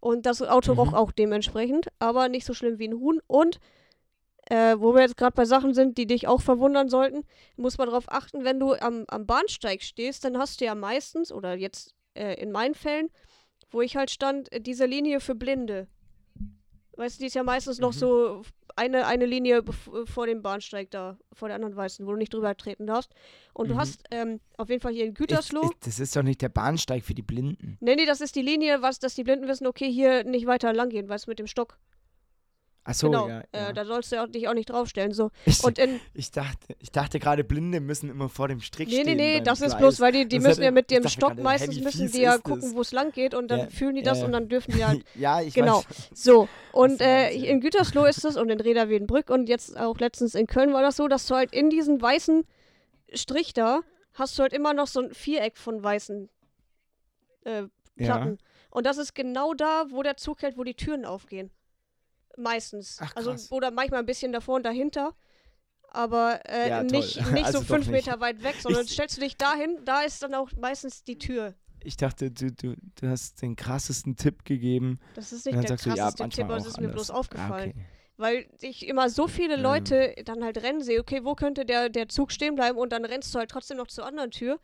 [0.00, 0.78] Und das Auto Mhm.
[0.78, 3.20] roch auch dementsprechend, aber nicht so schlimm wie ein Huhn.
[3.26, 3.58] Und
[4.48, 7.24] äh, wo wir jetzt gerade bei Sachen sind, die dich auch verwundern sollten,
[7.56, 11.32] muss man darauf achten, wenn du am, am Bahnsteig stehst, dann hast du ja meistens,
[11.32, 13.08] oder jetzt äh, in meinen Fällen,
[13.70, 15.88] wo ich halt stand, diese Linie für Blinde.
[16.96, 17.98] Weißt du, die ist ja meistens noch Mhm.
[17.98, 18.42] so
[18.76, 19.62] eine, eine Linie
[20.04, 23.12] vor dem Bahnsteig da, vor der anderen Weißen, wo du nicht drüber treten darfst.
[23.54, 23.78] Und du Mhm.
[23.78, 25.70] hast ähm, auf jeden Fall hier in Gütersloh.
[25.72, 27.78] ich, das ist doch nicht der Bahnsteig für die Blinden.
[27.80, 30.72] nee, nee, das ist die Linie, was, dass die Blinden wissen, okay, hier nicht weiter
[30.72, 31.78] lang gehen, weißt du, mit dem Stock.
[32.88, 33.28] Ach so, genau.
[33.28, 33.40] ja.
[33.50, 33.72] Äh, ja.
[33.72, 35.12] da sollst du dich auch nicht draufstellen.
[35.12, 35.30] So.
[35.44, 36.00] ich, Und in.
[36.14, 39.06] ich dachte, ich dachte gerade, Blinde müssen immer vor dem Strick Nee, stehen.
[39.06, 39.78] nee, nee, beim das ist Gleis.
[39.80, 42.44] bloß, weil die, die Das müssen ja mit dem Stock meistens müssen die ja ist
[42.44, 44.84] gucken, wo es lang geht und dann Ja, fühlen die das und dann dürfen die
[44.84, 45.78] halt ja, ich Genau.
[45.78, 46.10] weiß.
[46.14, 48.86] So, und äh, in Gütersloh ist es und in Reda
[49.28, 52.46] und jetzt auch letztens in Köln war das so, dass du halt in diesen weißen
[53.12, 53.80] Strich da
[54.14, 56.28] hast du halt immer noch so ein Viereck von weißen
[57.44, 57.64] äh,
[57.96, 58.38] Platten.
[58.70, 61.50] Und das ist genau da, wo der Zug hält, wo die Türen aufgehen.
[62.36, 62.98] Meistens.
[63.00, 65.14] Ach, also oder manchmal ein bisschen davor und dahinter.
[65.90, 68.06] Aber äh, Ja, nicht, nicht Also so fünf nicht.
[68.06, 71.18] Meter weit weg, sondern Ich- stellst du dich dahin, da ist dann auch meistens die
[71.18, 71.54] Tür.
[71.82, 74.98] Ich dachte, du, du, du hast den krassesten Tipp gegeben.
[75.14, 76.94] Das ist nicht der sagst du, ja, krasseste Tipp, aber es ist mir anders.
[76.94, 77.72] bloß aufgefallen.
[77.76, 77.86] Ah, okay.
[78.18, 79.56] Weil ich immer so viele.
[79.56, 83.04] Leute dann halt rennen sehe, okay, wo könnte der, der Zug stehen bleiben und dann
[83.04, 84.58] rennst du halt trotzdem noch zur anderen Tür.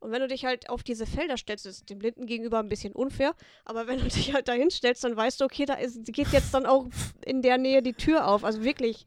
[0.00, 2.92] Und wenn du dich halt auf diese Felder stellst, ist dem Blinden gegenüber ein bisschen
[2.92, 3.34] unfair,
[3.64, 6.54] aber wenn du dich halt dahin stellst, dann weißt du, okay, da ist, geht jetzt
[6.54, 6.86] dann auch
[7.24, 8.44] in der Nähe die Tür auf.
[8.44, 9.06] Also wirklich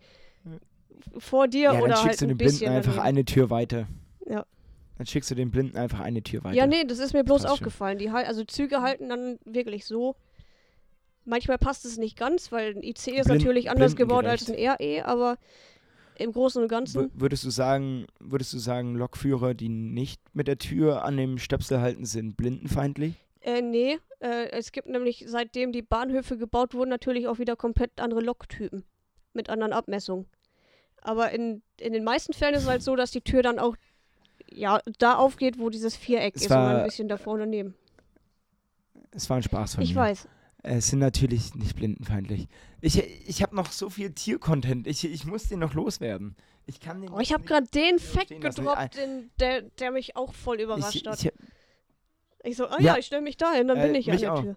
[1.18, 3.08] vor dir Ja, dann oder schickst halt du ein den Blinden bisschen einfach daneben.
[3.08, 3.88] eine Tür weiter.
[4.28, 4.46] Ja.
[4.98, 6.56] Dann schickst du den Blinden einfach eine Tür weiter.
[6.56, 7.98] Ja, nee, das ist mir bloß aufgefallen.
[7.98, 10.16] Die halt, also Züge halten dann wirklich so.
[11.24, 14.56] Manchmal passt es nicht ganz, weil ein IC ist Blind- natürlich anders gebaut als ein.
[14.56, 15.38] RE, aber
[16.18, 17.10] im Großen und Ganzen.
[17.14, 21.82] Würdest du sagen, würdest du sagen, Lokführer, die nicht mit der Tür an dem Stöpsel
[21.82, 23.16] halten, sind blindenfeindlich?
[23.42, 28.00] Äh, nee, äh, es gibt nämlich, seitdem die Bahnhöfe gebaut wurden, natürlich auch wieder komplett
[28.00, 28.84] andere Loktypen
[29.34, 30.28] mit anderen Abmessungen.
[31.02, 33.76] Aber in, in den meisten Fällen ist es halt so, dass die Tür dann auch
[34.52, 37.40] ja, da aufgeht, wo dieses Viereck Es ist und man war- ein bisschen davor und
[37.40, 37.74] daneben.
[39.12, 40.02] Es war ein Spaß von Ich mir.
[40.02, 40.28] weiß.
[40.64, 42.48] Es sind natürlich nicht blindenfeindlich.
[42.82, 44.86] Ich, ich habe noch so viel Tiercontent.
[44.88, 46.36] Ich, ich muss den noch loswerden.
[46.68, 50.34] Ich kann den Oh, ich habe gerade den Fact gedroppt, den, der, der mich auch
[50.34, 51.24] voll überrascht Ich, hat.
[51.24, 51.32] ich,
[52.44, 52.94] Ich so, ah Ja.
[52.94, 54.42] ja, ich stelle mich da hin, dann Äh, bin ich an der auch.
[54.44, 54.56] Tür.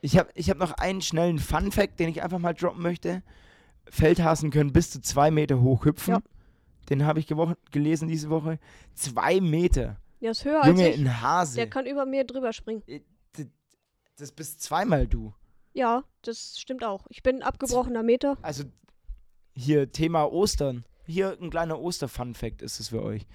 [0.00, 3.22] Ich habe ich hab noch einen schnellen Fun-Fact, den ich einfach mal droppen möchte.
[3.88, 6.14] Feldhasen können bis zu zwei Meter hoch hüpfen.
[6.14, 6.20] Ja.
[6.88, 7.28] Den habe ich
[7.70, 8.58] gelesen diese Woche.
[8.94, 9.98] Zwei Meter.
[10.20, 11.00] Der ist höher Junge, als ich.
[11.02, 11.56] ein Hase.
[11.56, 12.82] Der kann über mir drüber springen.
[14.16, 15.34] Das bist zweimal du.
[15.72, 17.06] Ja, das stimmt auch.
[17.08, 18.36] Ich bin ein abgebrochener Meter.
[18.42, 18.64] Also
[19.54, 20.84] hier Thema Ostern.
[21.06, 23.26] Hier ein kleiner Oster-Fun-Fact ist es für euch.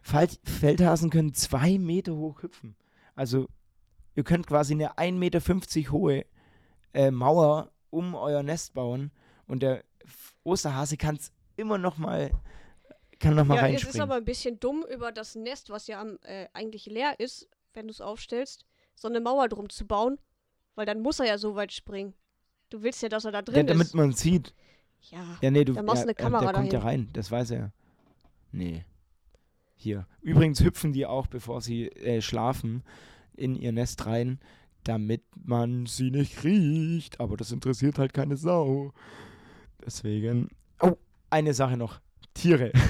[0.00, 2.76] Falt Feldhasen können zwei Meter hoch hüpfen.
[3.14, 3.48] Also
[4.14, 6.26] ihr könnt quasi eine 1,50 Meter hohe
[6.92, 9.10] äh, Mauer um euer Nest bauen
[9.46, 9.82] und der
[10.44, 12.30] Osterhase kann es immer noch mal
[13.18, 13.94] kann noch mal Ja, es reinspringen.
[13.96, 17.48] ist aber ein bisschen dumm, über das Nest, was ja am, äh, eigentlich leer ist,
[17.72, 20.18] wenn du es aufstellst, so eine Mauer drum zu bauen,
[20.76, 22.14] Weil dann muss er ja so weit springen.
[22.70, 23.94] Du willst ja, dass er da Ja, drin damit ist.
[23.94, 24.54] man sieht.
[25.02, 25.38] Ja.
[25.40, 27.00] Ja, nee, du Dann machst ja, eine Kamera der kommt ja dahin.
[27.02, 27.72] rein, das weiß er.
[28.50, 28.84] Nee.
[29.76, 30.06] Hier.
[30.22, 32.82] Übrigens hüpfen die auch, bevor sie äh, schlafen,
[33.36, 34.40] in ihr Nest rein,
[34.84, 37.20] damit man sie nicht riecht.
[37.20, 38.92] Aber das interessiert halt keine Sau.
[39.84, 40.48] Deswegen.
[40.80, 40.96] Oh,
[41.30, 42.00] eine Sache noch.
[42.32, 42.72] Tiere.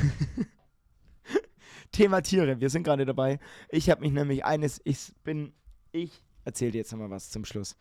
[1.93, 2.60] Thema Tiere.
[2.60, 3.39] Wir sind gerade dabei.
[3.68, 5.52] Ich habe mich nämlich eines, ich bin,
[5.95, 7.77] ich erzähle dir jetzt nochmal was zum Schluss.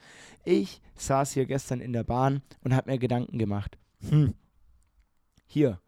[0.45, 3.77] Ich saß hier gestern in der Bahn und habe mir Gedanken gemacht.
[4.07, 4.35] Hm.
[5.47, 5.81] Hier,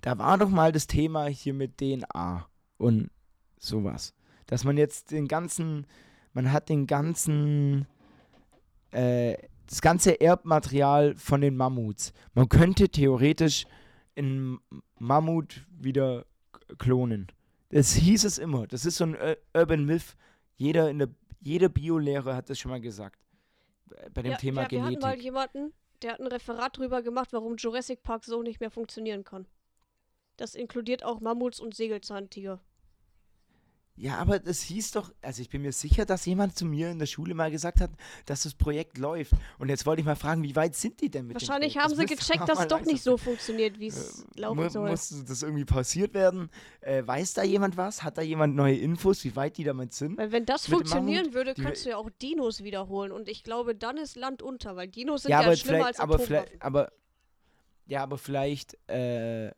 [0.00, 3.10] da war doch mal das Thema hier mit DNA und
[3.58, 4.14] sowas.
[4.46, 5.86] Dass man jetzt den ganzen,
[6.32, 7.86] man hat den ganzen,
[8.90, 9.36] äh,
[9.66, 12.12] das ganze Erbmaterial von den Mammuts.
[12.34, 13.66] Man könnte theoretisch
[14.16, 14.58] einen
[14.98, 16.24] Mammut wieder
[16.78, 17.28] klonen.
[17.68, 18.66] Das hieß es immer.
[18.66, 20.16] Das ist so ein Ur- Urban Myth.
[20.56, 21.08] Jeder in der,
[21.40, 23.20] jeder Biolehrer hat das schon mal gesagt.
[24.12, 25.02] Bei dem ja, Thema ja, wir hatten Genetik.
[25.02, 29.24] mal jemanden, der hat ein Referat drüber gemacht, warum Jurassic Park so nicht mehr funktionieren
[29.24, 29.46] kann.
[30.36, 32.60] Das inkludiert auch Mammuts und Sägelzahntiger.
[34.00, 37.00] Ja, aber das hieß doch, also ich bin mir sicher, dass jemand zu mir in
[37.00, 37.90] der Schule mal gesagt hat,
[38.26, 39.32] dass das Projekt läuft.
[39.58, 41.94] Und jetzt wollte ich mal fragen, wie weit sind die denn mit Wahrscheinlich dem haben
[41.96, 42.06] sie?
[42.06, 44.90] Das gecheckt, dass es doch nicht so funktioniert, wie es Äh, laufen mu- soll.
[44.90, 46.48] Muss das irgendwie passiert werden?
[46.80, 48.04] Äh, weiß da jemand was?
[48.04, 50.16] Hat da jemand neue Infos, wie weit die damit sind?
[50.16, 53.10] Weil wenn das funktionieren würde, kannst du ja auch Dinos wiederholen.
[53.10, 56.14] Und ich glaube, dann ist Land unter, weil Dinos sind ja, ja, schlimmer als aber
[56.20, 56.60] Atomwaffen.
[56.60, 56.92] aber
[57.86, 59.50] ja, aber vielleicht, äh,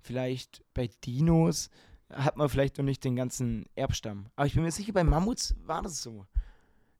[0.00, 1.70] vielleicht bei Dinos
[2.12, 4.26] hat man vielleicht noch nicht den ganzen Erbstamm.
[4.36, 6.26] Aber ich bin mir sicher, bei Mammuts war das so.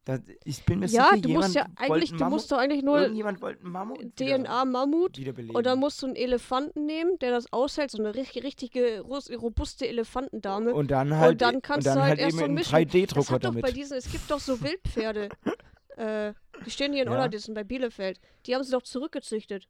[0.07, 2.57] Da, ich bin mir ja, sicher, du musst ja eigentlich, einen du Mammut, musst doch
[2.59, 5.19] eigentlich nur irgendjemand wollte Mammut DNA Mammut
[5.53, 9.85] und dann musst du einen Elefanten nehmen, der das aushält, so eine richtig, richtige robuste
[9.85, 10.73] Elefantendame.
[10.73, 12.71] und dann halt, dann kannst und dann du halt halt erst so mischen.
[12.71, 13.63] Das 3D-Drucker hat doch damit.
[13.63, 15.27] bei diesen, es gibt doch so Wildpferde.
[15.97, 16.33] äh,
[16.65, 17.15] die stehen hier in Ja.
[17.15, 18.21] Ollerdissen bei Bielefeld.
[18.45, 19.67] Die haben sie doch zurückgezüchtet.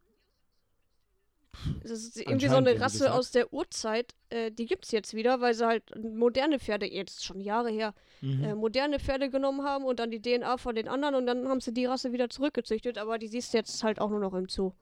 [1.82, 4.14] Das ist irgendwie so eine Rasse aus der Urzeit.
[4.30, 8.44] Äh, die gibt's jetzt wieder, weil sie halt moderne Pferde, jetzt schon Jahre her, Mhm.
[8.44, 11.62] äh, moderne Pferde genommen haben und dann die DNA von den anderen und dann haben
[11.62, 14.50] sie die Rasse wieder zurückgezüchtet, aber die siehst du jetzt halt auch nur noch im
[14.50, 14.74] Zoo.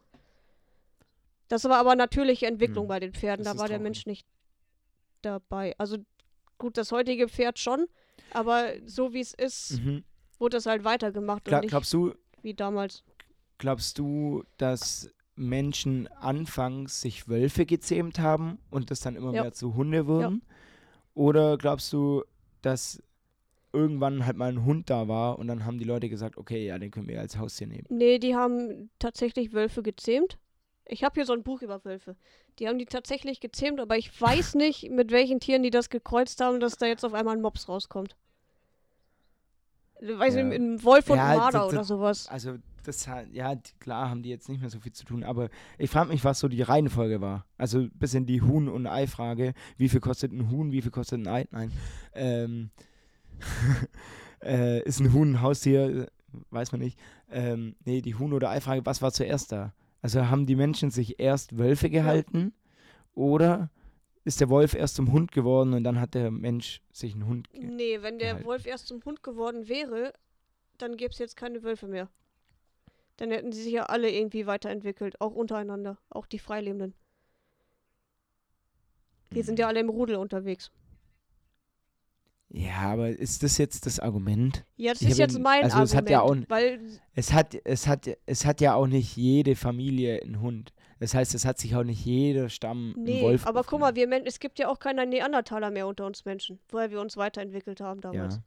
[1.47, 3.79] Das war aber natürliche Entwicklung Hm, bei den Pferden, das da war der.
[3.79, 4.25] Mensch nicht
[5.21, 5.75] dabei.
[5.77, 5.97] Also
[6.57, 7.87] gut, das heutige Pferd schon,
[8.31, 10.03] aber so wie es ist, Mhm.
[10.39, 13.03] wurde das halt weitergemacht Gla und nicht glaubst du, wie damals.
[13.57, 19.43] glaubst du, dass Menschen anfangs sich Wölfe gezähmt haben und das dann immer Ja.
[19.43, 20.41] mehr zu Hunde wurden?
[21.13, 22.23] Oder glaubst du,
[22.61, 23.01] dass
[23.73, 26.79] irgendwann halt mal ein Hund da war und dann haben die Leute gesagt, okay, ja,
[26.79, 27.85] den können wir als Haustier nehmen?
[27.89, 30.37] Nee, die haben tatsächlich Wölfe gezähmt.
[30.87, 32.15] Ich habe hier so ein Buch über Wölfe.
[32.59, 36.39] Die haben die tatsächlich gezähmt, aber ich weiß nicht, mit welchen Tieren die das gekreuzt
[36.41, 38.15] haben, dass da jetzt auf einmal ein Mops rauskommt.
[40.01, 40.43] Weiß Ja.
[40.43, 42.27] nicht, ein Wolf und Ja, ein Marder oder sowas.
[42.27, 42.55] Also,
[42.87, 46.09] das ja, klar haben die jetzt nicht mehr so viel zu tun, aber ich frage
[46.09, 47.45] mich, was so die Reihenfolge war.
[47.57, 49.53] Also, ein bisschen die Huhn- und Ei-Frage.
[49.77, 51.45] Wie viel kostet ein Huhn, wie viel kostet ein Ei?
[51.51, 51.71] Nein.
[52.13, 52.69] Ähm,
[54.43, 56.07] äh, ist ein Huhn ein Haustier?
[56.49, 56.99] Weiß man nicht.
[57.29, 59.73] Ähm, nee, die Huhn- oder Ei-Frage, was war zuerst da?
[60.01, 62.53] Also, haben die Menschen sich erst Wölfe gehalten
[63.13, 63.69] oder
[64.23, 67.51] ist der Wolf erst zum Hund geworden und dann hat der Mensch sich einen Hund
[67.51, 68.47] ge Nee, wenn der gehalten.
[68.47, 70.13] Wolf erst zum Hund geworden wäre,
[70.77, 72.09] dann gäbe es jetzt keine Wölfe mehr.
[73.17, 76.93] Dann hätten sie sich ja alle irgendwie weiterentwickelt, auch untereinander, auch die Freilebenden.
[79.33, 80.71] Die sind ja alle im Rudel unterwegs.
[82.49, 84.63] Ja, aber ist das jetzt das Argument?
[84.77, 86.79] Ja, das Ich ist jetzt mein also es Argument, hat ja auch- weil
[87.13, 90.73] Es hat, es, hat, es hat ja auch nicht jede Familie einen Hund.
[90.99, 93.95] Das heißt, es hat sich auch nicht jeder Stamm einen Nee, Wolf aber guck mal,
[93.95, 97.17] wir Men es gibt ja auch keine Neandertaler mehr unter uns Menschen, woher wir uns
[97.17, 98.39] weiterentwickelt haben damals.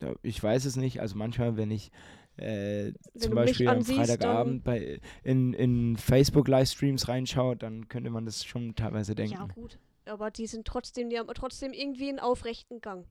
[0.00, 0.14] Ja.
[0.22, 1.00] Ich weiß es nicht.
[1.00, 1.90] Also manchmal, wenn ich
[2.38, 8.74] äh, zum Beispiel am Freitagabend bei, in, in Facebook-Livestreams reinschaue, dann könnte man das schon
[8.74, 9.34] teilweise denken.
[9.34, 9.78] Ja, gut.
[10.06, 13.04] Aber die sind trotzdem, die haben trotzdem irgendwie einen aufrechten Gang,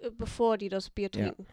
[0.00, 1.32] äh, bevor die das Bier Ja.
[1.32, 1.46] trinken.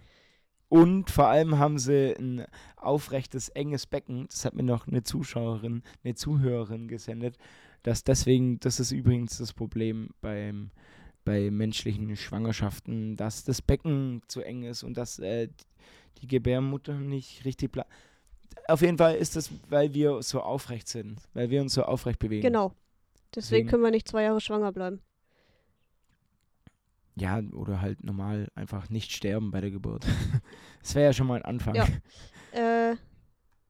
[0.70, 2.46] Und vor allem haben sie ein
[2.76, 4.28] aufrechtes, enges Becken.
[4.28, 7.38] Das hat mir noch eine Zuschauerin, eine Zuhörerin gesendet.
[7.84, 10.72] Dass deswegen, das ist übrigens das Problem beim,
[11.24, 15.48] bei menschlichen Schwangerschaften, dass das Becken zu eng ist und dass äh,
[16.22, 17.90] die Gebärmutter nicht richtig bleibt.
[18.68, 22.20] Auf jeden Fall ist das, weil wir so aufrecht sind, weil wir uns so aufrecht
[22.20, 22.42] bewegen.
[22.42, 22.70] Genau.
[22.70, 25.02] Deswegen Deswegen- können wir nicht zwei Jahre schwanger bleiben.
[27.16, 30.06] Ja, oder halt normal einfach nicht sterben bei der Geburt.
[30.82, 31.76] Das wäre ja schon mal ein Anfang.
[31.76, 31.86] Ja.
[32.54, 32.96] Äh,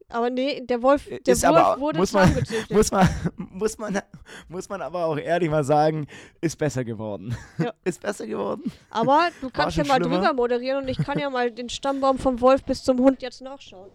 [0.09, 2.33] aber nee, der Wolf, der Ist Wolf aber wurde muss man-
[2.69, 4.01] muss man, muss, man,
[4.47, 6.07] muss man aber auch ehrlich mal sagen,
[6.41, 7.35] ist besser geworden.
[7.57, 7.73] Ja.
[7.83, 8.71] Ist besser geworden.
[8.89, 10.15] Aber du kannst ja mal schlimmer.
[10.17, 13.41] drüber moderieren und ich kann ja mal den Stammbaum vom Wolf bis zum Hund jetzt
[13.41, 13.89] nachschauen.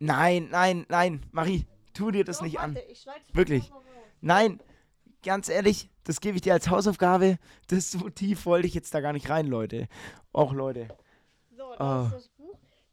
[0.00, 2.74] Nein, nein, nein, Marie, tu dir das Doch, nicht an.
[2.76, 3.72] warte, ich schneid's Wirklich.
[4.20, 4.60] Nein,
[5.24, 7.38] ganz ehrlich, das gebe ich dir als Hausaufgabe.
[7.68, 9.88] Das so tief wollte ich jetzt da gar nicht rein, Leute.
[10.32, 10.86] Auch Leute.
[11.56, 12.04] So, das Ah.
[12.06, 12.30] ist das.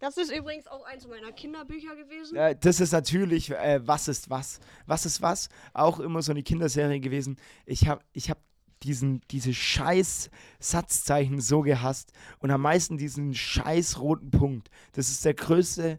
[0.05, 2.35] Das ist übrigens auch eins meiner Kinderbücher gewesen.
[2.35, 4.59] Äh, das ist natürlich, äh, was ist was?
[4.85, 5.49] Was ist was?
[5.73, 7.37] Auch immer so eine Kinderserie gewesen.
[7.65, 8.37] Ich habe ich hab
[8.83, 10.29] diesen, diese scheiß
[10.59, 14.69] Satzzeichen so gehasst und am meisten diesen scheiß roten Punkt.
[14.91, 15.97] Das ist der größte,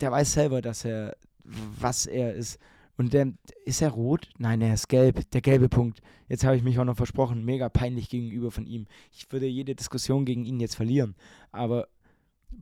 [0.00, 2.58] der- weiß selber, dass er, was er ist.
[2.98, 3.32] Und der,
[3.64, 4.28] ist er rot?
[4.36, 5.30] Nein, er ist gelb.
[5.30, 6.02] Der gelbe Punkt.
[6.28, 7.42] Jetzt habe ich mich auch noch versprochen.
[7.46, 8.86] Mega peinlich gegenüber von ihm.
[9.12, 11.16] Ich würde jede Diskussion gegen ihn jetzt verlieren.
[11.50, 11.88] Aber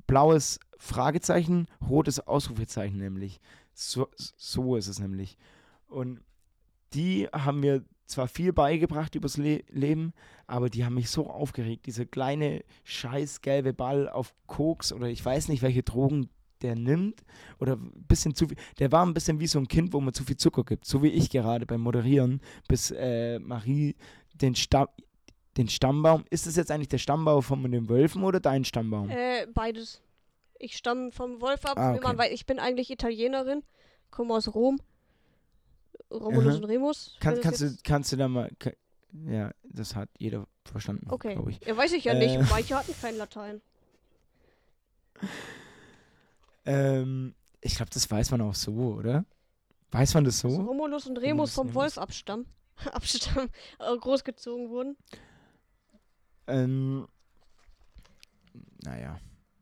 [0.07, 3.41] blaues Fragezeichen, rotes Ausrufezeichen nämlich.
[3.75, 5.39] So, so ist es nämlich.
[5.87, 6.21] Und
[6.95, 10.13] die haben mir zwar viel beigebracht übers Le Leben,
[10.47, 11.87] aber die haben mich so aufgeregt.
[11.87, 16.29] Dieser kleine scheiß gelbe Ball auf Koks oder ich weiß nicht, welche Drogen
[16.61, 17.23] der nimmt
[17.59, 18.57] oder ein bisschen zu viel.
[18.79, 20.85] Der war ein bisschen wie so ein Kind, wo man zu viel Zucker gibt.
[20.85, 23.97] So wie ich gerade beim Moderieren, bis äh, Marie
[24.35, 24.89] den Stamm
[25.57, 26.25] den Stammbaum.
[26.31, 29.11] Ist das jetzt eigentlich der Stammbaum von den Wölfen oder dein Stammbaum?
[29.11, 30.01] Äh, beides.
[30.59, 32.17] Ich stamme vom Wolf ab, Ah, okay.
[32.17, 33.63] weiß, ich bin eigentlich Italienerin,
[34.11, 34.79] komme aus Rom.
[36.11, 37.17] Romulus und Remus.
[37.21, 38.51] Kann, kannst, du, kannst du da mal.
[39.27, 41.35] Ja, das hat jeder verstanden, Okay.
[41.35, 41.61] glaube ich.
[41.67, 42.19] Ja, weiß ich ja Äh.
[42.19, 42.51] nicht.
[42.51, 43.61] Manche hatten kein Latein.
[46.65, 49.25] Ähm, ich glaube, das weiß man auch so, oder?
[49.91, 50.49] Weiß man das so?
[50.49, 51.75] Dass Romulus und Romulus Remus und vom Remus.
[51.83, 52.47] Wolf abstammen.
[52.93, 54.97] abstammen, äh, großgezogen wurden.
[56.47, 57.07] Ähm,
[58.83, 59.19] naja.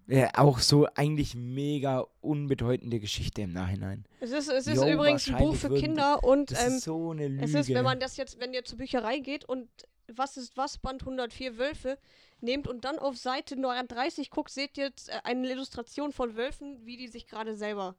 [0.06, 4.04] Ja, auch so eigentlich mega unbedeutende Geschichte im Nachhinein.
[4.18, 7.10] Es ist, es ist Jo, übrigens ein Buch für Kinder und Das ähm, ist so
[7.12, 7.44] eine Lüge.
[7.44, 9.68] es ist, wenn man das jetzt, wenn ihr zur Bücherei geht und
[10.12, 11.96] was ist was, Band 104 Wölfe,
[12.40, 16.84] nehmt und dann auf Seite 39 guckt, seht ihr jetzt äh, eine Illustration von Wölfen,
[16.84, 17.94] wie die sich gerade selber.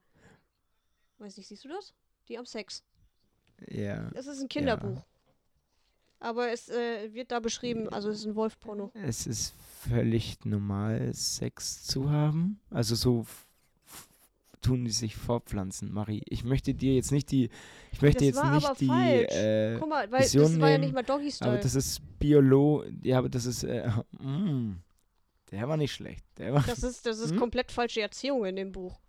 [1.20, 1.94] Weiß nicht, siehst du das?
[2.28, 2.84] Die am Sex.
[3.70, 5.02] ja, Es ist ein Kinderbuch.
[6.22, 8.92] Aber es äh, wird da beschrieben, also es ist ein Wolfporno.
[8.94, 9.54] es ist
[9.90, 12.60] völlig normal, Sex zu haben.
[12.70, 13.26] Also so
[14.62, 16.22] tun die sich fortpflanzen, Marie.
[16.30, 17.50] Ich möchte dir jetzt nicht die,
[17.92, 19.32] ich möchte Das jetzt war nicht aber die, falsch.
[19.36, 21.60] äh, Guck mal, weil Vision das war ja nehmen, nicht mal Doggy aber Style.
[21.60, 23.90] das ist Biolo, ja, aber das ist, äh,
[24.20, 24.80] mm,
[25.50, 26.24] der war nicht schlecht.
[26.38, 27.40] Der war, Das ist, das ist Hm?
[27.40, 29.00] komplett falsche Erziehung in dem Buch.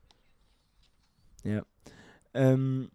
[1.44, 1.62] ja.
[2.32, 2.90] Ähm,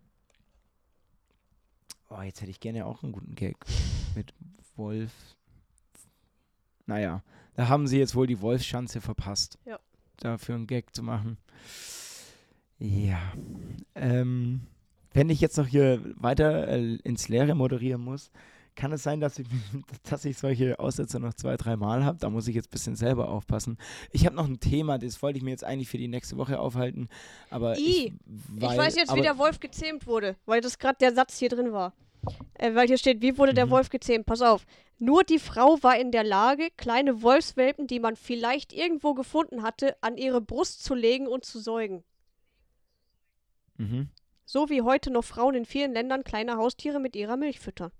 [2.10, 3.56] oh, jetzt hätte ich gerne auch einen guten Gag
[4.18, 4.34] mit
[4.76, 5.12] Wolf.
[6.88, 7.24] Naja,
[7.56, 9.60] da haben sie jetzt wohl die Wolfschanze verpasst.
[9.66, 9.80] Ja.
[10.18, 11.38] Dafür einen Gag zu machen.
[12.80, 13.20] Ja.
[13.96, 14.62] Ähm,
[15.14, 18.32] wenn ich jetzt noch hier weiter äh, ins Leere moderieren muss,
[18.76, 19.48] kann es sein, dass ich,
[20.10, 22.18] dass ich solche Aussetzer noch zwei, drei Mal habe.
[22.18, 23.78] Da muss ich jetzt ein bisschen selber aufpassen.
[24.12, 26.60] Ich habe noch ein Thema, das wollte ich mir jetzt eigentlich für die nächste Woche
[26.60, 27.10] aufhalten.
[27.52, 30.98] Aber ich, I, weil, ich weiß jetzt, wie der Wolf gezähmt wurde, weil das gerade
[31.00, 31.94] der Satz hier drin war.
[32.56, 33.72] Äh, weil hier steht, wie wurde der Mhm.
[33.72, 34.26] Wolf gezähmt?
[34.26, 34.66] Pass auf.
[35.00, 39.96] Nur die Frau war in der Lage, kleine Wolfswelpen, die man vielleicht irgendwo gefunden hatte,
[40.02, 42.04] an ihre Brust zu legen und zu säugen.
[43.78, 44.10] Mhm.
[44.46, 47.92] So wie heute noch Frauen in vielen Ländern kleine Haustiere mit ihrer Milch füttern.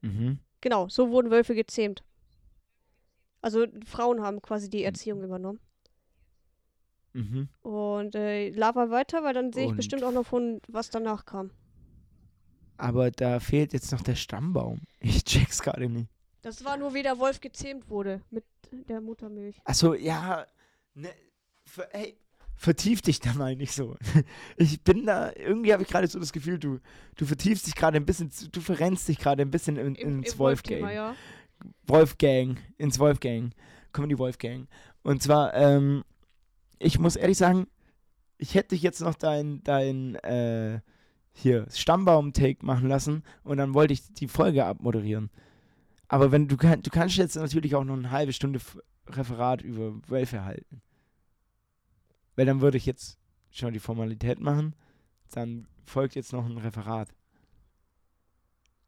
[0.00, 0.38] Mhm.
[0.60, 2.02] Genau, so wurden Wölfe gezähmt.
[3.42, 5.60] Also Frauen haben quasi die Erziehung übernommen.
[7.12, 7.48] Mhm.
[7.60, 11.50] Und äh, laber weiter, weil dann sehe ich bestimmt auch noch von, was danach kam.
[12.76, 14.80] Aber da fehlt jetzt noch der Stammbaum.
[15.00, 16.08] Ich check's gerade nicht.
[16.42, 18.44] Das war nur, wie der Wolf gezähmt wurde mit
[18.88, 19.56] der Muttermilch.
[19.64, 20.46] Achso, ja.
[20.94, 21.10] Ne,
[21.64, 22.18] ver, hey,
[22.56, 23.96] vertief dich da mal nicht so.
[24.56, 26.80] Ich bin da, irgendwie habe ich gerade so das Gefühl, du,
[27.16, 30.38] du vertiefst dich gerade ein bisschen, du verrennst dich gerade ein bisschen in, Im, ins
[30.38, 30.92] Wolfgang.
[30.92, 31.14] ja.
[31.86, 33.52] Wolfgang, ins Wolfgang.
[33.92, 34.68] Comedy Wolfgang.
[35.02, 36.04] Und zwar, ähm,
[36.78, 37.66] ich muss ehrlich sagen,
[38.36, 40.80] ich hätte dich jetzt noch dein, dein, äh,
[41.34, 45.30] hier, Stammbaum-Take machen lassen und dann wollte ich die Folge abmoderieren.
[46.08, 48.60] Aber wenn du, kann, du kannst jetzt natürlich auch noch eine halbe Stunde
[49.08, 50.80] Referat über Wölfe halten.
[52.36, 53.18] Weil dann würde ich jetzt
[53.50, 54.74] schon die Formalität machen,
[55.32, 57.08] dann folgt jetzt noch ein Referat.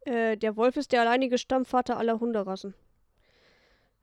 [0.00, 2.74] Äh, der Wolf ist der alleinige Stammvater aller Hunderassen.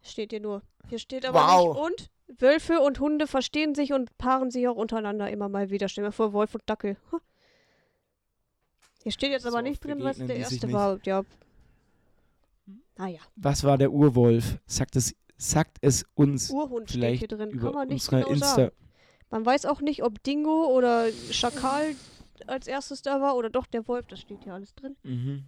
[0.02, 0.62] Steht hier nur.
[0.90, 1.76] Hier steht aber Wow.
[1.76, 2.10] nicht und.
[2.40, 5.88] Wölfe und Hunde verstehen sich und paaren sich auch untereinander immer mal wieder.
[5.88, 6.98] Stell mir vor, Wolf und Dackel.
[7.12, 7.20] Huh.
[9.04, 10.74] Hier steht jetzt aber So nicht oft drin, was der erste nicht.
[10.74, 11.00] war.
[11.06, 11.24] Ja.
[12.98, 14.60] Naja, Was war der Urwolf?
[14.66, 17.50] Sagt es, sagt es uns Urhund steht vielleicht hier drin.
[17.50, 18.48] über Kann man nicht genau Insta.
[18.56, 18.72] sagen.
[19.30, 21.96] Man weiß auch nicht, ob Dingo oder Schakal
[22.46, 24.96] als erstes da war oder doch der Wolf, das steht ja alles drin.
[25.04, 25.46] Mhm.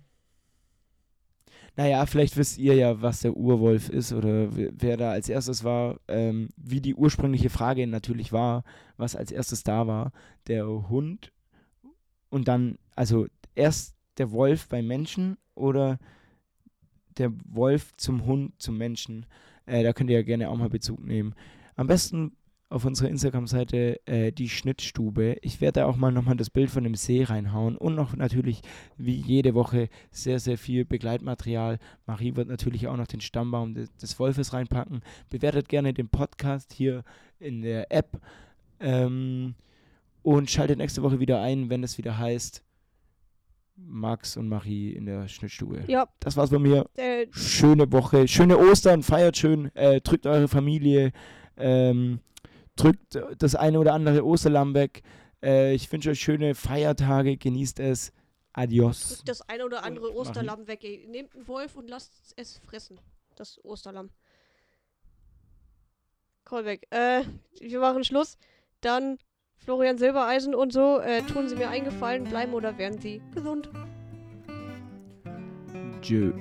[1.78, 5.64] Naja, vielleicht wisst ihr ja, was der Urwolf ist oder wer, wer da als erstes
[5.64, 8.64] war, ähm, wie die ursprüngliche Frage natürlich war,
[8.98, 10.12] was als erstes da war.
[10.48, 11.32] Der Hund
[12.30, 16.00] und dann, also erst der Wolf beim Menschen oder
[17.18, 19.26] der Wolf zum Hund zum Menschen.
[19.66, 21.34] Äh, da könnt ihr ja gerne auch mal Bezug nehmen.
[21.76, 22.34] Am besten
[22.70, 25.38] auf unserer Instagram-Seite äh, die Schnittstube.
[25.42, 28.62] Ich werde da auch mal nochmal das Bild von dem See reinhauen und noch natürlich
[28.98, 31.78] wie jede Woche sehr, sehr viel Begleitmaterial.
[32.06, 35.02] Marie wird natürlich auch noch den Stammbaum des, des Wolfes reinpacken.
[35.30, 37.04] Bewertet gerne den Podcast hier
[37.40, 38.20] in der App
[38.80, 39.54] ähm,
[40.24, 42.65] und schaltet nächste Woche wieder ein, wenn es wieder heißt
[43.78, 45.84] Max und Marie in der Schnittstube.
[45.88, 46.86] Ja, Das war's von mir.
[46.96, 51.12] äh, Schöne Woche, schöne Ostern, feiert schön, äh, drückt eure Familie,
[51.58, 52.20] ähm,
[52.76, 55.02] drückt das eine oder andere Osterlamm weg.
[55.44, 58.12] Äh, ich wünsche euch schöne Feiertage, genießt es.
[58.54, 59.10] Adios.
[59.10, 60.18] drückt das eine oder andere Marie.
[60.18, 60.84] Osterlamm weg.
[60.86, 61.06] Ey.
[61.10, 62.98] Nehmt einen Wolf und lasst es fressen.
[63.36, 64.10] Das Osterlamm.
[66.46, 66.88] Callback.
[66.92, 67.24] Äh,
[67.60, 68.38] wir machen Schluss.
[68.82, 69.18] Dann
[69.66, 71.00] Florian Silbereisen und so.
[71.00, 73.70] Äh, tun Sie mir eingefallen, bleiben oder werden Sie gesund?
[76.02, 76.32] Tschö.